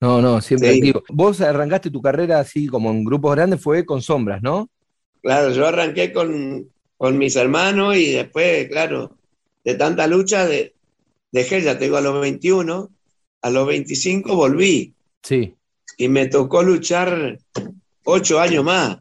No, 0.00 0.22
no, 0.22 0.40
siempre 0.40 0.70
Sí. 0.70 0.74
activo. 0.74 1.02
Vos 1.08 1.40
arrancaste 1.40 1.90
tu 1.90 2.00
carrera 2.00 2.38
así 2.38 2.66
como 2.68 2.90
en 2.90 3.04
grupos 3.04 3.34
grandes, 3.34 3.60
fue 3.62 3.84
con 3.84 4.00
sombras, 4.00 4.40
¿no? 4.42 4.68
Claro, 5.22 5.50
yo 5.50 5.66
arranqué 5.66 6.12
con, 6.12 6.70
con 6.98 7.18
mis 7.18 7.36
hermanos 7.36 7.96
y 7.96 8.12
después, 8.12 8.68
claro, 8.68 9.16
de 9.64 9.74
tanta 9.76 10.06
lucha, 10.08 10.46
de, 10.46 10.74
dejé, 11.32 11.62
ya 11.62 11.78
tengo 11.78 11.96
a 11.98 12.02
los 12.02 12.20
21, 12.20 12.90
a 13.42 13.50
los 13.50 13.66
25 13.68 14.36
volví 14.36 14.94
Sí, 15.22 15.54
y 15.96 16.08
me 16.08 16.26
tocó 16.26 16.62
luchar 16.62 17.38
ocho 18.04 18.40
años 18.40 18.64
más, 18.64 18.98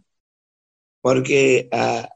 porque 1.02 1.70
a, 1.72 2.08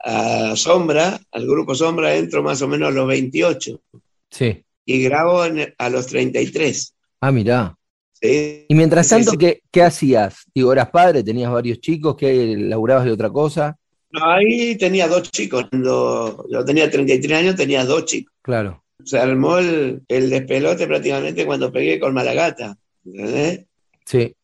a 0.51 0.55
Sombra, 0.55 1.19
al 1.31 1.47
grupo 1.47 1.75
Sombra, 1.75 2.15
entro 2.15 2.43
más 2.43 2.61
o 2.61 2.67
menos 2.67 2.89
a 2.89 2.91
los 2.91 3.07
28 3.07 3.81
sí. 4.29 4.65
y 4.85 5.03
grabo 5.03 5.45
en- 5.45 5.73
a 5.77 5.89
los 5.89 6.07
33. 6.07 6.95
Ah, 7.21 7.31
mirá. 7.31 7.75
¿sí? 8.13 8.65
Y 8.69 8.75
mientras 8.75 9.07
Sí, 9.07 9.09
tanto, 9.11 9.31
sí. 9.31 9.37
¿qué, 9.37 9.61
qué 9.71 9.83
hacías? 9.83 10.45
Digo, 10.53 10.73
eras 10.73 10.89
padre, 10.89 11.23
tenías 11.23 11.51
varios 11.51 11.79
chicos, 11.79 12.15
¿qué 12.17 12.55
laburabas 12.57 13.05
de 13.05 13.11
otra 13.11 13.29
cosa? 13.29 13.77
No, 14.13 14.29
ahí 14.29 14.77
tenía 14.77 15.07
dos 15.07 15.29
chicos, 15.31 15.65
cuando 15.69 16.45
yo 16.49 16.65
tenía 16.65 16.89
33 16.89 17.39
años 17.39 17.55
tenía 17.55 17.85
dos 17.85 18.05
chicos. 18.05 18.33
Claro, 18.41 18.83
Se 19.03 19.17
armó 19.17 19.57
el, 19.57 20.01
el 20.07 20.29
despelote 20.29 20.87
prácticamente 20.87 21.45
cuando 21.45 21.71
pegué 21.71 21.99
con 21.99 22.13
Malagata, 22.13 22.77
¿entendés? 23.05 23.65
sí. 24.05 24.35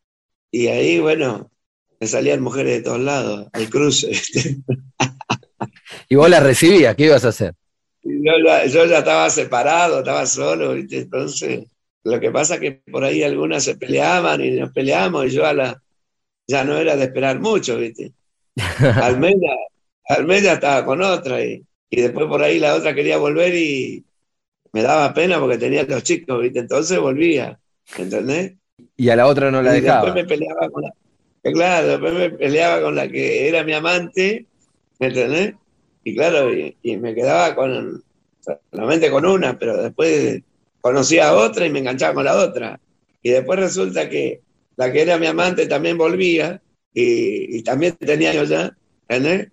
Y 0.52 0.68
ahí, 0.68 1.00
bueno, 1.00 1.52
me 2.00 2.08
salían 2.08 2.42
mujeres 2.42 2.78
de 2.78 2.84
todos 2.84 3.00
lados, 3.00 3.48
al 3.54 3.70
cruce. 3.70 4.12
Y 6.10 6.16
vos 6.16 6.30
la 6.30 6.40
recibías, 6.40 6.96
¿qué 6.96 7.06
ibas 7.06 7.26
a 7.26 7.30
hacer? 7.30 7.54
Yo, 8.04 8.32
yo 8.68 8.86
ya 8.86 9.00
estaba 9.00 9.30
separado, 9.30 10.00
estaba 10.00 10.26
solo, 10.26 10.74
¿viste? 10.74 11.00
Entonces, 11.00 11.66
lo 12.04 12.20
que 12.20 12.32
pasa 12.32 12.56
es 12.56 12.60
que 12.62 12.72
por 12.90 13.04
ahí 13.04 13.24
algunas 13.24 13.64
se 13.64 13.76
peleaban 13.76 14.42
y 14.44 14.52
nos 14.52 14.72
peleamos 14.72 15.26
y 15.26 15.30
yo 15.32 15.46
a 15.46 15.54
la, 15.54 15.82
ya 16.48 16.64
no 16.64 16.78
era 16.78 16.96
de 16.96 17.06
esperar 17.06 17.40
mucho, 17.40 17.78
¿viste? 17.78 18.14
Almeida, 19.00 19.56
Almeida 20.10 20.54
estaba 20.54 20.86
con 20.86 21.02
otra 21.02 21.44
y, 21.44 21.64
y 21.90 22.02
después 22.02 22.28
por 22.28 22.42
ahí 22.44 22.60
la 22.60 22.76
otra 22.76 22.94
quería 22.96 23.18
volver 23.18 23.54
y 23.56 24.06
me 24.74 24.82
daba 24.84 25.14
pena 25.14 25.40
porque 25.40 25.58
tenía 25.58 25.84
los 25.84 26.04
chicos, 26.04 26.42
¿viste? 26.42 26.60
Entonces 26.60 27.00
volvía, 27.00 27.60
¿entendés? 27.98 28.56
Y 28.96 29.10
a 29.10 29.16
la 29.16 29.28
otra 29.28 29.50
no 29.52 29.62
la 29.62 29.72
y 29.72 29.82
dejaba. 29.82 29.90
después 29.92 30.14
me 30.14 30.26
peleaba 30.26 30.70
con 30.70 30.84
la, 30.84 30.92
que 31.44 31.52
claro, 31.52 31.88
después 31.88 32.14
me 32.14 32.30
peleaba 32.32 32.82
con 32.82 32.96
la 32.96 33.08
que 33.08 33.48
era 33.50 33.64
mi 33.64 33.74
amante, 33.74 34.46
¿me 35.00 35.08
entendés? 35.08 35.56
Y 36.04 36.16
claro, 36.16 36.54
y, 36.54 36.78
y 36.82 36.98
me 36.98 37.14
quedaba 37.16 37.56
con, 37.56 38.04
solamente 38.72 39.12
con 39.12 39.26
una, 39.26 39.58
pero 39.58 39.78
después 39.82 40.42
conocí 40.82 41.20
a 41.20 41.36
otra 41.36 41.66
y 41.66 41.70
me 41.72 41.80
enganchaba 41.80 42.14
con 42.14 42.26
la 42.26 42.38
otra. 42.38 42.80
Y 43.22 43.32
después 43.32 43.60
resulta 43.60 44.10
que 44.10 44.42
la 44.78 44.92
que 44.92 45.02
era 45.02 45.18
mi 45.18 45.28
amante 45.28 45.68
también 45.68 45.98
volvía 45.98 46.62
y, 47.00 47.62
también 47.62 47.96
tenía 47.96 48.34
yo 48.34 48.44
ya, 48.44 48.76
¿entendés? 49.08 49.52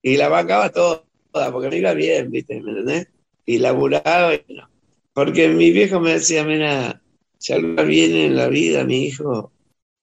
Y 0.00 0.16
la 0.16 0.28
bancaba 0.28 0.70
toda, 0.70 1.04
porque 1.52 1.68
me 1.68 1.76
iba 1.76 1.92
bien, 1.92 2.30
¿viste? 2.30 2.62
¿Me 2.62 2.70
entendés? 2.70 3.08
Y 3.44 3.58
laburaba 3.58 4.34
y 4.34 4.42
no. 4.54 4.70
Porque 5.12 5.48
mi 5.48 5.70
viejo 5.70 6.00
me 6.00 6.14
decía, 6.14 6.44
mira, 6.44 7.02
si 7.36 7.52
algo 7.52 7.84
viene 7.84 8.24
en 8.26 8.36
la 8.36 8.48
vida, 8.48 8.84
mi 8.84 9.04
hijo, 9.04 9.52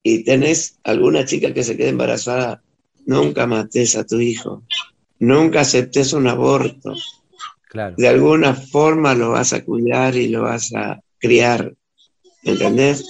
y 0.03 0.23
tenés 0.23 0.77
alguna 0.83 1.25
chica 1.25 1.55
que 1.55 1.63
se 1.63 1.75
quede 1.75 1.89
embarazada, 1.89 2.61
nunca 3.07 3.47
mates 3.47 3.95
a 3.95 4.05
tu 4.05 4.19
hijo, 4.19 4.61
nunca 5.17 5.61
aceptes 5.61 6.13
un 6.13 6.27
aborto. 6.27 6.93
Claro. 7.67 7.95
De 7.97 8.07
alguna 8.07 8.53
forma 8.53 9.15
lo 9.15 9.31
vas 9.31 9.53
a 9.53 9.65
cuidar 9.65 10.15
y 10.15 10.27
lo 10.27 10.43
vas 10.43 10.71
a 10.75 11.01
criar, 11.17 11.73
¿entendés? 12.43 13.05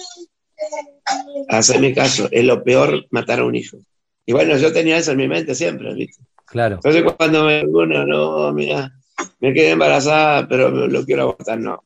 Mi 1.80 1.94
caso, 1.94 2.28
es 2.32 2.44
lo 2.44 2.64
peor 2.64 3.06
matar 3.12 3.40
a 3.40 3.46
un 3.46 3.56
hijo. 3.56 3.78
Y 4.26 4.34
bueno, 4.34 4.58
yo 4.58 4.74
tenía 4.74 4.98
eso 4.98 5.12
en 5.12 5.18
mi 5.18 5.28
mente 5.28 5.54
siempre, 5.54 5.94
¿viste? 5.94 6.24
Claro. 6.46 6.76
Entonces 6.76 7.04
cuando 7.18 7.46
me 7.46 7.64
uno, 7.66 8.06
no, 8.06 8.52
mira, 8.54 8.92
me 9.40 9.54
quedé 9.54 9.72
embarazada, 9.72 10.48
pero 10.48 10.70
lo 10.70 11.06
quiero 11.06 11.24
abortar, 11.24 11.60
no. 11.60 11.84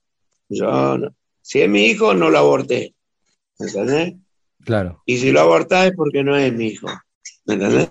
Yo 0.47 0.97
no. 0.97 1.15
Si 1.41 1.61
es 1.61 1.69
mi 1.69 1.85
hijo, 1.85 2.13
no 2.13 2.29
lo 2.29 2.37
aborté. 2.37 2.93
¿Me 3.59 3.67
entendés? 3.67 4.15
Claro. 4.63 5.01
Y 5.05 5.17
si 5.17 5.31
lo 5.31 5.41
abortás 5.41 5.87
es 5.87 5.93
porque 5.95 6.23
no 6.23 6.35
es 6.35 6.53
mi 6.53 6.67
hijo. 6.67 6.87
¿Me 7.45 7.55
entendés? 7.55 7.89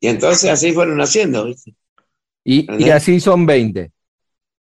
Y 0.00 0.08
entonces 0.08 0.50
así 0.50 0.72
fueron 0.72 1.00
haciendo, 1.00 1.44
¿viste? 1.46 1.74
Y, 2.44 2.66
y 2.84 2.90
así 2.90 3.18
son 3.18 3.46
20. 3.46 3.90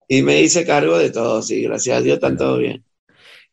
Y 0.08 0.22
me 0.24 0.42
hice 0.42 0.66
cargo 0.66 0.98
de 0.98 1.10
todo, 1.10 1.42
sí, 1.42 1.62
gracias 1.64 1.98
a 1.98 2.02
Dios, 2.02 2.16
están 2.16 2.38
todo 2.38 2.58
bien. 2.58 2.84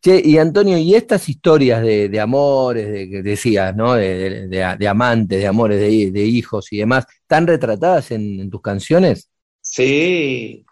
Che, 0.00 0.22
y 0.24 0.38
Antonio, 0.38 0.78
¿y 0.78 0.94
estas 0.94 1.28
historias 1.28 1.82
de, 1.82 2.20
amores, 2.20 2.88
de 2.88 3.10
que 3.10 3.22
decías, 3.22 3.74
¿no? 3.74 3.94
De, 3.94 4.88
amantes, 4.88 5.40
de 5.40 5.46
amores, 5.46 5.80
de, 5.80 6.24
hijos 6.24 6.72
y 6.72 6.78
demás, 6.78 7.06
¿están 7.22 7.46
retratadas 7.48 8.12
en, 8.12 8.48
tus 8.48 8.62
canciones? 8.62 9.28
Sí. 9.60 10.64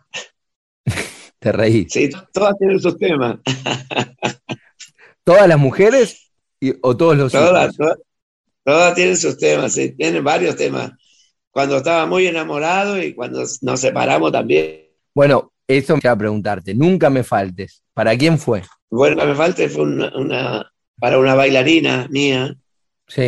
Te 1.40 1.52
reí. 1.52 1.86
Sí, 1.88 2.08
todas 2.32 2.56
tienen 2.56 2.80
sus 2.80 2.96
temas. 2.96 3.38
¿Todas 5.24 5.48
las 5.48 5.58
mujeres 5.58 6.30
o 6.82 6.96
todos 6.96 7.16
los 7.16 7.32
todas, 7.32 7.74
hijos? 7.74 7.98
Todas, 8.62 8.94
tienen 8.94 9.16
sus 9.16 9.36
temas, 9.36 9.72
sí, 9.72 9.90
tienen 9.90 10.22
varios 10.22 10.54
temas. 10.54 10.92
Cuando 11.50 11.78
estaba 11.78 12.06
muy 12.06 12.28
enamorado 12.28 13.02
y 13.02 13.12
cuando 13.12 13.44
nos 13.62 13.80
separamos 13.80 14.30
también. 14.30 14.86
Bueno, 15.14 15.52
eso 15.68 15.94
me 15.94 16.00
iba 16.02 16.12
a 16.12 16.18
preguntarte. 16.18 16.74
Nunca 16.74 17.10
me 17.10 17.24
faltes. 17.24 17.82
¿Para 17.92 18.16
quién 18.16 18.38
fue? 18.38 18.62
Bueno, 18.90 19.24
me 19.24 19.34
falta 19.34 19.68
fue 19.68 19.82
una, 19.82 20.72
para 20.98 21.18
una 21.18 21.34
bailarina 21.34 22.06
mía, 22.10 22.56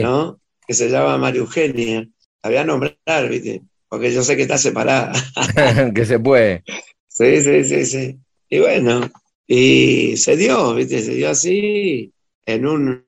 ¿no? 0.02 0.40
Que 0.66 0.74
se 0.74 0.88
llama 0.88 1.18
María 1.18 1.40
Eugenia. 1.40 2.08
La 2.42 2.50
voy 2.50 2.56
a 2.58 2.64
nombrar, 2.64 3.28
¿viste? 3.28 3.62
Porque 3.88 4.12
yo 4.12 4.22
sé 4.22 4.36
que 4.36 4.42
está 4.42 4.58
separada. 4.58 5.12
que 5.94 6.04
se 6.04 6.18
puede. 6.18 6.62
Sí, 7.08 7.42
sí, 7.42 7.64
sí, 7.64 7.86
sí. 7.86 8.18
Y 8.48 8.60
bueno, 8.60 9.10
y 9.46 10.16
se 10.16 10.36
dio, 10.36 10.74
¿viste? 10.74 11.00
Se 11.00 11.14
dio 11.14 11.30
así 11.30 12.12
en 12.46 12.66
un 12.66 13.06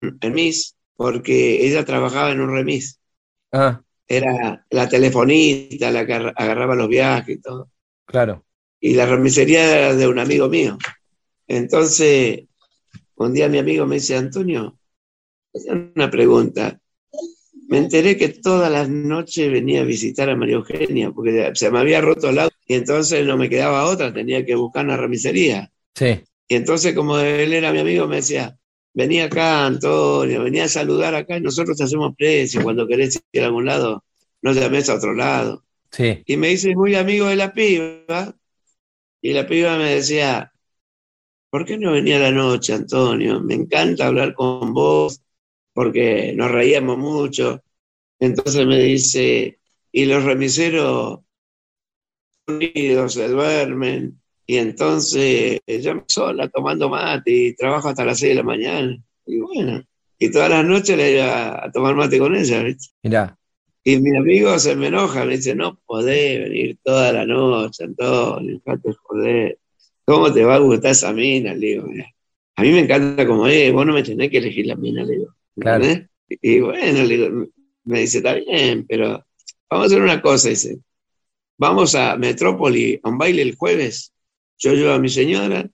remis, 0.00 0.76
porque 0.96 1.64
ella 1.66 1.84
trabajaba 1.84 2.30
en 2.30 2.40
un 2.40 2.52
remis. 2.52 2.98
Ah. 3.52 3.82
Era 4.08 4.66
la 4.70 4.88
telefonista, 4.88 5.90
la 5.90 6.04
que 6.04 6.14
agarraba 6.14 6.74
los 6.74 6.88
viajes 6.88 7.36
y 7.36 7.40
todo. 7.40 7.70
Claro. 8.06 8.44
Y 8.84 8.94
la 8.94 9.06
remisería 9.06 9.78
era 9.78 9.94
de 9.94 10.08
un 10.08 10.18
amigo 10.18 10.48
mío. 10.48 10.76
Entonces, 11.46 12.42
un 13.14 13.32
día 13.32 13.48
mi 13.48 13.58
amigo 13.58 13.86
me 13.86 13.94
dice, 13.94 14.16
Antonio, 14.16 14.76
una 15.94 16.10
pregunta. 16.10 16.80
Me 17.68 17.78
enteré 17.78 18.16
que 18.16 18.30
todas 18.30 18.72
las 18.72 18.88
noches 18.88 19.52
venía 19.52 19.82
a 19.82 19.84
visitar 19.84 20.28
a 20.28 20.34
María 20.34 20.56
Eugenia, 20.56 21.12
porque 21.12 21.52
se 21.54 21.70
me 21.70 21.78
había 21.78 22.00
roto 22.00 22.28
el 22.28 22.40
auto 22.40 22.56
y 22.66 22.74
entonces 22.74 23.24
no 23.24 23.36
me 23.36 23.48
quedaba 23.48 23.84
otra, 23.84 24.12
tenía 24.12 24.44
que 24.44 24.56
buscar 24.56 24.84
una 24.84 24.96
remisería. 24.96 25.70
Sí. 25.94 26.20
Y 26.48 26.54
entonces, 26.56 26.92
como 26.92 27.20
él 27.20 27.52
era 27.52 27.72
mi 27.72 27.78
amigo, 27.78 28.08
me 28.08 28.16
decía, 28.16 28.58
venía 28.92 29.26
acá, 29.26 29.64
Antonio, 29.64 30.42
venía 30.42 30.64
a 30.64 30.68
saludar 30.68 31.14
acá 31.14 31.36
y 31.36 31.40
nosotros 31.40 31.76
te 31.76 31.84
hacemos 31.84 32.16
precio. 32.16 32.64
Cuando 32.64 32.88
querés 32.88 33.22
ir 33.30 33.42
a 33.42 33.46
algún 33.46 33.64
lado, 33.66 34.02
no 34.42 34.52
llames 34.52 34.88
a 34.88 34.96
otro 34.96 35.14
lado. 35.14 35.62
Sí. 35.92 36.20
Y 36.26 36.36
me 36.36 36.48
dice, 36.48 36.74
muy 36.74 36.96
amigo 36.96 37.28
de 37.28 37.36
la 37.36 37.52
piba. 37.52 38.34
Y 39.22 39.32
la 39.32 39.46
piba 39.46 39.78
me 39.78 39.94
decía, 39.94 40.52
¿por 41.48 41.64
qué 41.64 41.78
no 41.78 41.92
venía 41.92 42.18
la 42.18 42.32
noche, 42.32 42.74
Antonio? 42.74 43.40
Me 43.40 43.54
encanta 43.54 44.08
hablar 44.08 44.34
con 44.34 44.74
vos 44.74 45.22
porque 45.72 46.32
nos 46.34 46.50
reíamos 46.50 46.98
mucho. 46.98 47.62
Entonces 48.18 48.66
me 48.66 48.78
dice, 48.78 49.60
y 49.92 50.04
los 50.06 50.24
remiseros 50.24 51.20
unidos 52.46 53.14
se 53.14 53.28
duermen, 53.28 54.20
y 54.46 54.56
entonces 54.56 55.60
yo 55.66 56.04
sola 56.08 56.48
tomando 56.48 56.88
mate 56.88 57.30
y 57.30 57.54
trabajo 57.54 57.88
hasta 57.88 58.04
las 58.04 58.18
seis 58.18 58.30
de 58.30 58.36
la 58.36 58.42
mañana. 58.42 59.02
Y 59.26 59.38
bueno, 59.38 59.82
y 60.18 60.30
todas 60.30 60.50
las 60.50 60.64
noches 60.64 60.96
le 60.96 61.12
iba 61.12 61.64
a 61.64 61.70
tomar 61.70 61.94
mate 61.94 62.18
con 62.18 62.34
ella, 62.34 62.62
¿viste? 62.62 62.88
Mira. 63.02 63.38
Y 63.84 63.98
mi 63.98 64.16
amigo 64.16 64.58
se 64.58 64.76
me 64.76 64.88
enoja, 64.88 65.24
me 65.24 65.36
dice, 65.36 65.54
no 65.54 65.78
podés 65.86 66.38
venir 66.40 66.78
toda 66.82 67.12
la 67.12 67.26
noche, 67.26 67.84
Antonio, 67.84 68.60
joder. 69.02 69.58
¿Cómo 70.04 70.32
te 70.32 70.44
va 70.44 70.56
a 70.56 70.58
gustar 70.58 70.92
esa 70.92 71.12
mina? 71.12 71.54
Le 71.54 71.66
digo, 71.66 71.88
a 72.56 72.62
mí 72.62 72.70
me 72.70 72.80
encanta 72.80 73.26
como 73.26 73.46
es, 73.48 73.72
vos 73.72 73.84
no 73.84 73.92
me 73.92 74.02
tenés 74.02 74.30
que 74.30 74.38
elegir 74.38 74.66
la 74.66 74.76
mina, 74.76 75.04
le 75.04 75.12
digo. 75.14 75.34
Claro. 75.58 75.84
Y 76.28 76.60
bueno, 76.60 77.02
le 77.02 77.16
digo, 77.16 77.46
me 77.84 78.00
dice, 78.00 78.18
está 78.18 78.34
bien, 78.34 78.86
pero 78.86 79.24
vamos 79.68 79.84
a 79.84 79.86
hacer 79.86 80.02
una 80.02 80.22
cosa, 80.22 80.48
dice, 80.48 80.78
vamos 81.58 81.94
a 81.94 82.16
Metrópoli 82.16 83.00
a 83.02 83.08
un 83.08 83.18
baile 83.18 83.42
el 83.42 83.56
jueves, 83.56 84.12
yo 84.58 84.74
llevo 84.74 84.92
a 84.92 84.98
mi 84.98 85.08
señora 85.08 85.68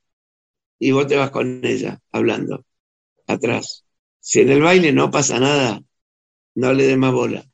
y 0.78 0.92
vos 0.92 1.06
te 1.06 1.16
vas 1.16 1.30
con 1.30 1.60
ella 1.64 2.00
hablando 2.12 2.64
atrás. 3.26 3.84
Si 4.20 4.40
en 4.40 4.50
el 4.50 4.62
baile 4.62 4.92
no 4.92 5.10
pasa 5.10 5.38
nada, 5.38 5.82
no 6.54 6.72
le 6.72 6.86
des 6.86 6.98
más 6.98 7.12
bola. 7.12 7.47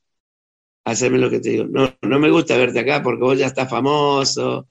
Haceme 0.85 1.19
lo 1.19 1.31
que 1.31 1.41
te 1.41 1.51
digo. 1.51 1.65
No, 1.65 1.97
no 2.03 2.19
me 2.19 2.31
gusta 2.31 2.57
verte 2.57 2.81
acá 2.81 3.03
porque 3.03 3.23
vos 3.23 3.39
ya 3.39 3.47
estás 3.47 3.69
famoso, 3.71 4.69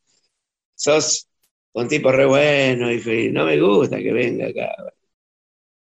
sos 0.76 1.28
un 1.74 1.88
tipo 1.88 2.12
re 2.12 2.26
bueno, 2.26 2.92
y 2.92 3.32
no 3.32 3.46
me 3.46 3.60
gusta 3.60 3.98
que 3.98 4.14
venga 4.14 4.48
acá. 4.48 4.76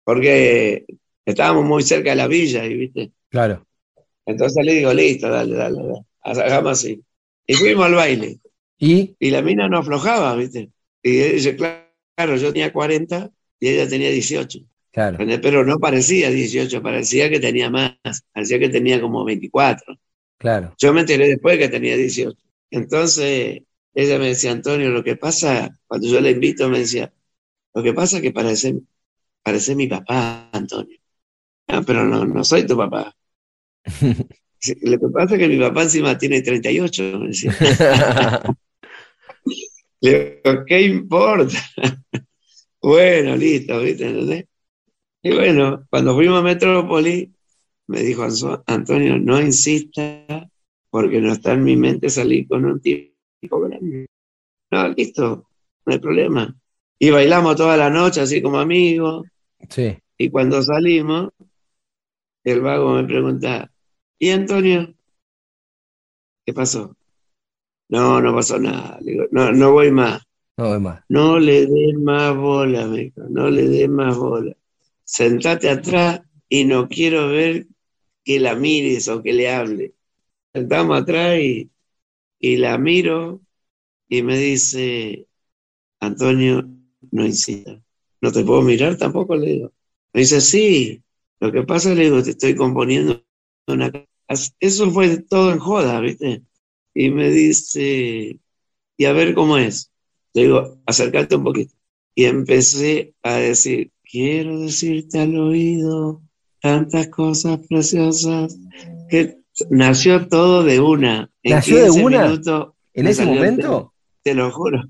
Porque 0.04 0.84
estábamos 1.24 1.64
muy 1.64 1.82
cerca 1.82 2.10
de 2.10 2.16
la 2.16 2.26
villa, 2.26 2.64
y 2.64 2.74
viste. 2.74 3.12
Claro. 3.28 3.66
Entonces 4.26 4.64
le 4.64 4.74
digo, 4.74 4.92
listo, 4.92 5.28
dale, 5.28 5.54
dale, 5.54 5.76
dale. 5.76 6.00
Hagamos 6.22 6.72
así. 6.72 7.00
Y 7.46 7.54
fuimos 7.54 7.86
al 7.86 7.94
baile. 7.94 8.38
¿Y? 8.78 9.14
Y 9.18 9.30
la 9.30 9.42
mina 9.42 9.68
no 9.68 9.78
aflojaba, 9.78 10.34
¿viste? 10.36 10.70
Y 11.02 11.20
ella 11.20 11.32
dice, 11.32 11.56
claro, 11.56 12.36
yo 12.36 12.52
tenía 12.52 12.72
40 12.72 13.30
y 13.60 13.68
ella 13.68 13.88
tenía 13.88 14.10
18. 14.10 14.58
Claro. 14.90 15.18
Pero 15.18 15.64
no 15.64 15.78
parecía 15.78 16.30
18, 16.30 16.82
parecía 16.82 17.30
que 17.30 17.40
tenía 17.40 17.70
más, 17.70 17.92
parecía 18.32 18.58
que 18.58 18.68
tenía 18.68 19.00
como 19.00 19.24
24. 19.24 19.96
Claro. 20.38 20.74
Yo 20.78 20.92
me 20.92 21.00
enteré 21.00 21.28
después 21.28 21.58
que 21.58 21.68
tenía 21.68 21.96
18. 21.96 22.36
Entonces, 22.70 23.62
ella 23.94 24.18
me 24.18 24.28
decía, 24.28 24.52
Antonio, 24.52 24.90
lo 24.90 25.02
que 25.02 25.16
pasa, 25.16 25.76
cuando 25.86 26.06
yo 26.08 26.20
la 26.20 26.30
invito, 26.30 26.68
me 26.68 26.78
decía, 26.80 27.12
lo 27.74 27.82
que 27.82 27.92
pasa 27.92 28.16
es 28.16 28.22
que 28.22 28.32
parece, 28.32 28.80
parece 29.42 29.74
mi 29.74 29.88
papá, 29.88 30.48
Antonio. 30.52 30.98
Ah, 31.66 31.82
pero 31.86 32.04
no, 32.04 32.24
no 32.24 32.44
soy 32.44 32.66
tu 32.66 32.76
papá. 32.76 33.14
lo 33.84 34.98
que 34.98 35.08
pasa 35.12 35.34
es 35.34 35.40
que 35.40 35.48
mi 35.48 35.58
papá 35.58 35.82
encima 35.82 36.16
tiene 36.16 36.42
38, 36.42 37.18
me 37.18 37.28
decía. 37.28 37.56
Le 40.00 40.40
digo, 40.44 40.64
¿qué 40.64 40.82
importa? 40.82 41.58
bueno, 42.80 43.36
listo, 43.36 43.80
¿viste? 43.80 44.48
Y 45.22 45.34
bueno, 45.34 45.86
cuando 45.90 46.14
fuimos 46.14 46.38
a 46.38 46.42
Metrópoli, 46.42 47.32
me 47.88 48.02
dijo 48.02 48.26
Antonio, 48.66 49.18
no 49.18 49.40
insista, 49.40 50.48
porque 50.90 51.20
no 51.20 51.32
está 51.32 51.54
en 51.54 51.64
mi 51.64 51.76
mente 51.76 52.08
salir 52.08 52.46
con 52.46 52.64
un 52.64 52.80
tipo 52.80 53.18
no, 54.70 54.88
listo, 54.88 55.48
no 55.86 55.92
hay 55.92 55.98
problema. 55.98 56.54
Y 56.98 57.10
bailamos 57.10 57.56
toda 57.56 57.76
la 57.76 57.88
noche 57.88 58.20
así 58.20 58.42
como 58.42 58.58
amigos. 58.58 59.26
Sí. 59.68 59.96
Y 60.18 60.30
cuando 60.30 60.62
salimos, 60.62 61.30
el 62.44 62.60
vago 62.60 62.94
me 62.94 63.04
pregunta, 63.04 63.70
¿y 64.18 64.30
Antonio? 64.30 64.92
¿Qué 66.44 66.52
pasó? 66.52 66.96
No, 67.88 68.20
no 68.20 68.34
pasó 68.34 68.58
nada. 68.58 68.98
no, 69.30 69.52
no 69.52 69.72
voy 69.72 69.90
más. 69.90 70.22
No 70.56 70.68
voy 70.70 70.80
más. 70.80 71.04
No 71.08 71.38
le 71.38 71.66
dé 71.66 71.94
más 71.94 72.36
bola, 72.36 72.86
me 72.86 73.04
dijo, 73.04 73.22
no 73.30 73.48
le 73.48 73.68
dé 73.68 73.88
más 73.88 74.16
bola. 74.16 74.54
Sentate 75.04 75.70
atrás 75.70 76.20
y 76.48 76.64
no 76.64 76.88
quiero 76.88 77.28
ver 77.28 77.66
que 78.28 78.40
la 78.46 78.54
mires 78.64 79.08
o 79.08 79.22
que 79.24 79.32
le 79.38 79.46
hable. 79.56 79.86
Sentamos 80.54 80.94
atrás 81.02 81.38
y 81.40 81.70
y 82.40 82.56
la 82.58 82.78
miro 82.78 83.40
y 84.08 84.22
me 84.22 84.38
dice, 84.38 85.28
Antonio, 86.00 86.68
no 87.10 87.26
insista. 87.26 87.82
No 88.20 88.32
te 88.32 88.44
puedo 88.44 88.62
mirar 88.62 88.96
tampoco, 88.98 89.36
le 89.36 89.46
digo. 89.52 89.72
Me 90.12 90.20
dice, 90.22 90.40
sí, 90.40 91.02
lo 91.40 91.52
que 91.52 91.62
pasa, 91.64 91.94
le 91.94 92.04
digo, 92.04 92.22
te 92.22 92.30
estoy 92.30 92.54
componiendo 92.56 93.24
una... 93.68 93.92
Eso 94.60 94.90
fue 94.90 95.18
todo 95.22 95.52
en 95.52 95.58
joda, 95.58 96.00
¿viste? 96.00 96.42
Y 96.94 97.10
me 97.10 97.30
dice, 97.30 98.40
y 98.96 99.04
a 99.06 99.12
ver 99.12 99.34
cómo 99.34 99.58
es. 99.58 99.92
Le 100.34 100.42
digo, 100.44 100.80
acércate 100.86 101.36
un 101.36 101.44
poquito. 101.44 101.74
Y 102.14 102.24
empecé 102.26 103.14
a 103.22 103.36
decir, 103.36 103.92
quiero 104.02 104.60
decirte 104.60 105.20
al 105.20 105.36
oído 105.38 106.22
tantas 106.60 107.08
cosas 107.08 107.58
preciosas, 107.68 108.58
que 109.08 109.38
nació 109.70 110.28
todo 110.28 110.62
de 110.62 110.80
una. 110.80 111.30
¿Nació 111.42 111.82
de 111.84 111.90
una? 111.90 112.40
¿En 112.94 113.06
ese 113.06 113.24
momento? 113.24 113.92
te 114.22 114.34
lo 114.34 114.50
juro. 114.50 114.82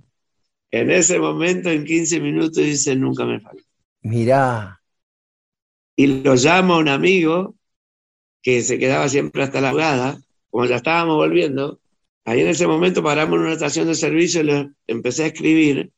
En 0.70 0.90
ese 0.90 1.18
momento, 1.18 1.70
en 1.70 1.85
15 1.85 2.20
minutos, 2.20 2.57
dice, 2.57 2.94
nunca 2.96 3.24
me 3.24 3.40
falta. 3.40 3.62
Mirá. 4.02 4.81
Y 5.96 6.22
lo 6.22 6.35
llamo 6.35 6.74
a 6.74 6.78
un 6.78 6.88
amigo 6.88 7.54
que 8.42 8.62
se 8.62 8.78
quedaba 8.78 9.09
siempre 9.09 9.42
hasta 9.42 9.61
la 9.61 9.70
jugada, 9.70 10.18
como 10.50 10.66
ya 10.66 10.76
estábamos 10.76 11.16
volviendo. 11.16 11.81
Ahí 12.24 12.40
en 12.40 12.48
ese 12.48 12.66
momento 12.66 13.02
paramos 13.02 13.37
en 13.37 13.42
una 13.42 13.52
estación 13.52 13.87
de 13.87 13.94
servicio 13.94 14.42
y 14.42 14.44
le 14.44 14.70
empecé 14.87 15.24
a 15.24 15.26
escribir. 15.28 15.90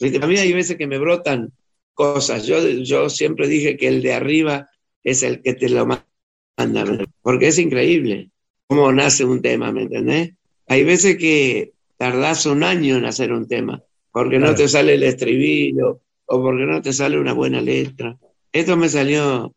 A 0.00 0.26
mí 0.26 0.36
hay 0.36 0.52
veces 0.52 0.76
que 0.76 0.86
me 0.86 0.98
brotan 0.98 1.52
cosas. 1.92 2.46
Yo, 2.46 2.60
yo 2.60 3.08
siempre 3.10 3.48
dije 3.48 3.76
que 3.76 3.88
el 3.88 4.02
de 4.02 4.14
arriba 4.14 4.68
es 5.06 5.22
el 5.22 5.40
que 5.40 5.54
te 5.54 5.68
lo 5.68 5.86
manda, 5.86 6.04
porque 7.22 7.46
es 7.46 7.58
increíble 7.60 8.30
cómo 8.66 8.92
nace 8.92 9.24
un 9.24 9.40
tema, 9.40 9.70
¿me 9.70 9.82
entendés? 9.82 10.34
Hay 10.66 10.82
veces 10.82 11.16
que 11.16 11.74
tardás 11.96 12.44
un 12.46 12.64
año 12.64 12.96
en 12.96 13.04
hacer 13.04 13.32
un 13.32 13.46
tema, 13.46 13.80
porque 14.10 14.40
no 14.40 14.52
te 14.56 14.66
sale 14.66 14.94
el 14.94 15.04
estribillo 15.04 16.00
o 16.26 16.42
porque 16.42 16.64
no 16.64 16.82
te 16.82 16.92
sale 16.92 17.20
una 17.20 17.32
buena 17.34 17.60
letra. 17.60 18.18
Esto 18.50 18.76
me 18.76 18.88
salió 18.88 19.54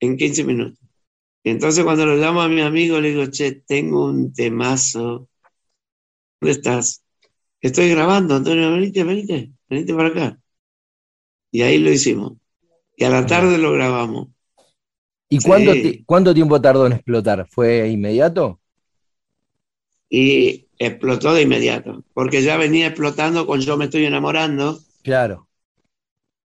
en 0.00 0.16
15 0.18 0.44
minutos. 0.44 0.78
entonces 1.42 1.82
cuando 1.82 2.04
lo 2.04 2.16
llamo 2.16 2.42
a 2.42 2.48
mi 2.48 2.60
amigo, 2.60 3.00
le 3.00 3.10
digo, 3.12 3.26
che, 3.30 3.62
tengo 3.66 4.04
un 4.04 4.34
temazo. 4.34 5.30
¿Dónde 6.38 6.52
estás? 6.52 7.02
Estoy 7.62 7.88
grabando, 7.88 8.34
Antonio, 8.34 8.70
venite, 8.72 9.04
venite, 9.04 9.52
venite 9.70 9.94
para 9.94 10.08
acá. 10.08 10.38
Y 11.50 11.62
ahí 11.62 11.78
lo 11.78 11.90
hicimos. 11.90 12.34
Y 12.94 13.04
a 13.04 13.10
la 13.10 13.24
tarde 13.24 13.56
lo 13.56 13.72
grabamos. 13.72 14.33
¿Y 15.28 15.38
cuánto, 15.38 15.72
cuánto 16.06 16.34
tiempo 16.34 16.60
tardó 16.60 16.86
en 16.86 16.92
explotar? 16.92 17.46
¿Fue 17.50 17.88
inmediato? 17.88 18.60
Y 20.08 20.68
explotó 20.78 21.34
de 21.34 21.42
inmediato, 21.42 22.04
porque 22.12 22.42
ya 22.42 22.56
venía 22.56 22.88
explotando 22.88 23.46
con 23.46 23.60
Yo 23.60 23.76
me 23.76 23.86
estoy 23.86 24.04
enamorando. 24.04 24.78
Claro. 25.02 25.48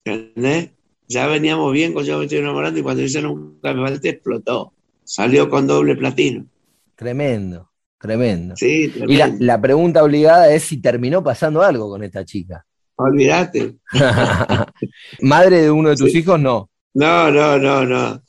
¿Entendés? 0.05 0.71
Ya 1.09 1.27
veníamos 1.27 1.73
bien 1.73 1.93
con 1.93 2.05
Yo 2.05 2.19
me 2.19 2.25
estoy 2.25 2.39
enamorando 2.39 2.79
y 2.79 2.83
cuando 2.83 3.03
dice 3.03 3.21
Nunca 3.21 3.75
me 3.75 3.83
falte 3.83 4.11
explotó. 4.11 4.73
Salió 5.05 5.51
con 5.51 5.67
doble 5.67 5.97
platino. 5.97 6.47
Tremendo, 6.95 7.71
tremendo. 7.99 8.55
Sí, 8.57 8.89
tremendo. 8.89 9.37
Y 9.37 9.45
la, 9.45 9.61
pregunta 9.61 10.05
obligada 10.05 10.53
es 10.53 10.65
si 10.65 10.81
terminó 10.81 11.23
pasando 11.23 11.63
algo 11.63 11.89
con 11.91 12.05
esta 12.05 12.25
chica. 12.25 12.65
Olvídate. 12.95 13.79
¿Madre 15.23 15.63
de 15.63 15.71
uno 15.71 15.89
de 15.89 15.97
tus 15.97 16.15
hijos? 16.15 16.39
No. 16.39 16.71
No, 16.95 17.31
no, 17.31 17.59
no, 17.59 17.85
no. 17.85 18.23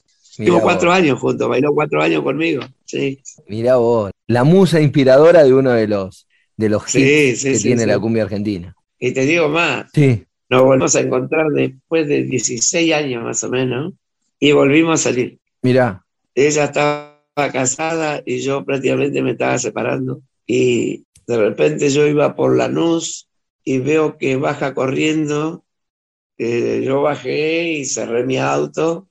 Tuvo 0.45 0.61
cuatro 0.61 0.91
años 0.91 1.19
juntos, 1.19 1.47
bailó 1.47 1.73
cuatro 1.73 2.01
años 2.01 2.23
conmigo. 2.23 2.63
Sí. 2.85 3.21
Mira 3.47 3.77
vos, 3.77 4.11
la 4.27 4.43
musa 4.43 4.81
inspiradora 4.81 5.43
de 5.43 5.53
uno 5.53 5.71
de 5.71 5.87
los, 5.87 6.27
de 6.57 6.69
los 6.69 6.83
hits 6.95 7.43
que 7.43 7.59
tiene 7.59 7.85
la 7.85 7.99
cumbia 7.99 8.23
argentina. 8.23 8.75
Y 8.99 9.11
te 9.11 9.25
digo 9.25 9.49
más, 9.49 9.87
sí. 9.93 10.23
nos 10.49 10.63
volvimos 10.63 10.95
a 10.95 11.01
encontrar 11.01 11.47
después 11.47 12.07
de 12.07 12.23
16 12.23 12.93
años 12.93 13.23
más 13.23 13.43
o 13.43 13.49
menos 13.49 13.93
y 14.39 14.51
volvimos 14.51 14.99
a 14.99 15.09
salir. 15.09 15.39
Mirá. 15.61 16.03
Ella 16.35 16.65
estaba 16.65 17.11
casada 17.51 18.21
y 18.25 18.39
yo 18.39 18.63
prácticamente 18.63 19.21
me 19.21 19.31
estaba 19.31 19.57
separando 19.57 20.21
y 20.45 21.05
de 21.27 21.37
repente 21.37 21.89
yo 21.89 22.05
iba 22.07 22.35
por 22.35 22.55
la 22.57 22.67
luz 22.67 23.27
y 23.63 23.79
veo 23.79 24.17
que 24.17 24.35
baja 24.35 24.73
corriendo. 24.73 25.63
Eh, 26.37 26.81
yo 26.83 27.01
bajé 27.01 27.73
y 27.73 27.85
cerré 27.85 28.25
mi 28.25 28.37
auto, 28.37 29.07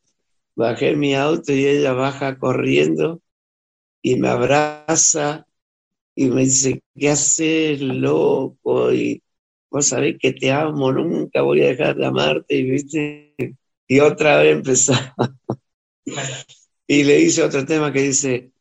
bajé 0.61 0.95
mi 0.95 1.15
auto 1.15 1.53
y 1.53 1.67
ella 1.67 1.93
baja 1.95 2.39
corriendo 2.39 3.23
y 4.03 4.17
me 4.17 4.29
abraza 4.29 5.47
y 6.15 6.27
me 6.29 6.43
dice, 6.43 6.83
¿qué 6.95 7.11
haces, 7.11 7.81
loco? 7.81 8.93
Y 8.93 9.23
vos 9.71 9.87
sabés 9.89 10.17
que 10.19 10.33
te 10.33 10.51
amo, 10.53 10.93
nunca 10.93 11.43
voy 11.43 11.63
a 11.63 11.69
dejar 11.69 11.97
de 11.97 12.07
amarte, 12.07 12.57
y 12.57 12.71
viste, 12.71 13.57
y 13.89 14.01
otra 14.01 14.39
vez 14.39 14.57
empezaba. 14.57 15.15
y 16.87 17.05
le 17.05 17.21
hice 17.21 17.43
otro 17.43 17.65
tema 17.65 17.93
que 17.93 18.03
dice, 18.03 18.53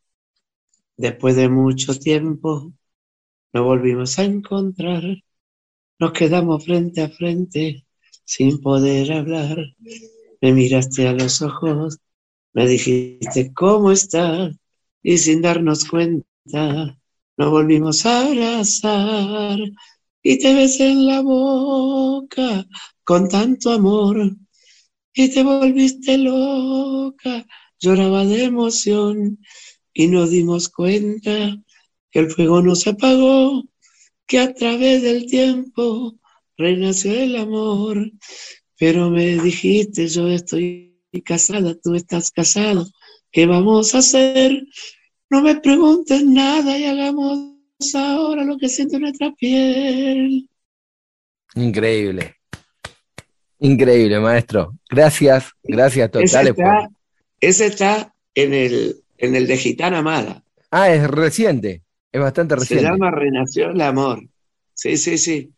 después 0.96 1.36
de 1.36 1.48
mucho 1.48 1.98
tiempo, 1.98 2.72
nos 3.52 3.64
volvimos 3.64 4.18
a 4.18 4.24
encontrar, 4.24 5.02
nos 5.98 6.12
quedamos 6.12 6.64
frente 6.64 7.02
a 7.02 7.10
frente, 7.10 7.84
sin 8.24 8.60
poder 8.60 9.12
hablar, 9.12 9.58
me 10.40 10.52
miraste 10.52 11.08
a 11.08 11.12
los 11.12 11.42
ojos, 11.42 11.98
me 12.52 12.66
dijiste, 12.66 13.52
¿cómo 13.54 13.92
estás? 13.92 14.54
y 15.02 15.18
sin 15.18 15.42
darnos 15.42 15.84
cuenta 15.84 16.98
nos 17.36 17.50
volvimos 17.50 18.04
a 18.06 18.26
abrazar. 18.26 19.58
Y 20.22 20.38
te 20.38 20.54
besé 20.54 20.90
en 20.90 21.06
la 21.06 21.22
boca 21.22 22.66
con 23.04 23.28
tanto 23.28 23.72
amor 23.72 24.36
y 25.14 25.30
te 25.30 25.42
volviste 25.42 26.18
loca, 26.18 27.46
lloraba 27.78 28.26
de 28.26 28.44
emoción 28.44 29.38
y 29.94 30.08
nos 30.08 30.30
dimos 30.30 30.68
cuenta 30.68 31.56
que 32.10 32.18
el 32.18 32.30
fuego 32.30 32.60
no 32.60 32.76
se 32.76 32.90
apagó, 32.90 33.64
que 34.26 34.40
a 34.40 34.52
través 34.52 35.02
del 35.02 35.24
tiempo 35.26 36.18
renació 36.58 37.14
el 37.14 37.36
amor, 37.36 38.12
pero 38.80 39.10
me 39.10 39.36
dijiste 39.36 40.08
yo 40.08 40.26
estoy 40.28 40.96
casada, 41.24 41.74
tú 41.74 41.94
estás 41.94 42.30
casado 42.30 42.86
¿Qué 43.30 43.46
vamos 43.46 43.94
a 43.94 43.98
hacer? 43.98 44.64
No 45.28 45.42
me 45.42 45.54
preguntes 45.60 46.24
nada 46.24 46.76
y 46.76 46.84
hagamos 46.84 47.54
ahora 47.94 48.42
lo 48.42 48.58
que 48.58 48.68
siente 48.68 48.98
nuestra 48.98 49.32
piel. 49.32 50.48
Increíble. 51.54 52.34
Increíble, 53.60 54.18
maestro. 54.18 54.74
Gracias, 54.88 55.52
gracias 55.62 56.10
totales. 56.10 56.54
Ese 57.40 57.66
está, 57.66 58.12
en, 58.34 58.52
el, 58.52 58.96
en 59.18 59.36
el 59.36 59.46
de 59.46 59.56
Gitana 59.56 59.98
Amada. 59.98 60.42
Ah, 60.72 60.92
es 60.92 61.08
reciente, 61.08 61.82
es 62.10 62.20
bastante 62.20 62.56
reciente. 62.56 62.84
Se 62.84 62.90
llama 62.90 63.12
Renació 63.12 63.70
el 63.70 63.80
Amor. 63.80 64.24
Sí, 64.74 64.96
sí, 64.96 65.18
sí. 65.18 65.52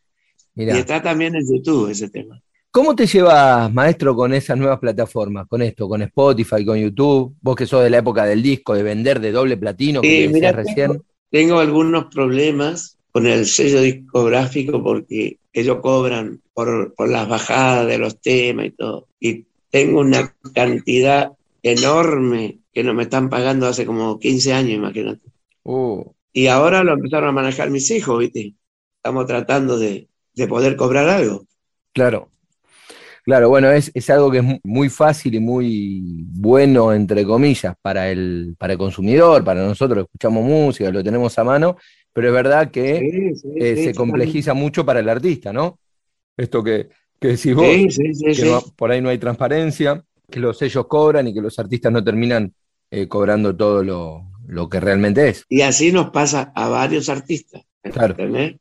Y 0.55 0.69
está 0.69 1.01
también 1.01 1.35
en 1.37 1.43
YouTube 1.49 1.91
ese 1.91 2.11
tema. 2.11 2.42
¿Cómo 2.73 2.97
te 2.97 3.07
llevas, 3.07 3.71
maestro, 3.71 4.17
con 4.17 4.33
esas 4.33 4.57
nuevas 4.57 4.79
plataformas? 4.79 5.47
Con 5.47 5.61
esto, 5.61 5.87
con 5.87 6.01
Spotify, 6.01 6.65
con 6.65 6.79
YouTube. 6.79 7.37
Vos 7.43 7.55
que 7.55 7.67
sos 7.67 7.85
de 7.85 7.91
la 7.91 7.99
época 7.99 8.25
del 8.25 8.43
disco, 8.43 8.75
de 8.75 8.83
vender 8.83 9.21
de 9.21 9.31
doble 9.31 9.59
platino, 9.59 10.01
que 10.01 10.27
decías 10.27 10.57
recién. 10.57 11.03
Tengo, 11.31 11.59
algunos 11.59 12.07
problemas 12.07 12.97
con 13.11 13.27
el 13.27 13.45
sello 13.45 13.83
discográfico 13.83 14.83
porque 14.83 15.37
ellos 15.53 15.81
cobran 15.83 16.41
por, 16.55 16.95
las 17.07 17.29
bajadas 17.29 17.87
de 17.87 17.99
los 17.99 18.19
temas 18.23 18.67
y 18.67 18.71
todo. 18.71 19.07
Y 19.21 19.45
tengo 19.69 20.01
una 20.01 20.35
cantidad 20.55 21.31
enorme 21.63 22.61
que 22.73 22.83
no 22.83 22.95
me 22.95 23.03
están 23.03 23.29
pagando 23.29 23.67
hace 23.67 23.85
como 23.85 24.19
15 24.19 24.55
años, 24.55 24.73
imagínate. 24.73 25.29
Uh. 25.63 26.11
Y 26.33 26.47
ahora 26.47 26.83
lo 26.83 26.95
empezaron 26.95 27.29
a 27.29 27.33
manejar 27.33 27.69
mis 27.69 27.91
hijos, 27.91 28.19
¿viste? 28.19 28.55
Estamos 28.97 29.27
tratando 29.27 29.79
de, 29.79 30.09
de 30.35 30.49
poder 30.49 30.75
cobrar 30.77 31.11
algo. 31.11 31.45
Claro. 31.93 32.31
Claro, 33.23 33.49
bueno, 33.49 33.71
es, 33.71 34.11
algo 34.11 34.33
que 34.33 34.39
es 34.39 34.45
muy 34.65 34.89
fácil 34.89 35.37
y 35.37 35.41
muy 35.41 36.25
bueno, 36.33 36.93
entre 36.93 37.25
comillas, 37.25 37.77
para 37.81 38.11
el, 38.11 38.57
para 38.59 38.73
el 38.73 38.79
consumidor, 38.79 39.45
para 39.45 39.65
nosotros 39.65 40.07
escuchamos 40.07 40.45
música, 40.45 40.91
lo 40.91 41.05
tenemos 41.05 41.39
a 41.39 41.45
mano, 41.45 41.77
pero 42.13 42.29
es 42.29 42.35
verdad 42.35 42.71
que 42.73 43.33
eh, 43.57 43.77
se 43.77 43.95
complejiza 43.95 44.55
mucho 44.55 44.85
para 44.85 44.99
el 44.99 45.09
artista, 45.09 45.53
¿no? 45.53 45.79
Esto 46.37 46.65
que, 46.65 46.89
que 47.21 47.29
decís 47.29 47.55
vos, 47.55 47.65
que 47.65 48.73
por 48.75 48.91
ahí 48.91 49.01
no 49.01 49.09
hay 49.09 49.19
transparencia, 49.19 50.03
que 50.29 50.41
los 50.41 50.59
sellos 50.59 50.89
cobran 50.89 51.29
y 51.29 51.35
que 51.35 51.41
los 51.41 51.57
artistas 51.61 51.93
no 51.93 52.03
terminan 52.03 52.53
eh, 52.91 53.07
cobrando 53.07 53.55
todo 53.55 53.85
lo, 53.85 54.25
lo, 54.49 54.69
que 54.69 54.81
realmente 54.81 55.29
es. 55.29 55.45
Y 55.49 55.61
así 55.61 55.93
nos 55.93 56.11
pasa 56.11 56.53
a 56.57 56.69
varios 56.69 57.09
artistas. 57.09 57.63
Claro, 57.83 58.17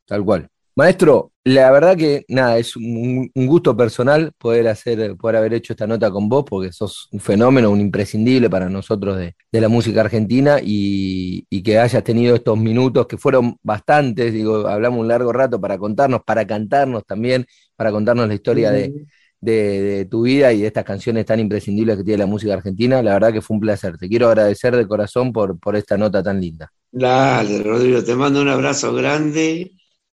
tal 0.05 0.23
cual. 0.23 0.50
Maestro, 0.75 1.33
la 1.43 1.69
verdad 1.69 1.97
que 1.97 2.23
nada, 2.29 2.57
es 2.57 2.77
un, 2.77 3.29
gusto 3.35 3.75
personal 3.75 4.31
poder 4.37 4.69
hacer, 4.69 5.17
poder 5.17 5.35
haber 5.35 5.53
hecho 5.53 5.73
esta 5.73 5.85
nota 5.85 6.09
con 6.09 6.29
vos, 6.29 6.45
porque 6.47 6.71
sos 6.71 7.09
un 7.11 7.19
fenómeno, 7.19 7.71
un 7.71 7.81
imprescindible 7.81 8.49
para 8.49 8.69
nosotros 8.69 9.17
de, 9.17 9.35
la 9.51 9.67
música 9.67 10.01
argentina 10.01 10.59
y, 10.63 11.45
que 11.63 11.77
hayas 11.77 12.03
tenido 12.03 12.35
estos 12.35 12.57
minutos 12.57 13.05
que 13.05 13.17
fueron 13.17 13.57
bastantes, 13.61 14.31
digo, 14.31 14.67
hablamos 14.67 15.01
un 15.01 15.09
largo 15.09 15.33
rato 15.33 15.59
para 15.59 15.77
contarnos, 15.77 16.21
para 16.25 16.47
cantarnos 16.47 17.05
también, 17.05 17.45
para 17.75 17.91
contarnos 17.91 18.27
la 18.27 18.33
historia 18.33 18.71
de, 18.71 20.07
tu 20.09 20.21
vida 20.21 20.53
y 20.53 20.61
de 20.61 20.67
estas 20.67 20.85
canciones 20.85 21.25
tan 21.25 21.39
imprescindibles 21.39 21.97
que 21.97 22.03
tiene 22.03 22.19
la 22.19 22.27
música 22.27 22.53
argentina. 22.53 23.01
La 23.01 23.13
verdad 23.13 23.33
que 23.33 23.41
fue 23.41 23.55
un 23.55 23.61
placer. 23.61 23.97
Te 23.97 24.07
quiero 24.07 24.27
agradecer 24.27 24.75
de 24.75 24.87
corazón 24.87 25.33
por, 25.33 25.59
por 25.59 25.75
esta 25.75 25.97
nota 25.97 26.23
tan 26.23 26.39
linda. 26.39 26.71
Dale, 26.91 27.63
Rodrigo, 27.63 28.03
te 28.03 28.15
mando 28.15 28.41
un 28.41 28.49
abrazo 28.49 28.93
grande 28.93 29.71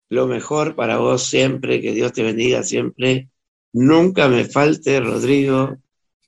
lo 0.10 0.28
mejor 0.28 0.76
para 0.76 0.98
vos 0.98 1.24
siempre, 1.24 1.82
que 1.82 1.94
Dios 1.94 2.13
te 2.13 2.24
bendiga 2.24 2.63
siempre. 2.63 3.30
Nunca 3.74 4.28
me 4.28 4.46
falte, 4.46 5.00
Rodrigo. 5.00 5.78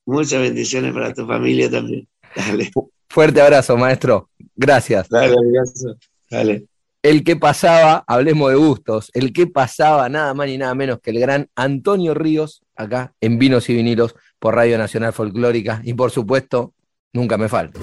Muchas 0.05 0.41
bendiciones 0.41 0.93
para 0.93 1.13
tu 1.13 1.25
familia 1.25 1.69
también. 1.69 2.07
Dale. 2.35 2.71
Fuerte 3.09 3.41
abrazo, 3.41 3.77
maestro. 3.77 4.29
Gracias. 4.55 5.07
Dale, 5.09 5.33
abrazo. 5.33 5.97
Dale. 6.29 6.65
El 7.03 7.23
que 7.23 7.35
pasaba, 7.35 8.03
hablemos 8.07 8.49
de 8.49 8.57
gustos, 8.57 9.11
el 9.13 9.31
que 9.31 9.47
pasaba 9.47 10.09
nada 10.09 10.33
más 10.33 10.47
ni 10.47 10.57
nada 10.57 10.75
menos 10.75 10.99
que 10.99 11.11
el 11.11 11.19
gran 11.19 11.47
Antonio 11.55 12.13
Ríos, 12.13 12.63
acá 12.75 13.13
en 13.21 13.39
Vinos 13.39 13.69
y 13.69 13.75
Vinilos 13.75 14.15
por 14.39 14.55
Radio 14.55 14.77
Nacional 14.77 15.13
Folclórica. 15.13 15.81
Y 15.85 15.93
por 15.93 16.11
supuesto, 16.11 16.73
nunca 17.13 17.37
me 17.37 17.47
falta. 17.47 17.79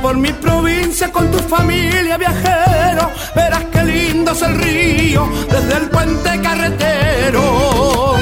Por 0.00 0.16
mi 0.16 0.32
provincia 0.32 1.10
con 1.10 1.30
tu 1.30 1.38
familia 1.38 2.16
viajero, 2.16 3.10
verás 3.34 3.64
qué 3.72 3.84
lindo 3.84 4.32
es 4.32 4.42
el 4.42 4.58
río 4.58 5.28
desde 5.50 5.76
el 5.76 5.88
puente 5.90 6.40
carretero. 6.40 8.16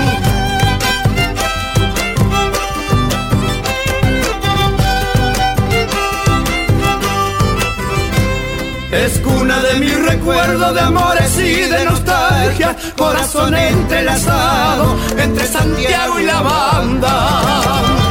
Es 8.93 9.19
cuna 9.19 9.61
de 9.61 9.75
mi 9.79 9.89
recuerdo 9.89 10.73
de 10.73 10.81
amores 10.81 11.39
y 11.39 11.69
de 11.69 11.85
nostalgia, 11.85 12.77
corazón 12.97 13.55
entrelazado 13.55 14.97
entre 15.19 15.47
Santiago 15.47 16.21
y 16.21 16.25
la 16.25 16.41
banda. 16.41 18.06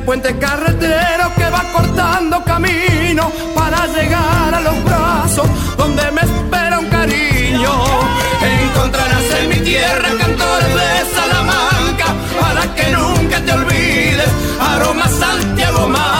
Puente 0.00 0.36
carretero 0.38 1.32
que 1.36 1.50
va 1.50 1.62
cortando 1.72 2.42
camino 2.44 3.30
para 3.54 3.86
llegar 3.86 4.54
a 4.54 4.60
los 4.60 4.84
brazos 4.84 5.46
donde 5.76 6.10
me 6.12 6.20
espera 6.20 6.78
un 6.78 6.86
cariño. 6.86 7.72
Encontrarás 8.42 9.24
en 9.40 9.48
mi 9.48 9.60
tierra 9.60 10.08
cantores 10.18 10.74
de 10.74 11.14
Salamanca 11.14 12.06
para 12.40 12.74
que 12.74 12.90
nunca 12.90 13.40
te 13.44 13.52
olvides, 13.52 14.28
aroma 14.60 15.08
Santiago 15.08 15.88
manda. 15.88 16.19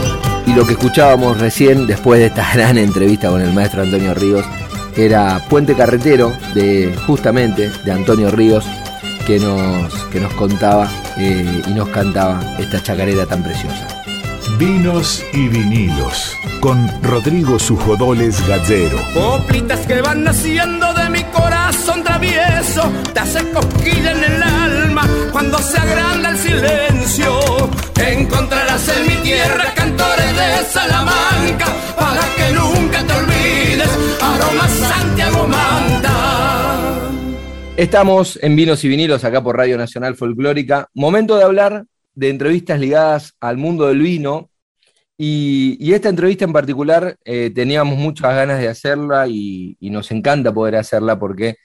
Y 0.51 0.53
lo 0.53 0.67
que 0.67 0.73
escuchábamos 0.73 1.39
recién, 1.39 1.87
después 1.87 2.19
de 2.19 2.25
esta 2.25 2.45
gran 2.53 2.77
entrevista 2.77 3.29
con 3.29 3.39
el 3.39 3.53
maestro 3.53 3.83
Antonio 3.83 4.13
Ríos, 4.13 4.45
era 4.97 5.41
Puente 5.49 5.75
Carretero, 5.75 6.33
de 6.53 6.93
justamente 7.07 7.71
de 7.85 7.91
Antonio 7.91 8.29
Ríos, 8.29 8.65
que 9.25 9.39
nos, 9.39 9.93
que 10.11 10.19
nos 10.19 10.33
contaba 10.33 10.91
eh, 11.17 11.61
y 11.65 11.69
nos 11.71 11.87
cantaba 11.87 12.41
esta 12.59 12.83
chacarera 12.83 13.25
tan 13.25 13.41
preciosa. 13.43 13.87
Vinos 14.59 15.23
y 15.31 15.47
vinilos, 15.47 16.35
con 16.61 16.87
Rodrigo 17.01 17.57
Sujodoles 17.57 18.47
Gallero. 18.47 18.99
Coplitas 19.13 19.85
que 19.87 19.99
van 19.99 20.23
naciendo 20.23 20.93
de 20.93 21.09
mi 21.09 21.23
corazón 21.25 22.03
travieso, 22.03 22.83
te 23.13 23.19
hace 23.19 23.51
cosquilla 23.51 24.11
en 24.11 24.23
el 24.23 24.43
alma 24.43 25.09
cuando 25.31 25.57
se 25.57 25.77
agranda 25.77 26.29
el 26.29 26.37
silencio. 26.37 27.39
Encontrarás 27.99 28.87
en 28.95 29.07
mi 29.07 29.15
tierra 29.23 29.73
cantores 29.75 30.37
de 30.37 30.65
Salamanca 30.69 31.65
para 31.97 32.21
que 32.35 32.53
nunca 32.53 33.03
te 33.05 33.13
olvides, 33.13 33.89
aroma 34.21 34.67
Santiago 34.69 35.47
manda. 35.47 36.99
Estamos 37.75 38.37
en 38.41 38.55
Vinos 38.55 38.83
y 38.83 38.87
Vinilos 38.87 39.23
acá 39.23 39.41
por 39.41 39.57
Radio 39.57 39.77
Nacional 39.77 40.15
Folclórica. 40.15 40.87
Momento 40.93 41.37
de 41.37 41.43
hablar 41.43 41.85
de 42.13 42.29
entrevistas 42.29 42.79
ligadas 42.79 43.33
al 43.39 43.57
mundo 43.57 43.87
del 43.87 43.99
vino. 43.99 44.50
Y, 45.23 45.93
esta 45.93 46.09
entrevista 46.09 46.45
en 46.45 46.53
particular 46.53 47.15
eh, 47.25 47.51
teníamos 47.53 47.95
muchas 47.95 48.33
ganas 48.33 48.59
de 48.59 48.67
hacerla 48.67 49.27
y, 49.27 49.77
nos 49.81 50.09
encanta 50.09 50.51
poder 50.51 50.75
hacerla 50.77 51.19
porque 51.19 51.57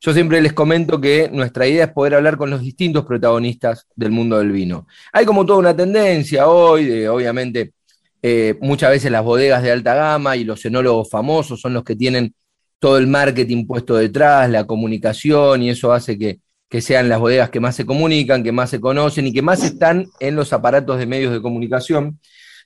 yo 0.00 0.12
siempre 0.12 0.42
les 0.42 0.52
comento 0.52 1.00
que 1.00 1.30
nuestra 1.32 1.66
idea 1.66 1.84
es 1.84 1.92
poder 1.92 2.16
hablar 2.16 2.36
con 2.36 2.50
los 2.50 2.60
distintos 2.60 3.06
protagonistas 3.06 3.86
del 3.96 4.10
mundo 4.10 4.36
del 4.36 4.52
vino. 4.52 4.86
Hay 5.14 5.24
como 5.24 5.46
toda 5.46 5.60
una 5.60 5.74
tendencia 5.74 6.46
hoy, 6.46 6.84
de, 6.84 7.08
obviamente, 7.08 7.72
eh, 8.20 8.56
muchas 8.60 8.90
veces 8.90 9.10
las 9.10 9.24
bodegas 9.24 9.62
de 9.62 9.70
alta 9.72 9.94
gama 9.94 10.36
y 10.36 10.44
los 10.44 10.62
enólogos 10.66 11.08
famosos 11.08 11.58
son 11.58 11.72
los 11.72 11.84
que 11.84 11.96
tienen 11.96 12.34
todo 12.78 12.98
el 12.98 13.06
marketing 13.06 13.66
puesto 13.66 13.96
detrás, 13.96 14.50
la 14.50 14.66
comunicación, 14.66 15.62
y 15.62 15.70
eso 15.70 15.94
hace 15.94 16.18
que, 16.18 16.40
que 16.68 16.82
sean 16.82 17.08
las 17.08 17.18
bodegas 17.18 17.48
que 17.48 17.60
más 17.60 17.76
se 17.76 17.86
comunican, 17.86 18.42
que 18.42 18.52
más 18.52 18.68
se 18.68 18.78
conocen 18.78 19.26
y 19.26 19.32
que 19.32 19.40
más 19.40 19.64
están 19.64 20.06
en 20.20 20.36
los 20.36 20.52
aparatos 20.52 20.98
de 20.98 21.06
medios 21.06 21.32
de 21.32 21.40
comunicación. 21.40 22.20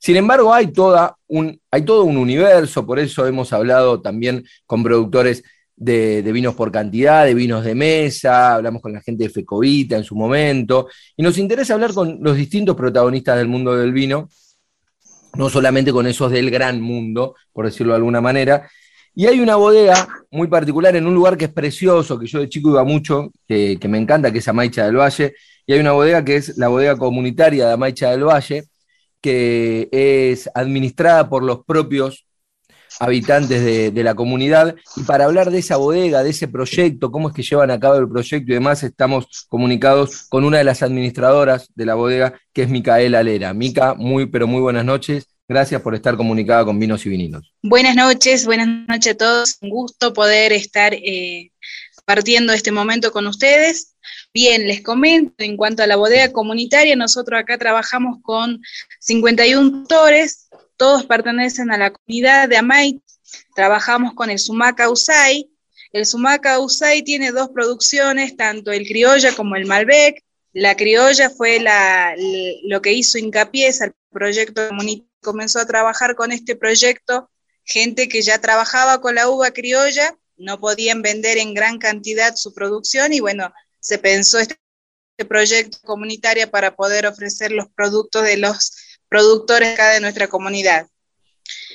Sin 0.05 0.17
embargo, 0.17 0.53
hay, 0.53 0.67
toda 0.67 1.17
un, 1.29 1.59
hay 1.71 1.81
todo 1.81 2.05
un 2.05 2.19
universo, 2.19 2.85
por 2.85 2.99
eso 2.99 3.27
hemos 3.27 3.55
hablado 3.55 4.03
también 4.03 4.45
con 4.67 4.83
productores 4.83 5.43
de, 5.77 6.21
vinos 6.31 6.55
por 6.55 6.71
cantidad, 6.71 7.25
de 7.25 7.33
vinos 7.33 7.65
de 7.65 7.75
mesa, 7.75 8.57
hablamos 8.57 8.83
con 8.83 8.93
la 8.93 9.01
gente 9.01 9.25
de 9.25 9.31
Fecovita 9.31 9.97
en 9.97 10.05
su 10.05 10.15
momento, 10.15 10.89
y 11.17 11.23
nos 11.23 11.39
interesa 11.39 11.73
hablar 11.73 11.95
con 11.95 12.19
los 12.21 12.37
distintos 12.37 12.77
protagonistas 12.77 13.39
del 13.39 13.49
mundo 13.49 13.75
del 13.75 13.95
vino, 13.95 14.29
no 15.37 15.49
solamente 15.49 15.91
con 15.91 16.07
esos 16.07 16.31
del 16.31 16.51
gran 16.51 16.83
mundo, 16.83 17.35
por 17.51 17.65
decirlo 17.65 17.95
de 17.95 17.97
alguna 17.97 18.21
manera. 18.21 18.69
Y 19.15 19.25
hay 19.25 19.41
una 19.41 19.57
bodega 19.57 20.07
muy 20.31 20.49
particular 20.49 20.95
en 20.97 21.07
un 21.07 21.15
lugar 21.15 21.39
que 21.39 21.47
es 21.47 21.53
precioso, 21.55 22.19
que 22.19 22.27
yo 22.27 22.41
de 22.41 22.51
chico 22.51 22.69
iba 22.69 22.85
mucho, 22.85 23.33
que, 23.49 23.79
que 23.81 23.89
me 23.89 23.97
encanta, 23.97 24.31
que 24.31 24.41
es 24.41 24.49
Amaicha 24.49 24.85
del 24.85 24.99
Valle, 24.99 25.33
y 25.67 25.73
hay 25.73 25.81
una 25.81 25.93
bodega 25.93 26.23
que 26.23 26.37
es 26.37 26.59
la 26.59 26.69
bodega 26.69 26.95
comunitaria 26.95 27.69
de 27.69 27.73
Amaicha 27.73 28.11
del 28.11 28.25
Valle, 28.25 28.65
que 29.25 29.89
es 29.91 30.51
administrada 30.55 31.31
por 31.31 31.43
los 31.43 31.65
propios 31.65 32.27
habitantes 33.01 33.65
de, 33.95 34.05
la 34.05 34.15
comunidad. 34.15 34.77
Y 34.97 35.03
para 35.05 35.25
hablar 35.25 35.51
de 35.51 35.61
esa 35.61 35.79
bodega, 35.79 36.23
de 36.23 36.29
ese 36.29 36.47
proyecto, 36.47 37.11
cómo 37.11 37.31
es 37.31 37.35
que 37.35 37.43
llevan 37.43 37.71
a 37.71 37.81
cabo 37.81 37.97
el 37.97 38.07
proyecto 38.07 38.53
y 38.53 38.55
demás, 38.55 38.83
estamos 38.83 39.47
comunicados 39.49 40.27
con 40.29 40.45
una 40.45 40.59
de 40.59 40.65
las 40.65 40.83
administradoras 40.83 41.71
de 41.75 41.87
la 41.87 41.95
bodega, 41.95 42.39
que 42.53 42.65
es 42.65 42.69
Micaela 42.69 43.23
Lera. 43.23 43.55
Mica, 43.55 43.95
muy, 43.95 44.27
pero 44.27 44.47
muy 44.47 44.61
buenas 44.61 44.85
noches. 44.85 45.27
Gracias 45.49 45.81
por 45.81 45.95
estar 45.95 46.19
comunicada 46.19 46.67
con 46.67 46.79
Vinos 46.79 47.07
y 47.07 47.09
Vinilos. 47.09 47.51
Buenas 47.63 47.97
noches, 47.97 48.45
buenas 48.45 48.69
noches 48.87 49.15
a 49.15 49.17
todos. 49.17 49.57
Un 49.63 49.71
gusto 49.71 50.13
poder 50.13 50.53
estar 50.53 50.93
eh, 50.93 51.51
partiendo 52.05 52.53
este 52.53 52.73
momento 52.73 53.11
con 53.11 53.27
ustedes. 53.27 53.94
Bien, 54.35 54.67
les 54.67 54.83
comento, 54.83 55.33
en 55.45 55.57
cuanto 55.57 55.85
a 55.85 55.87
la 55.87 55.95
bodega 55.95 56.33
comunitaria, 56.33 56.97
nosotros 56.97 57.41
acá 57.41 57.57
trabajamos 57.57 58.19
con 58.21 58.61
51 58.99 59.79
autores, 59.79 60.49
todos 60.77 61.07
pertenecen 61.07 61.71
a 61.71 61.79
la 61.79 61.93
comunidad 61.93 62.49
de 62.49 62.57
Amay, 62.57 63.01
trabajamos 63.55 64.13
con 64.15 64.31
el 64.31 64.41
Sumaca 64.41 64.91
Usay. 64.91 65.49
El 65.93 66.05
Sumaca 66.05 66.59
Usay 66.59 67.03
tiene 67.03 67.31
dos 67.31 67.51
producciones, 67.51 68.37
tanto 68.37 68.73
el 68.73 68.89
criolla 68.89 69.37
como 69.37 69.55
el 69.55 69.67
Malbec. 69.67 70.25
La 70.53 70.75
criolla 70.75 71.31
fue 71.31 71.61
la, 71.61 72.17
lo 72.65 72.83
que 72.83 72.93
hizo 72.93 73.19
hincapié 73.19 73.71
al 73.81 73.95
proyecto 74.11 74.67
comunitario. 74.67 75.09
Comenzó 75.23 75.61
a 75.61 75.67
trabajar 75.67 76.17
con 76.17 76.33
este 76.33 76.57
proyecto 76.57 77.31
gente 77.65 78.09
que 78.09 78.21
ya 78.23 78.41
trabajaba 78.41 79.01
con 79.01 79.15
la 79.15 79.29
uva 79.29 79.53
criolla, 79.53 80.19
no 80.37 80.59
podían 80.59 81.03
vender 81.03 81.39
en 81.39 81.55
gran 81.55 81.79
cantidad 81.79 82.35
su 82.37 82.53
producción 82.53 83.13
y 83.13 83.21
bueno, 83.21 83.53
se 83.85 83.99
pensó 83.99 84.39
este 84.39 84.57
proyecto 85.29 85.77
comunitario 85.85 86.51
para 86.51 86.75
poder 86.75 87.07
ofrecer 87.07 87.53
los 87.53 87.67
productos 87.69 88.23
de 88.25 88.39
los 88.39 88.73
productores 89.11 89.75
acá 89.75 89.91
de 89.91 90.01
nuestra 90.01 90.27
comunidad. 90.27 90.89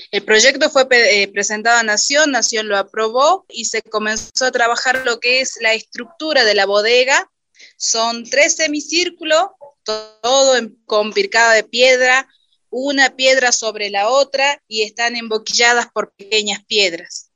El 0.10 0.24
proyecto 0.24 0.72
fue 0.72 0.88
eh, 0.90 1.28
presentado 1.28 1.78
a 1.78 1.84
Nación, 1.84 2.32
Nación 2.32 2.68
lo 2.68 2.78
aprobó 2.78 3.46
y 3.48 3.66
se 3.66 3.84
comenzó 3.84 4.46
a 4.46 4.52
trabajar 4.52 5.04
lo 5.06 5.20
que 5.20 5.42
es 5.42 5.60
la 5.62 5.76
estructura 5.76 6.44
de 6.46 6.56
la 6.56 6.66
bodega. 6.66 7.30
Son 7.78 8.24
tres 8.28 8.56
semicírculos, 8.56 9.44
todo 9.84 10.60
con 10.88 11.14
pircada 11.14 11.54
de 11.54 11.64
piedra, 11.64 12.28
una 12.72 13.16
piedra 13.16 13.52
sobre 13.52 13.92
la 13.92 14.10
otra 14.10 14.64
y 14.68 14.82
están 14.82 15.16
emboquilladas 15.16 15.90
por 15.94 16.12
pequeñas 16.14 16.66
piedras. 16.66 17.30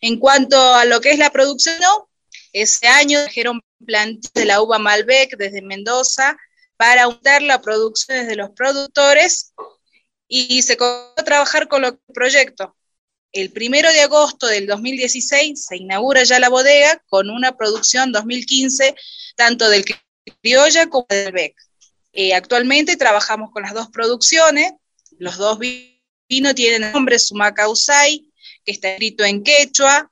En 0.00 0.20
cuanto 0.20 0.56
a 0.74 0.84
lo 0.84 1.00
que 1.00 1.10
es 1.10 1.18
la 1.18 1.30
producción, 1.30 1.80
ese 2.52 2.86
año 2.86 3.20
trajeron 3.22 3.60
plantas 3.84 4.32
de 4.32 4.44
la 4.44 4.60
uva 4.60 4.78
Malbec 4.78 5.36
desde 5.36 5.62
Mendoza 5.62 6.36
para 6.76 7.04
aumentar 7.04 7.42
la 7.42 7.60
producción 7.60 8.26
de 8.26 8.36
los 8.36 8.50
productores 8.50 9.52
y 10.28 10.62
se 10.62 10.76
comenzó 10.76 11.14
a 11.16 11.24
trabajar 11.24 11.68
con 11.68 11.82
los 11.82 11.94
proyectos. 12.14 12.70
El 13.32 13.50
primero 13.50 13.90
de 13.90 14.02
agosto 14.02 14.46
del 14.46 14.66
2016 14.66 15.64
se 15.64 15.76
inaugura 15.76 16.22
ya 16.22 16.38
la 16.38 16.50
bodega 16.50 17.02
con 17.08 17.30
una 17.30 17.56
producción 17.56 18.12
2015 18.12 18.94
tanto 19.36 19.68
del 19.70 19.84
criolla 20.40 20.88
como 20.88 21.06
del 21.08 21.32
bec. 21.32 21.56
Eh, 22.12 22.34
actualmente 22.34 22.96
trabajamos 22.96 23.50
con 23.50 23.62
las 23.62 23.72
dos 23.72 23.88
producciones, 23.88 24.72
los 25.18 25.38
dos 25.38 25.58
vinos 25.58 26.54
tienen 26.54 26.84
el 26.84 26.92
nombre 26.92 27.18
Sumaca 27.18 27.68
Usay, 27.68 28.30
que 28.64 28.72
está 28.72 28.90
escrito 28.90 29.24
en 29.24 29.42
quechua, 29.42 30.11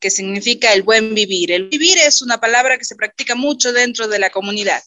que 0.00 0.10
significa 0.10 0.72
el 0.72 0.82
buen 0.82 1.14
vivir. 1.14 1.52
El 1.52 1.68
vivir 1.68 1.98
es 1.98 2.22
una 2.22 2.40
palabra 2.40 2.78
que 2.78 2.84
se 2.84 2.96
practica 2.96 3.34
mucho 3.34 3.72
dentro 3.72 4.08
de 4.08 4.18
la 4.18 4.30
comunidad. 4.30 4.82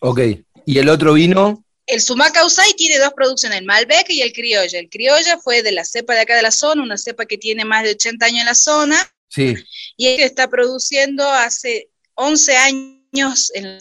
Ok, 0.00 0.20
¿y 0.66 0.78
el 0.78 0.88
otro 0.88 1.14
vino? 1.14 1.64
El 1.86 2.00
Sumaca 2.00 2.44
Usay 2.44 2.72
tiene 2.74 2.98
dos 2.98 3.12
producciones, 3.14 3.58
el 3.58 3.64
Malbec 3.64 4.08
y 4.10 4.22
el 4.22 4.32
Criolla. 4.32 4.78
El 4.78 4.88
Criolla 4.88 5.38
fue 5.38 5.62
de 5.62 5.72
la 5.72 5.84
cepa 5.84 6.14
de 6.14 6.20
acá 6.20 6.36
de 6.36 6.42
la 6.42 6.52
zona, 6.52 6.82
una 6.82 6.96
cepa 6.96 7.26
que 7.26 7.36
tiene 7.36 7.64
más 7.64 7.82
de 7.82 7.90
80 7.90 8.26
años 8.26 8.40
en 8.40 8.46
la 8.46 8.54
zona. 8.54 9.14
Sí. 9.28 9.54
Y 9.96 10.16
que 10.16 10.24
está 10.24 10.48
produciendo 10.48 11.28
hace 11.28 11.90
11 12.14 12.56
años 12.56 13.50
en 13.54 13.78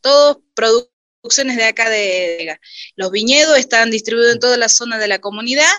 todos 0.00 0.38
producciones 0.54 1.56
de 1.56 1.64
acá 1.64 1.88
de 1.88 2.58
los 2.96 3.10
viñedos 3.10 3.58
están 3.58 3.90
distribuidos 3.90 4.34
en 4.34 4.40
toda 4.40 4.56
la 4.56 4.68
zona 4.68 4.98
de 4.98 5.08
la 5.08 5.20
comunidad 5.20 5.72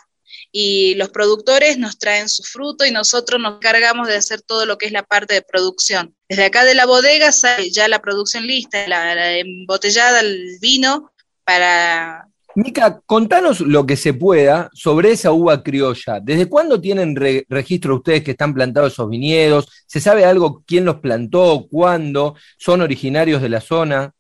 y 0.56 0.94
los 0.96 1.10
productores 1.10 1.80
nos 1.80 1.98
traen 1.98 2.30
su 2.30 2.44
fruto 2.44 2.86
y 2.86 2.92
nosotros 2.92 3.42
nos 3.42 3.58
cargamos 3.60 4.08
de 4.08 4.16
hacer 4.16 4.44
todo 4.44 4.68
lo 4.68 4.78
que 4.78 4.86
es 4.86 4.92
la 4.92 5.02
parte 5.02 5.34
de 5.34 5.42
producción. 5.42 6.16
Desde 6.30 6.46
acá 6.46 6.64
de 6.64 6.76
la 6.76 6.86
bodega 6.86 7.32
sale 7.32 7.72
ya 7.72 7.88
la 7.88 8.00
producción 8.00 8.46
lista, 8.46 8.88
la, 8.88 9.36
embotellada, 9.36 10.20
el 10.20 10.60
vino 10.62 11.12
para... 11.44 12.28
Mica, 12.56 13.02
contanos 13.08 13.62
lo 13.62 13.88
que 13.88 13.98
se 13.98 14.14
pueda 14.14 14.70
sobre 14.74 15.12
esa 15.12 15.32
uva 15.32 15.64
criolla. 15.64 16.20
¿Desde 16.22 16.46
cuándo 16.46 16.80
tienen 16.80 17.16
registro 17.50 17.96
ustedes 17.96 18.24
que 18.24 18.32
están 18.32 18.54
plantados 18.54 18.94
esos 18.94 19.10
viñedos? 19.10 19.68
¿Se 19.88 20.00
sabe 20.00 20.24
algo 20.24 20.64
quién 20.68 20.86
los 20.86 20.98
plantó, 20.98 21.66
cuándo? 21.68 22.36
¿Son 22.60 22.82
originarios 22.82 23.42
de 23.42 23.50
la 23.50 23.60
zona? 23.60 24.14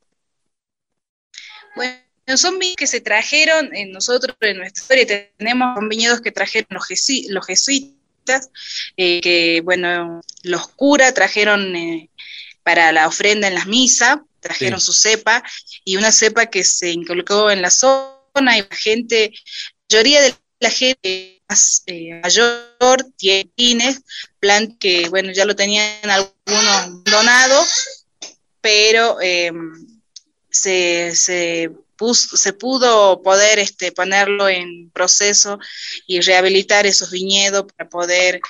Bueno, 1.75 2.03
son 2.38 2.57
viñedos 2.59 2.76
que 2.76 2.88
se 2.88 3.01
trajeron, 3.01 3.76
en 3.76 3.91
nosotros 3.91 4.36
en 4.41 4.57
nuestra 4.57 4.82
historia 4.82 5.32
tenemos 5.38 5.78
viñedos 5.89 6.21
que 6.21 6.32
trajeron 6.32 6.67
los, 6.69 7.45
jesuitas, 7.45 8.49
eh, 8.97 9.21
que 9.21 9.61
bueno, 9.63 10.21
los 10.43 10.67
curas 10.69 11.13
trajeron 11.13 11.76
eh, 11.76 12.09
para 12.63 12.91
la 12.91 13.07
ofrenda 13.07 13.47
en 13.47 13.55
las 13.55 13.67
misas, 13.67 14.17
trajeron 14.39 14.80
su 14.80 14.93
cepa, 14.93 15.43
y 15.84 15.97
una 15.97 16.11
cepa 16.11 16.45
que 16.47 16.63
se 16.63 16.91
inculcó 16.91 17.51
en 17.51 17.61
la 17.61 17.69
zona, 17.69 18.57
y 18.57 18.61
la 18.61 18.76
gente, 18.76 19.32
la 19.89 19.97
mayoría 19.97 20.21
de 20.21 20.36
la 20.59 20.69
gente 20.69 21.41
más 21.49 21.84
eh, 21.88 22.21
mayor 22.24 23.05
tiene 23.17 23.97
plan 24.39 24.78
que 24.78 25.09
bueno, 25.09 25.32
ya 25.34 25.45
lo 25.45 25.55
tenían 25.55 26.09
algunos 26.09 27.03
donados, 27.03 28.07
pero 28.61 29.17
se, 30.49 31.13
se, 31.15 31.71
se 32.12 32.54
pudo 32.54 33.22
poder 33.22 33.60
este, 33.60 33.91
ponerlo 33.91 34.49
en 34.49 34.89
proceso 34.91 35.60
y 36.08 36.20
rehabilitar 36.22 36.86
esos 36.86 37.12
viñedos 37.12 37.66
para 37.76 37.89
poder 37.89 38.41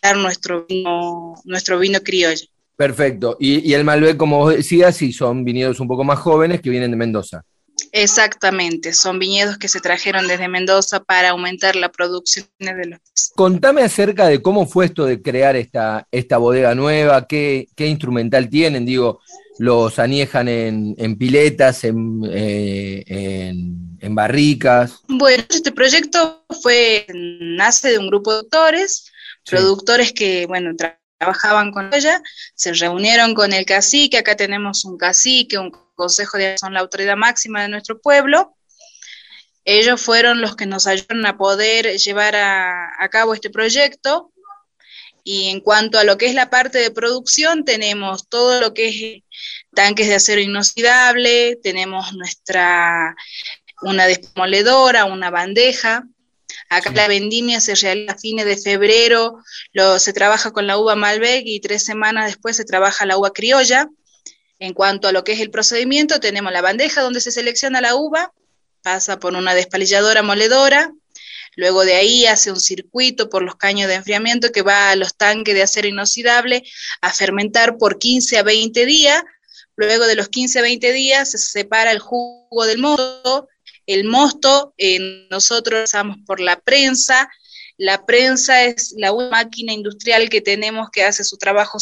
dar 0.00 0.16
nuestro 0.16 0.64
vino, 0.66 1.34
nuestro 1.44 1.78
vino 1.78 2.00
criollo. 2.00 2.46
Perfecto. 2.76 3.36
Y, 3.38 3.68
y 3.68 3.74
el 3.74 3.84
Malbec, 3.84 4.16
como 4.16 4.38
vos 4.38 4.56
decías, 4.56 4.96
sí, 4.96 5.12
son 5.12 5.44
viñedos 5.44 5.80
un 5.80 5.88
poco 5.88 6.04
más 6.04 6.18
jóvenes 6.18 6.60
que 6.60 6.70
vienen 6.70 6.90
de 6.90 6.96
Mendoza. 6.96 7.44
Exactamente, 7.92 8.92
son 8.92 9.18
viñedos 9.18 9.58
que 9.58 9.68
se 9.68 9.80
trajeron 9.80 10.26
desde 10.26 10.48
Mendoza 10.48 11.00
para 11.00 11.30
aumentar 11.30 11.76
la 11.76 11.90
producción 11.90 12.46
de 12.58 12.86
los. 12.86 13.00
Contame 13.34 13.82
acerca 13.82 14.26
de 14.26 14.42
cómo 14.42 14.66
fue 14.66 14.86
esto 14.86 15.06
de 15.06 15.22
crear 15.22 15.56
esta, 15.56 16.06
esta 16.10 16.38
bodega 16.38 16.74
nueva, 16.74 17.26
qué, 17.26 17.68
qué 17.76 17.86
instrumental 17.86 18.48
tienen, 18.48 18.84
digo, 18.84 19.20
los 19.58 19.98
aniejan 19.98 20.48
en, 20.48 21.16
piletas, 21.16 21.84
eh, 21.84 21.90
en, 23.06 23.98
en, 24.00 24.14
barricas. 24.14 25.00
Bueno, 25.08 25.44
este 25.48 25.72
proyecto 25.72 26.44
fue, 26.62 27.06
nace 27.12 27.90
de 27.90 27.98
un 27.98 28.08
grupo 28.08 28.32
de 28.32 28.38
doctores, 28.38 29.12
productores 29.48 30.12
que, 30.12 30.46
bueno, 30.46 30.72
trabajaban 31.18 31.70
con 31.72 31.92
ella, 31.94 32.20
se 32.54 32.72
reunieron 32.72 33.34
con 33.34 33.52
el 33.52 33.64
cacique, 33.64 34.18
acá 34.18 34.36
tenemos 34.36 34.84
un 34.84 34.98
cacique, 34.98 35.58
un 35.58 35.70
consejo 35.94 36.36
de 36.38 36.58
son 36.58 36.74
la 36.74 36.80
autoridad 36.80 37.16
máxima 37.16 37.62
de 37.62 37.68
nuestro 37.68 38.00
pueblo. 38.00 38.56
Ellos 39.64 40.00
fueron 40.02 40.40
los 40.42 40.56
que 40.56 40.66
nos 40.66 40.86
ayudaron 40.86 41.24
a 41.24 41.38
poder 41.38 41.96
llevar 41.96 42.34
a 42.36 43.08
cabo 43.10 43.32
este 43.32 43.48
proyecto 43.48 44.34
y 45.26 45.48
en 45.48 45.60
cuanto 45.60 45.98
a 45.98 46.04
lo 46.04 46.18
que 46.18 46.26
es 46.26 46.34
la 46.34 46.50
parte 46.50 46.78
de 46.78 46.90
producción, 46.90 47.64
tenemos 47.64 48.28
todo 48.28 48.60
lo 48.60 48.74
que 48.74 48.88
es 48.88 49.23
tanques 49.74 50.08
de 50.08 50.14
acero 50.14 50.40
inoxidable, 50.40 51.58
tenemos 51.62 52.12
nuestra 52.14 53.14
una 53.82 54.06
desmoledora, 54.06 55.04
una 55.04 55.30
bandeja. 55.30 56.04
Acá 56.70 56.90
la 56.92 57.08
vendimia 57.08 57.60
se 57.60 57.74
realiza 57.74 58.12
a 58.12 58.18
fines 58.18 58.46
de 58.46 58.56
febrero, 58.56 59.38
lo, 59.72 59.98
se 59.98 60.12
trabaja 60.12 60.52
con 60.52 60.66
la 60.66 60.78
uva 60.78 60.96
Malbec 60.96 61.42
y 61.44 61.60
tres 61.60 61.84
semanas 61.84 62.26
después 62.26 62.56
se 62.56 62.64
trabaja 62.64 63.06
la 63.06 63.18
uva 63.18 63.32
criolla. 63.32 63.88
En 64.58 64.72
cuanto 64.72 65.08
a 65.08 65.12
lo 65.12 65.24
que 65.24 65.32
es 65.32 65.40
el 65.40 65.50
procedimiento, 65.50 66.20
tenemos 66.20 66.52
la 66.52 66.62
bandeja 66.62 67.02
donde 67.02 67.20
se 67.20 67.32
selecciona 67.32 67.80
la 67.80 67.96
uva, 67.96 68.32
pasa 68.82 69.18
por 69.18 69.34
una 69.34 69.54
despalilladora 69.54 70.22
moledora, 70.22 70.92
Luego 71.56 71.84
de 71.84 71.94
ahí 71.94 72.26
hace 72.26 72.50
un 72.50 72.60
circuito 72.60 73.28
por 73.30 73.42
los 73.42 73.56
caños 73.56 73.88
de 73.88 73.94
enfriamiento 73.94 74.50
que 74.50 74.62
va 74.62 74.90
a 74.90 74.96
los 74.96 75.16
tanques 75.16 75.54
de 75.54 75.62
acero 75.62 75.88
inoxidable 75.88 76.64
a 77.00 77.12
fermentar 77.12 77.76
por 77.78 77.98
15 77.98 78.38
a 78.38 78.42
20 78.42 78.86
días. 78.86 79.22
Luego 79.76 80.06
de 80.06 80.14
los 80.14 80.28
15 80.28 80.58
a 80.58 80.62
20 80.62 80.92
días 80.92 81.30
se 81.30 81.38
separa 81.38 81.92
el 81.92 81.98
jugo 81.98 82.64
del 82.66 82.78
mosto. 82.78 83.48
El 83.86 84.04
mosto 84.04 84.74
eh, 84.78 85.26
nosotros 85.30 85.82
pasamos 85.82 86.18
por 86.26 86.40
la 86.40 86.60
prensa. 86.60 87.28
La 87.76 88.06
prensa 88.06 88.64
es 88.64 88.94
la 88.96 89.12
máquina 89.12 89.72
industrial 89.72 90.28
que 90.28 90.40
tenemos 90.40 90.90
que 90.90 91.04
hace 91.04 91.24
su 91.24 91.36
trabajo. 91.38 91.78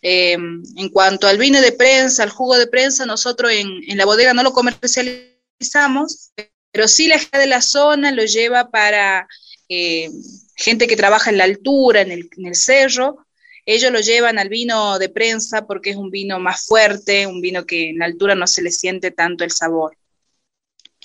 Eh, 0.00 0.32
en 0.32 0.88
cuanto 0.92 1.26
al 1.26 1.38
vino 1.38 1.60
de 1.60 1.72
prensa, 1.72 2.22
al 2.22 2.30
jugo 2.30 2.56
de 2.56 2.68
prensa, 2.68 3.04
nosotros 3.04 3.50
en, 3.52 3.68
en 3.88 3.98
la 3.98 4.04
bodega 4.04 4.32
no 4.32 4.42
lo 4.42 4.52
comercializamos, 4.52 6.32
pero 6.70 6.88
sí 6.88 7.08
la 7.08 7.18
gente 7.18 7.38
de 7.38 7.46
la 7.46 7.62
zona 7.62 8.12
lo 8.12 8.24
lleva 8.24 8.70
para 8.70 9.26
eh, 9.68 10.10
gente 10.54 10.86
que 10.86 10.96
trabaja 10.96 11.30
en 11.30 11.38
la 11.38 11.44
altura, 11.44 12.00
en 12.02 12.12
el, 12.12 12.30
en 12.36 12.46
el 12.46 12.54
cerro, 12.54 13.26
ellos 13.64 13.92
lo 13.92 14.00
llevan 14.00 14.38
al 14.38 14.48
vino 14.48 14.98
de 14.98 15.08
prensa 15.08 15.66
porque 15.66 15.90
es 15.90 15.96
un 15.96 16.10
vino 16.10 16.38
más 16.40 16.66
fuerte, 16.66 17.26
un 17.26 17.40
vino 17.40 17.64
que 17.64 17.90
en 17.90 17.98
la 17.98 18.06
altura 18.06 18.34
no 18.34 18.46
se 18.46 18.62
le 18.62 18.70
siente 18.70 19.10
tanto 19.10 19.44
el 19.44 19.50
sabor. 19.50 19.96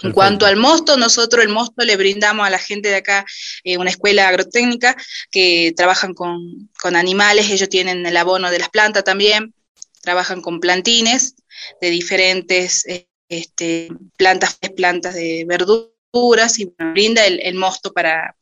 En 0.03 0.11
cuanto 0.11 0.45
al 0.45 0.57
mosto, 0.57 0.95
nosotros 0.95 1.43
el 1.43 1.49
mosto 1.49 1.83
le 1.83 1.97
brindamos 1.97 2.45
a 2.45 2.51
la 2.51 2.59
gente 2.59 2.89
de 2.89 2.97
acá 2.97 3.25
eh, 3.63 3.77
una 3.77 3.89
escuela 3.89 4.27
agrotécnica 4.27 4.95
que 5.31 5.73
trabajan 5.75 6.13
con, 6.13 6.69
con, 6.79 6.95
animales, 6.95 7.49
ellos 7.49 7.67
tienen 7.67 8.05
el 8.05 8.15
abono 8.15 8.51
de 8.51 8.59
las 8.59 8.69
plantas 8.69 9.03
también, 9.03 9.55
trabajan 10.01 10.41
con 10.41 10.59
plantines 10.59 11.35
de 11.81 11.89
diferentes 11.89 12.85
eh, 12.85 13.07
este, 13.29 13.89
plantas, 14.17 14.59
plantas 14.75 15.15
de 15.15 15.45
verduras 15.47 16.59
y 16.59 16.71
brinda 16.77 17.25
el, 17.25 17.55
mosto 17.55 17.91
para, 17.91 18.35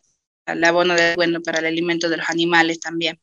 el 0.45 0.63
abono 0.63 0.93
de, 0.93 1.15
bueno, 1.15 1.41
para 1.41 1.59
el 1.59 1.65
alimento 1.67 2.09
de 2.09 2.17
los 2.17 2.29
animales 2.29 2.79
también. 2.79 3.19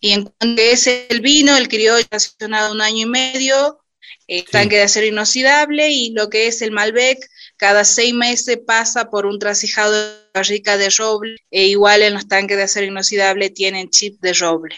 Y 0.00 0.12
en 0.12 0.24
cuanto 0.24 0.62
es 0.62 0.86
el 0.86 1.20
vino, 1.20 1.56
el 1.56 1.68
criollo 1.68 1.96
ha 1.96 2.00
estacionado 2.00 2.72
un 2.72 2.80
año 2.80 3.02
y 3.02 3.06
medio, 3.06 3.80
el 4.26 4.44
tanque 4.44 4.76
de 4.76 4.82
acero 4.82 5.06
inoxidable, 5.06 5.90
y 5.90 6.10
lo 6.10 6.28
que 6.28 6.48
es 6.48 6.62
el 6.62 6.72
Malbec, 6.72 7.18
cada 7.56 7.84
seis 7.84 8.12
meses 8.12 8.58
pasa 8.66 9.08
por 9.08 9.24
un 9.24 9.38
trasijado 9.38 9.92
de 9.92 10.16
barrica 10.34 10.76
de 10.76 10.90
roble, 10.90 11.36
e 11.50 11.66
igual 11.66 12.02
en 12.02 12.14
los 12.14 12.28
tanques 12.28 12.56
de 12.56 12.64
acero 12.64 12.86
inoxidable 12.86 13.50
tienen 13.50 13.90
chip 13.90 14.20
de 14.20 14.32
roble. 14.34 14.76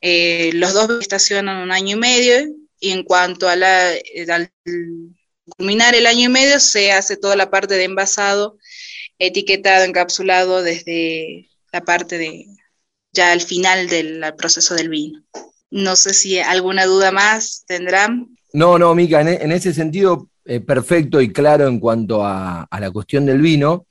Eh, 0.00 0.50
los 0.54 0.74
dos 0.74 1.00
estacionan 1.00 1.62
un 1.62 1.72
año 1.72 1.96
y 1.96 1.98
medio, 1.98 2.46
y 2.80 2.90
en 2.90 3.02
cuanto 3.02 3.48
a 3.48 3.56
la, 3.56 3.94
eh, 3.94 4.26
al 4.28 4.52
culminar 5.56 5.94
el 5.94 6.06
año 6.06 6.26
y 6.26 6.28
medio, 6.28 6.60
se 6.60 6.92
hace 6.92 7.16
toda 7.16 7.36
la 7.36 7.50
parte 7.50 7.74
de 7.74 7.84
envasado, 7.84 8.58
etiquetado, 9.18 9.84
encapsulado 9.84 10.62
desde 10.62 11.48
la 11.72 11.80
parte 11.80 12.18
de 12.18 12.46
ya 13.12 13.32
al 13.32 13.40
final 13.40 13.88
del 13.88 14.22
proceso 14.36 14.74
del 14.74 14.88
vino. 14.88 15.22
No 15.70 15.96
sé 15.96 16.14
si 16.14 16.38
alguna 16.38 16.86
duda 16.86 17.10
más 17.10 17.64
tendrán. 17.66 18.28
No, 18.52 18.78
no, 18.78 18.94
Mica, 18.94 19.20
en, 19.20 19.52
ese 19.52 19.74
sentido, 19.74 20.30
eh, 20.44 20.60
perfecto 20.60 21.20
y 21.20 21.32
claro 21.32 21.68
en 21.68 21.78
cuanto 21.78 22.24
a, 22.24 22.66
la 22.80 22.90
cuestión 22.90 23.26
del 23.26 23.40
vino. 23.40 23.86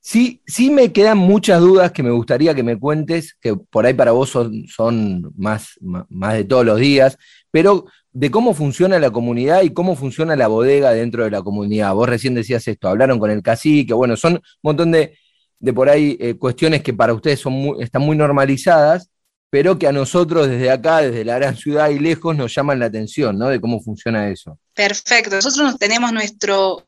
Sí, 0.00 0.42
sí 0.46 0.70
me 0.70 0.92
quedan 0.92 1.16
muchas 1.16 1.60
dudas 1.60 1.92
que 1.92 2.02
me 2.02 2.10
gustaría 2.10 2.54
que 2.54 2.62
me 2.62 2.78
cuentes, 2.78 3.36
que 3.40 3.56
por 3.56 3.86
ahí 3.86 3.94
para 3.94 4.12
vos 4.12 4.28
son, 4.28 4.66
son 4.66 5.32
más, 5.36 5.78
más 5.80 6.34
de 6.34 6.44
todos 6.44 6.66
los 6.66 6.78
días, 6.78 7.16
pero 7.50 7.86
de 8.12 8.30
cómo 8.30 8.52
funciona 8.52 8.98
la 8.98 9.10
comunidad 9.10 9.62
y 9.62 9.70
cómo 9.70 9.96
funciona 9.96 10.36
la 10.36 10.48
bodega 10.48 10.92
dentro 10.92 11.24
de 11.24 11.30
la 11.30 11.42
comunidad. 11.42 11.94
Vos 11.94 12.08
recién 12.08 12.34
decías 12.34 12.68
esto, 12.68 12.88
hablaron 12.88 13.18
con 13.18 13.30
el 13.30 13.42
cacique, 13.42 13.94
bueno, 13.94 14.16
son 14.16 14.34
un 14.34 14.40
montón 14.62 14.92
de, 14.92 15.16
de 15.58 15.72
por 15.72 15.88
ahí 15.88 16.16
eh, 16.20 16.34
cuestiones 16.34 16.82
que 16.82 16.92
para 16.92 17.14
ustedes 17.14 17.40
son 17.40 17.76
están 17.80 18.02
muy 18.02 18.16
normalizadas, 18.16 19.10
pero 19.50 19.78
que 19.78 19.86
a 19.86 19.92
nosotros 19.92 20.48
desde 20.48 20.70
acá, 20.70 20.98
desde 20.98 21.24
la 21.24 21.36
gran 21.36 21.56
ciudad 21.56 21.88
y 21.90 21.98
lejos, 21.98 22.36
nos 22.36 22.54
llaman 22.54 22.80
la 22.80 22.86
atención, 22.86 23.38
¿no? 23.38 23.48
De 23.48 23.60
cómo 23.60 23.80
funciona 23.80 24.28
eso. 24.28 24.58
Perfecto. 24.74 25.36
Nosotros 25.36 25.78
tenemos 25.78 26.12
nuestro 26.12 26.86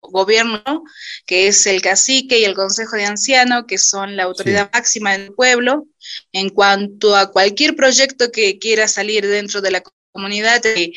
gobierno, 0.00 0.84
que 1.26 1.48
es 1.48 1.66
el 1.66 1.82
cacique 1.82 2.38
y 2.38 2.44
el 2.44 2.54
consejo 2.54 2.96
de 2.96 3.04
ancianos, 3.04 3.64
que 3.66 3.78
son 3.78 4.16
la 4.16 4.24
autoridad 4.24 4.70
máxima 4.72 5.12
del 5.12 5.32
pueblo, 5.32 5.86
en 6.32 6.48
cuanto 6.50 7.16
a 7.16 7.30
cualquier 7.30 7.76
proyecto 7.76 8.30
que 8.32 8.58
quiera 8.58 8.88
salir 8.88 9.26
dentro 9.26 9.60
de 9.60 9.70
la 9.70 9.82
comunidad, 10.12 10.64
eh, 10.64 10.92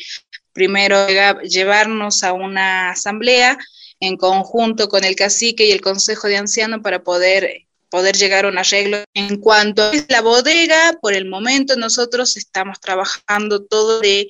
primero 0.52 1.06
llevarnos 1.42 2.22
a 2.22 2.32
una 2.32 2.90
asamblea 2.90 3.58
en 4.02 4.16
conjunto 4.16 4.88
con 4.88 5.04
el 5.04 5.14
cacique 5.14 5.64
y 5.64 5.70
el 5.70 5.80
consejo 5.80 6.26
de 6.26 6.36
ancianos 6.36 6.80
para 6.82 7.04
poder 7.04 7.66
poder 7.88 8.16
llegar 8.16 8.46
a 8.46 8.48
un 8.48 8.58
arreglo. 8.58 9.04
En 9.14 9.36
cuanto 9.36 9.82
a 9.82 9.92
la 10.08 10.22
bodega, 10.22 10.98
por 11.00 11.12
el 11.12 11.26
momento 11.26 11.76
nosotros 11.76 12.36
estamos 12.36 12.80
trabajando 12.80 13.64
todo 13.64 14.00
de 14.00 14.28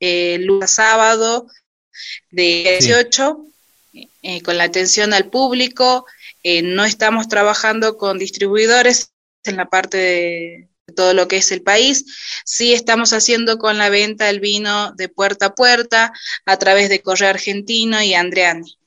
eh, 0.00 0.38
lunes 0.40 0.70
a 0.70 0.74
sábado, 0.74 1.46
de 2.30 2.78
18, 2.80 3.44
eh, 4.22 4.42
con 4.42 4.56
la 4.56 4.64
atención 4.64 5.12
al 5.12 5.28
público. 5.28 6.06
Eh, 6.42 6.62
no 6.62 6.84
estamos 6.84 7.28
trabajando 7.28 7.98
con 7.98 8.18
distribuidores 8.18 9.12
en 9.44 9.58
la 9.58 9.66
parte 9.66 9.96
de, 9.98 10.68
todo 10.96 11.12
lo 11.12 11.28
que 11.28 11.36
es 11.36 11.52
el 11.52 11.60
país. 11.60 12.06
Sí 12.46 12.72
estamos 12.72 13.12
haciendo 13.12 13.58
con 13.58 13.76
la 13.76 13.90
venta 13.90 14.24
del 14.24 14.40
vino 14.40 14.92
de 14.96 15.10
puerta 15.10 15.46
a 15.46 15.54
puerta 15.54 16.12
a 16.46 16.56
través 16.56 16.88
de 16.88 17.02
Correo 17.02 17.28
Argentino 17.28 18.02
y 18.02 18.14
Andreani 18.14 18.77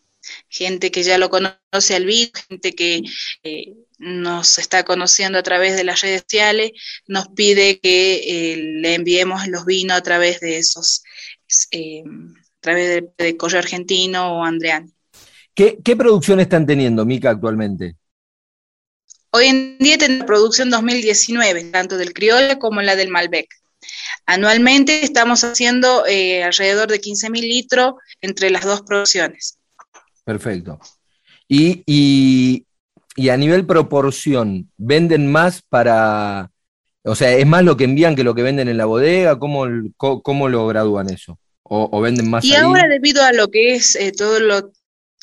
gente 0.49 0.91
que 0.91 1.03
ya 1.03 1.17
lo 1.17 1.29
conoce 1.29 1.95
al 1.95 2.05
vino, 2.05 2.31
gente 2.49 2.73
que 2.73 3.03
eh, 3.43 3.73
nos 3.97 4.57
está 4.57 4.83
conociendo 4.83 5.39
a 5.39 5.43
través 5.43 5.75
de 5.75 5.83
las 5.83 6.01
redes 6.01 6.21
sociales, 6.21 6.71
nos 7.07 7.27
pide 7.29 7.79
que 7.79 8.53
eh, 8.53 8.57
le 8.57 8.95
enviemos 8.95 9.47
los 9.47 9.65
vinos 9.65 9.97
a 9.97 10.01
través 10.01 10.39
de 10.39 10.57
esos, 10.57 11.03
eh, 11.71 12.03
a 12.05 12.59
través 12.59 13.03
de, 13.17 13.37
Correo 13.37 13.59
Argentino 13.59 14.37
o 14.37 14.43
Andreani. 14.43 14.91
¿Qué, 15.53 15.95
producción 15.95 16.39
están 16.39 16.65
teniendo, 16.65 17.05
Mica, 17.05 17.29
actualmente? 17.29 17.95
Hoy 19.31 19.45
en 19.45 19.77
día 19.77 19.97
tenemos 19.97 20.25
producción 20.25 20.69
2019, 20.69 21.65
tanto 21.65 21.97
del 21.97 22.13
criollo 22.13 22.57
como 22.57 22.81
la 22.81 22.95
del 22.95 23.09
Malbec. 23.09 23.47
Anualmente 24.25 25.03
estamos 25.03 25.43
haciendo 25.43 26.03
alrededor 26.03 26.89
de 26.89 26.99
15.000 26.99 27.41
litros 27.41 27.93
entre 28.21 28.49
las 28.49 28.63
dos 28.63 28.81
producciones. 28.81 29.60
Perfecto. 30.31 30.79
Y, 31.49 32.65
a 33.29 33.35
nivel 33.35 33.65
proporción, 33.65 34.71
¿venden 34.77 35.29
más 35.29 35.61
para, 35.61 36.49
o 37.03 37.15
sea, 37.15 37.33
es 37.33 37.45
más 37.45 37.63
lo 37.65 37.75
que 37.75 37.83
envían 37.83 38.15
que 38.15 38.23
lo 38.23 38.33
que 38.33 38.43
venden 38.43 38.69
en 38.69 38.77
la 38.77 38.85
bodega? 38.85 39.37
¿Cómo, 39.37 39.65
cómo, 39.97 40.47
lo 40.47 40.67
gradúan 40.67 41.09
eso? 41.09 41.37
¿O, 41.63 41.99
venden 41.99 42.29
más? 42.29 42.45
Y 42.45 42.55
ahora 42.55 42.87
debido 42.87 43.23
a 43.23 43.33
lo 43.33 43.49
que 43.49 43.75
es 43.75 43.95
eh, 43.95 44.13
todo 44.13 44.39
lo, 44.39 44.71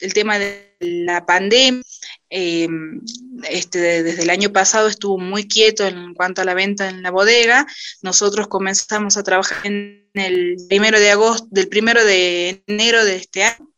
el 0.00 0.12
tema 0.12 0.38
de 0.38 0.76
la 0.80 1.24
pandemia, 1.24 1.82
em, 2.28 3.00
este, 3.48 4.02
desde 4.02 4.22
el 4.22 4.30
año 4.30 4.52
pasado 4.52 4.88
estuvo 4.88 5.18
muy 5.18 5.48
quieto 5.48 5.86
en 5.86 6.12
cuanto 6.12 6.42
a 6.42 6.44
la 6.44 6.52
venta 6.52 6.90
en 6.90 7.02
la 7.02 7.10
bodega. 7.10 7.66
Nosotros 8.02 8.48
comenzamos 8.48 9.16
a 9.16 9.22
trabajar 9.22 9.58
en 9.64 10.10
el 10.12 10.56
primero 10.68 11.00
de 11.00 11.10
agosto, 11.10 11.48
del 11.50 11.68
primero 11.68 12.04
de 12.04 12.62
enero 12.66 13.04
de 13.06 13.16
este 13.16 13.44
año 13.44 13.68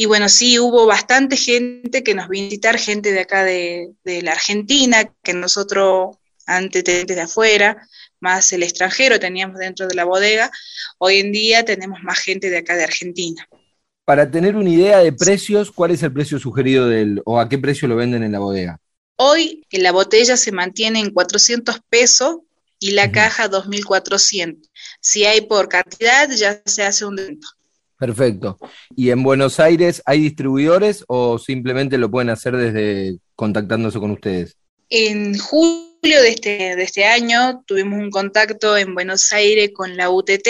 y 0.00 0.06
bueno, 0.06 0.30
sí, 0.30 0.58
hubo 0.58 0.86
bastante 0.86 1.36
gente 1.36 2.02
que 2.02 2.14
nos 2.14 2.26
vino 2.30 2.46
a 2.46 2.48
visitar, 2.48 2.78
gente 2.78 3.12
de 3.12 3.20
acá 3.20 3.44
de, 3.44 3.92
la 4.02 4.32
Argentina, 4.32 5.12
que 5.22 5.34
nosotros 5.34 6.16
antes 6.46 6.82
de 6.84 7.20
afuera, 7.20 7.86
más 8.18 8.50
el 8.54 8.62
extranjero 8.62 9.20
teníamos 9.20 9.58
dentro 9.58 9.86
de 9.86 9.94
la 9.94 10.06
bodega. 10.06 10.50
Hoy 10.96 11.18
en 11.18 11.32
día 11.32 11.66
tenemos 11.66 11.98
más 12.02 12.18
gente 12.18 12.48
de 12.48 12.56
acá 12.56 12.76
de 12.76 12.84
Argentina. 12.84 13.46
Para 14.06 14.30
tener 14.30 14.56
una 14.56 14.70
idea 14.70 15.00
de 15.00 15.12
precios, 15.12 15.70
¿cuál 15.70 15.90
es 15.90 16.02
el 16.02 16.14
precio 16.14 16.38
sugerido 16.38 16.88
del, 16.88 17.20
o 17.26 17.38
a 17.38 17.50
qué 17.50 17.58
precio 17.58 17.86
lo 17.86 17.96
venden 17.96 18.22
en 18.22 18.32
la 18.32 18.38
bodega? 18.38 18.80
Hoy 19.16 19.66
en 19.68 19.82
la 19.82 19.92
botella 19.92 20.38
se 20.38 20.50
mantiene 20.50 21.00
en 21.00 21.10
400 21.10 21.78
pesos 21.90 22.38
y 22.78 22.92
la 22.92 23.12
caja 23.12 23.50
2.400. 23.50 24.66
Si 24.98 25.26
hay 25.26 25.42
por 25.42 25.68
cantidad, 25.68 26.30
ya 26.30 26.62
se 26.64 26.84
hace 26.84 27.04
un 27.04 27.16
descuento. 27.16 27.59
Perfecto. 28.00 28.58
¿Y 28.96 29.10
en 29.10 29.22
Buenos 29.22 29.60
Aires 29.60 30.02
hay 30.06 30.20
distribuidores 30.20 31.04
o 31.06 31.38
simplemente 31.38 31.98
lo 31.98 32.10
pueden 32.10 32.30
hacer 32.30 32.56
desde 32.56 33.18
contactándose 33.36 33.98
con 33.98 34.12
ustedes? 34.12 34.56
En 34.88 35.38
julio 35.38 36.22
de 36.22 36.30
este, 36.30 36.76
de 36.76 36.82
este 36.82 37.04
año 37.04 37.62
tuvimos 37.66 38.00
un 38.00 38.10
contacto 38.10 38.74
en 38.78 38.94
Buenos 38.94 39.30
Aires 39.34 39.72
con 39.74 39.98
la 39.98 40.08
UTT. 40.08 40.48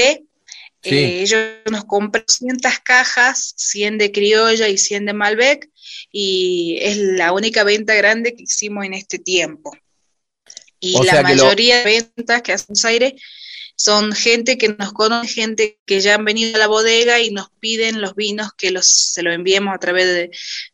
Eh, 0.85 1.23
ellos 1.23 1.41
nos 1.69 1.85
compraron 1.87 2.25
200 2.29 2.79
cajas, 2.85 3.53
100 3.57 3.99
de 3.99 4.13
criolla 4.13 4.69
y 4.69 4.79
100 4.79 5.07
de 5.07 5.13
Malbec, 5.13 5.69
y 6.13 6.79
es 6.81 6.99
la 6.99 7.33
única 7.33 7.65
venta 7.65 7.95
grande 7.97 8.37
que 8.37 8.45
hicimos 8.45 8.85
en 8.85 8.95
este 8.95 9.19
tiempo. 9.19 9.77
Y 10.79 11.05
la 11.05 11.23
mayoría 11.23 11.83
de 11.83 12.07
ventas 12.17 12.43
que 12.43 12.53
hace 12.53 12.67
Buenos 12.69 12.85
Aires 12.85 13.15
son 13.83 14.13
gente 14.13 14.59
que 14.59 14.69
nos 14.69 14.93
conoce, 14.93 15.27
gente 15.27 15.79
que 15.87 16.01
ya 16.01 16.17
han 16.17 16.25
venido 16.27 16.57
a 16.57 16.59
la 16.59 16.67
bodega 16.67 17.19
y 17.19 17.31
nos 17.31 17.49
piden 17.61 18.03
los 18.03 18.15
vinos 18.15 18.53
que 18.53 18.71
los, 18.71 18.87
se 18.87 19.23
los 19.23 19.35
enviemos 19.35 19.75
a 19.75 19.79
través 19.79 20.31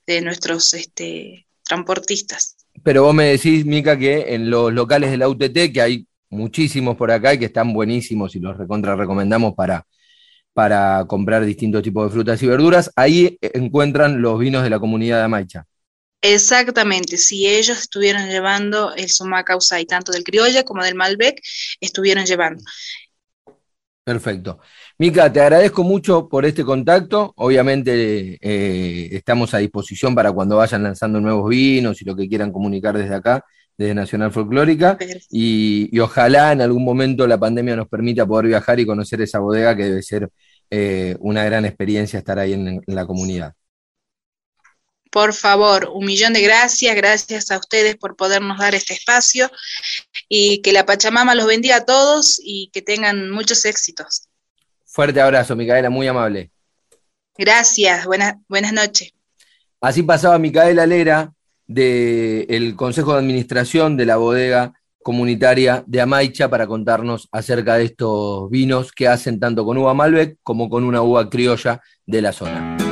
de, 0.06 0.20
nuestros 0.22 0.74
este, 0.74 1.46
transportistas. 1.62 2.56
Pero 2.82 3.04
vos 3.04 3.14
me 3.14 3.26
decís, 3.26 3.64
Mica, 3.64 3.96
que 3.96 4.34
en 4.34 4.50
los 4.50 4.72
locales 4.72 5.12
de 5.12 5.18
la 5.18 5.28
UTT, 5.28 5.72
que 5.72 5.80
hay 5.80 6.06
muchísimos 6.30 6.96
por 6.96 7.12
acá 7.12 7.32
y 7.32 7.38
que 7.38 7.44
están 7.44 7.72
buenísimos 7.72 8.34
y 8.34 8.40
los 8.40 8.56
recontra 8.56 8.96
recomendamos 8.96 9.54
para, 9.54 9.86
para 10.52 11.04
comprar 11.06 11.44
distintos 11.44 11.84
tipos 11.84 12.08
de 12.08 12.12
frutas 12.12 12.42
y 12.42 12.48
verduras, 12.48 12.90
ahí 12.96 13.38
encuentran 13.40 14.20
los 14.20 14.36
vinos 14.36 14.64
de 14.64 14.70
la 14.70 14.80
comunidad 14.80 15.18
de 15.18 15.24
Amaicha. 15.24 15.64
Exactamente, 16.22 17.18
si 17.18 17.46
ellos 17.46 17.78
estuvieron 17.78 18.28
llevando 18.28 18.94
el 18.94 19.06
y 19.06 19.86
tanto 19.86 20.12
del 20.12 20.24
criolla 20.24 20.64
como 20.64 20.82
del 20.82 20.94
Malbec, 20.94 21.40
estuvieron 21.80 22.24
llevando. 22.24 22.62
Perfecto. 24.06 24.60
Mica, 24.98 25.32
te 25.32 25.40
agradezco 25.40 25.82
mucho 25.82 26.28
por 26.28 26.46
este 26.46 26.64
contacto. 26.64 27.32
Obviamente 27.36 28.38
eh, 28.40 29.08
estamos 29.10 29.52
a 29.52 29.58
disposición 29.58 30.14
para 30.14 30.32
cuando 30.32 30.56
vayan 30.56 30.84
lanzando 30.84 31.20
nuevos 31.20 31.50
vinos 31.50 32.00
y 32.00 32.04
lo 32.04 32.14
que 32.14 32.28
quieran 32.28 32.52
comunicar 32.52 32.96
desde 32.96 33.14
acá, 33.16 33.44
desde 33.76 33.94
Nacional 33.94 34.32
Folclórica. 34.32 34.96
Y, 35.28 35.98
ojalá 35.98 36.52
en 36.52 36.60
algún 36.60 36.84
momento 36.84 37.26
la 37.26 37.36
pandemia 37.38 37.74
nos 37.76 37.88
permita 37.88 38.24
poder 38.24 38.46
viajar 38.46 38.78
y 38.78 38.86
conocer 38.86 39.20
esa 39.22 39.40
bodega 39.40 39.76
que 39.76 39.84
debe 39.84 40.02
ser 40.02 40.28
eh, 40.70 41.16
una 41.18 41.44
gran 41.44 41.64
experiencia 41.64 42.20
estar 42.20 42.38
ahí 42.38 42.52
en 42.52 42.82
la 42.86 43.06
comunidad. 43.06 43.54
Por 45.16 45.32
favor, 45.32 45.88
un 45.94 46.04
millón 46.04 46.34
de 46.34 46.42
gracias, 46.42 46.94
gracias 46.94 47.50
a 47.50 47.56
ustedes 47.56 47.96
por 47.96 48.16
podernos 48.16 48.58
dar 48.58 48.74
este 48.74 48.92
espacio 48.92 49.50
y 50.28 50.60
que 50.60 50.72
la 50.72 50.84
Pachamama 50.84 51.34
los 51.34 51.46
bendiga 51.46 51.76
a 51.76 51.84
todos 51.86 52.38
y 52.44 52.68
que 52.70 52.82
tengan 52.82 53.30
muchos 53.30 53.64
éxitos. 53.64 54.28
Fuerte 54.84 55.18
abrazo, 55.18 55.56
Micaela, 55.56 55.88
muy 55.88 56.06
amable. 56.06 56.50
Gracias, 57.38 58.04
buenas, 58.04 58.34
buenas 58.46 58.74
noches. 58.74 59.14
Así 59.80 60.02
pasaba 60.02 60.38
Micaela 60.38 60.84
Lera, 60.84 61.32
del 61.66 62.76
Consejo 62.76 63.14
de 63.14 63.20
Administración 63.20 63.96
de 63.96 64.04
la 64.04 64.18
bodega 64.18 64.74
comunitaria 65.02 65.82
de 65.86 66.02
Amaicha 66.02 66.50
para 66.50 66.66
contarnos 66.66 67.26
acerca 67.32 67.76
de 67.76 67.84
estos 67.84 68.50
vinos 68.50 68.92
que 68.92 69.08
hacen 69.08 69.40
tanto 69.40 69.64
con 69.64 69.78
uva 69.78 69.94
Malbec 69.94 70.36
como 70.42 70.68
con 70.68 70.84
una 70.84 71.00
uva 71.00 71.30
criolla 71.30 71.80
de 72.04 72.20
la 72.20 72.34
zona. 72.34 72.85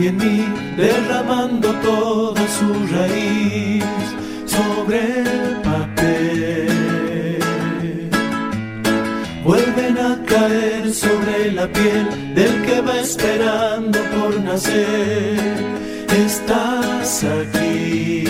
Lluvia 0.00 0.10
en 0.10 0.16
mí, 0.16 0.44
derramando 0.76 1.72
toda 1.82 2.40
su 2.48 2.72
raíz 2.94 3.84
sobre 4.46 5.20
el 5.20 5.56
papel. 5.62 7.38
Vuelven 9.44 9.98
a 9.98 10.22
caer 10.26 10.92
sobre 10.92 11.52
la 11.52 11.66
piel 11.68 12.34
del 12.34 12.62
que 12.62 12.80
va 12.80 13.00
esperando 13.00 13.98
por 14.14 14.40
nacer. 14.40 15.64
Estás 16.26 17.24
aquí. 17.24 18.24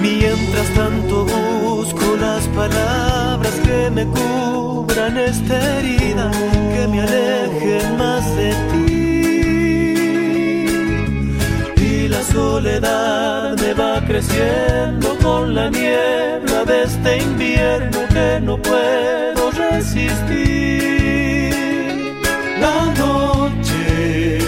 Mientras 0.00 0.68
tanto 0.74 1.24
busco 1.24 2.16
las 2.20 2.46
palabras 2.48 3.54
que 3.64 3.90
me 3.90 4.04
cubran 4.06 5.16
esta 5.16 5.78
herida, 5.78 6.30
que 6.74 6.88
me 6.88 7.00
alejen 7.00 7.96
más 7.96 8.24
de 8.36 8.50
ti. 8.50 8.81
Soledad 12.32 13.56
me 13.58 13.74
va 13.74 14.00
creciendo 14.06 15.18
con 15.22 15.54
la 15.54 15.68
niebla 15.68 16.64
de 16.64 16.84
este 16.84 17.18
invierno 17.18 17.98
que 18.14 18.40
no 18.42 18.56
puedo 18.56 19.50
resistir. 19.50 21.52
La 22.64 22.78
noche 23.02 24.38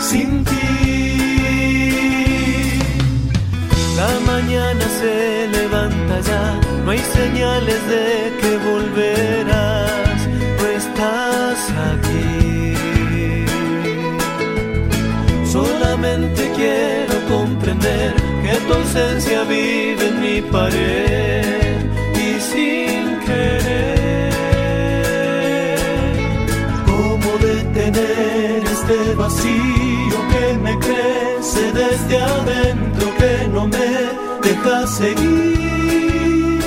sin 0.00 0.44
ti. 0.44 0.68
La 3.96 4.12
mañana 4.32 4.84
se 5.00 5.48
levanta 5.56 6.14
ya, 6.30 6.44
no 6.84 6.90
hay 6.90 7.02
señales 7.18 7.80
de 7.92 8.06
que 8.40 8.50
volverás, 8.68 10.18
no 10.58 10.64
estás 10.80 11.58
aquí. 11.92 12.11
Quiero 16.02 17.14
comprender 17.28 18.14
que 18.42 18.54
tu 18.66 18.74
ausencia 18.74 19.42
vive 19.44 20.08
en 20.08 20.20
mi 20.20 20.42
pared 20.42 21.78
y 22.14 22.40
sin 22.40 23.20
querer. 23.20 24.32
¿Cómo 26.86 27.38
detener 27.38 28.64
este 28.64 29.14
vacío 29.14 30.18
que 30.32 30.58
me 30.58 30.78
crece 30.78 31.72
desde 31.72 32.18
adentro 32.18 33.06
que 33.18 33.48
no 33.48 33.68
me 33.68 33.90
deja 34.42 34.86
seguir? 34.86 36.60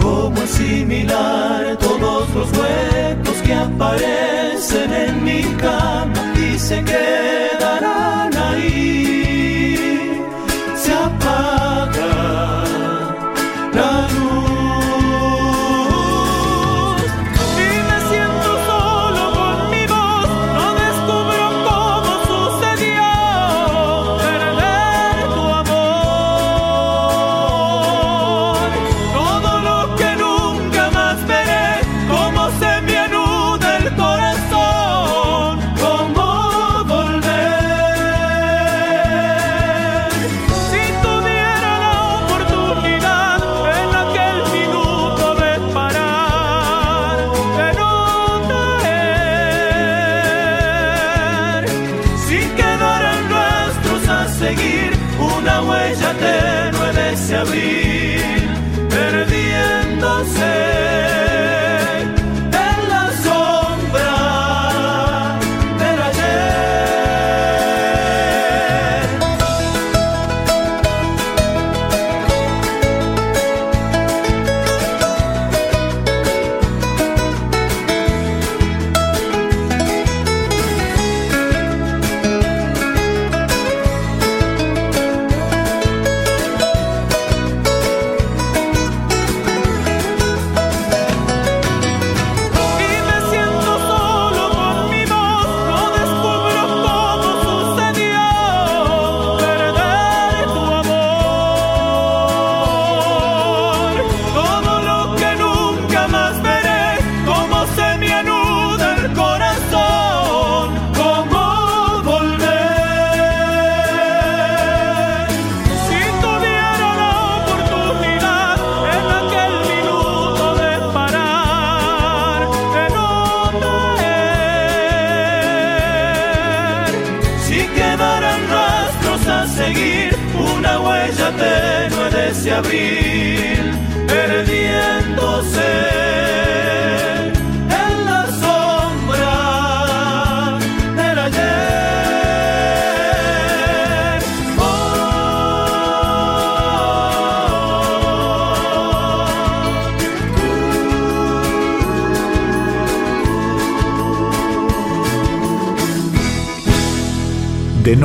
¿Cómo 0.00 0.40
asimilar 0.42 1.76
todos 1.78 2.28
los 2.34 2.48
huecos 2.58 2.99
que 3.50 3.56
aparecen 3.56 4.92
en 4.92 5.24
mi 5.24 5.42
cama 5.56 6.32
y 6.36 6.56
se 6.56 6.84
quedarán 6.84 8.32
ahí? 8.36 9.19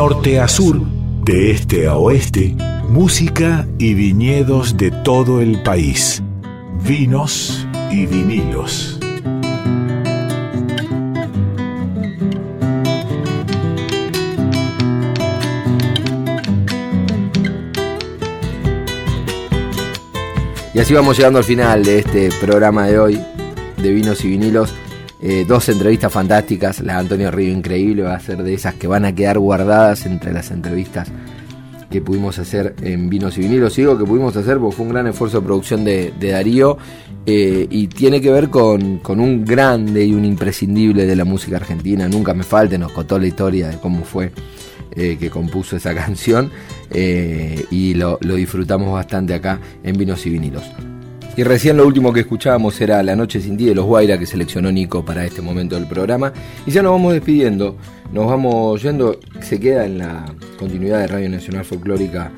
Norte 0.08 0.40
a 0.40 0.48
sur, 0.48 0.80
de 1.24 1.50
este 1.50 1.88
a 1.88 1.96
oeste, 1.96 2.56
música 2.88 3.68
y 3.80 3.96
viñedos 3.96 4.78
de 4.78 4.92
todo 4.92 5.42
el 5.42 5.64
país. 5.64 6.22
Vinos 6.84 7.66
y 7.90 8.06
vinilos. 8.06 9.00
Y 20.72 20.80
así 20.80 20.94
vamos 20.94 21.18
llegando 21.18 21.40
al 21.40 21.46
final 21.46 21.84
de 21.84 21.98
este 21.98 22.30
programa 22.40 22.86
de 22.86 23.00
hoy 23.00 23.22
de 23.78 23.92
vinos 23.92 24.24
y 24.24 24.28
vinilos. 24.28 24.72
Eh, 25.28 25.44
dos 25.44 25.68
entrevistas 25.70 26.14
fantásticas. 26.14 26.82
La 26.82 26.94
de 26.94 27.00
Antonio 27.00 27.32
Río, 27.32 27.52
increíble, 27.52 28.04
va 28.04 28.14
a 28.14 28.20
ser 28.20 28.44
de 28.44 28.54
esas 28.54 28.76
que 28.76 28.86
van 28.86 29.06
a 29.06 29.16
quedar 29.16 29.40
guardadas 29.40 30.06
entre 30.06 30.32
las 30.32 30.52
entrevistas 30.52 31.08
que 31.90 32.00
pudimos 32.00 32.38
hacer 32.38 32.76
en 32.84 33.10
Vinos 33.10 33.36
y 33.40 33.42
Vinilos. 33.42 33.76
Digo 33.76 33.98
que 33.98 34.06
pudimos 34.06 34.36
hacer 34.36 34.60
porque 34.60 34.76
fue 34.76 34.86
un 34.86 34.92
gran 34.92 35.08
esfuerzo 35.08 35.40
de 35.40 35.46
producción 35.48 35.84
de, 35.84 36.14
Darío 36.20 36.78
eh, 37.26 37.66
y 37.72 37.88
tiene 37.88 38.22
que 38.22 38.30
ver 38.30 38.52
con, 38.52 39.02
un 39.08 39.46
grande 39.46 40.06
y 40.06 40.14
un 40.14 40.26
imprescindible 40.26 41.08
de 41.08 41.16
la 41.16 41.26
música 41.26 41.56
argentina. 41.56 42.08
Nunca 42.08 42.36
me 42.36 42.44
falte, 42.44 42.78
nos 42.78 42.92
contó 42.92 43.18
la 43.18 43.26
historia 43.26 43.70
de 43.70 43.80
cómo 43.80 44.04
fue 44.04 44.32
eh, 44.96 45.18
que 45.20 45.32
compuso 45.32 45.76
esa 45.76 45.96
canción 45.96 46.52
y 46.94 47.96
lo 47.96 48.20
disfrutamos 48.20 48.94
bastante 48.94 49.34
acá 49.34 49.60
en 49.84 49.98
Vinos 49.98 50.24
y 50.28 50.30
Vinilos. 50.30 50.66
Y 51.38 51.44
recién 51.44 51.76
lo 51.76 51.86
último 51.86 52.14
que 52.14 52.22
escuchábamos 52.22 52.80
era 52.80 53.04
La 53.04 53.16
Noche 53.16 53.42
sin 53.42 53.58
ti 53.58 53.66
de 53.66 53.76
los 53.76 53.86
Guaira 53.86 54.18
que 54.18 54.26
seleccionó 54.26 54.72
Nico 54.72 55.04
para 55.04 55.26
este 55.26 55.42
momento 55.42 55.76
del 55.76 55.86
programa. 55.86 56.32
Y 56.66 56.72
ya 56.72 56.82
nos 56.82 56.94
vamos 56.94 57.12
despidiendo, 57.12 57.76
nos 58.14 58.28
vamos 58.28 58.82
yendo, 58.82 59.20
se 59.42 59.60
queda 59.60 59.86
en 59.86 59.98
la 59.98 60.26
continuidad 60.58 61.00
de 61.00 61.08
Radio 61.08 61.30
Nacional 61.30 61.66
Folclórica 61.66 62.32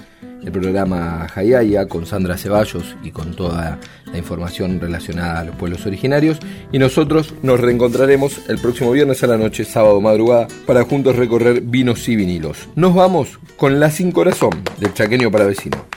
el 0.43 0.51
programa 0.51 1.27
Hayaya 1.35 1.87
con 1.87 2.05
Sandra 2.05 2.37
Ceballos 2.37 2.95
y 3.03 3.11
con 3.11 3.35
toda 3.35 3.79
la 4.05 4.17
información 4.17 4.79
relacionada 4.79 5.41
a 5.41 5.43
los 5.43 5.55
pueblos 5.55 5.85
originarios. 5.85 6.39
Y 6.71 6.79
nosotros 6.79 7.33
nos 7.43 7.59
reencontraremos 7.59 8.49
el 8.49 8.57
próximo 8.57 8.91
viernes 8.91 9.23
a 9.23 9.27
la 9.27 9.37
noche, 9.37 9.65
sábado 9.65 9.99
madrugada, 10.01 10.47
para 10.65 10.83
juntos 10.83 11.15
recorrer 11.17 11.61
vinos 11.61 12.07
y 12.07 12.15
vinilos. 12.15 12.67
Nos 12.75 12.95
vamos 12.95 13.39
con 13.57 13.79
La 13.79 13.91
Sin 13.91 14.11
Corazón 14.11 14.51
del 14.79 14.93
Chaqueño 14.93 15.31
para 15.31 15.45
Vecino. 15.45 15.96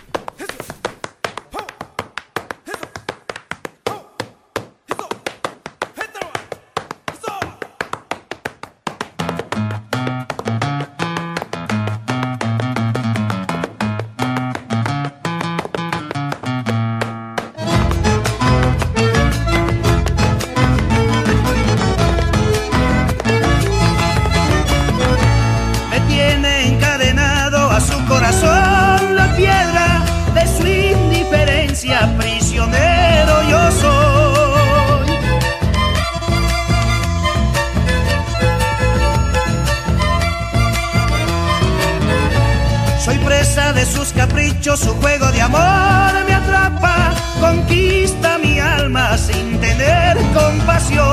Se 50.80 51.09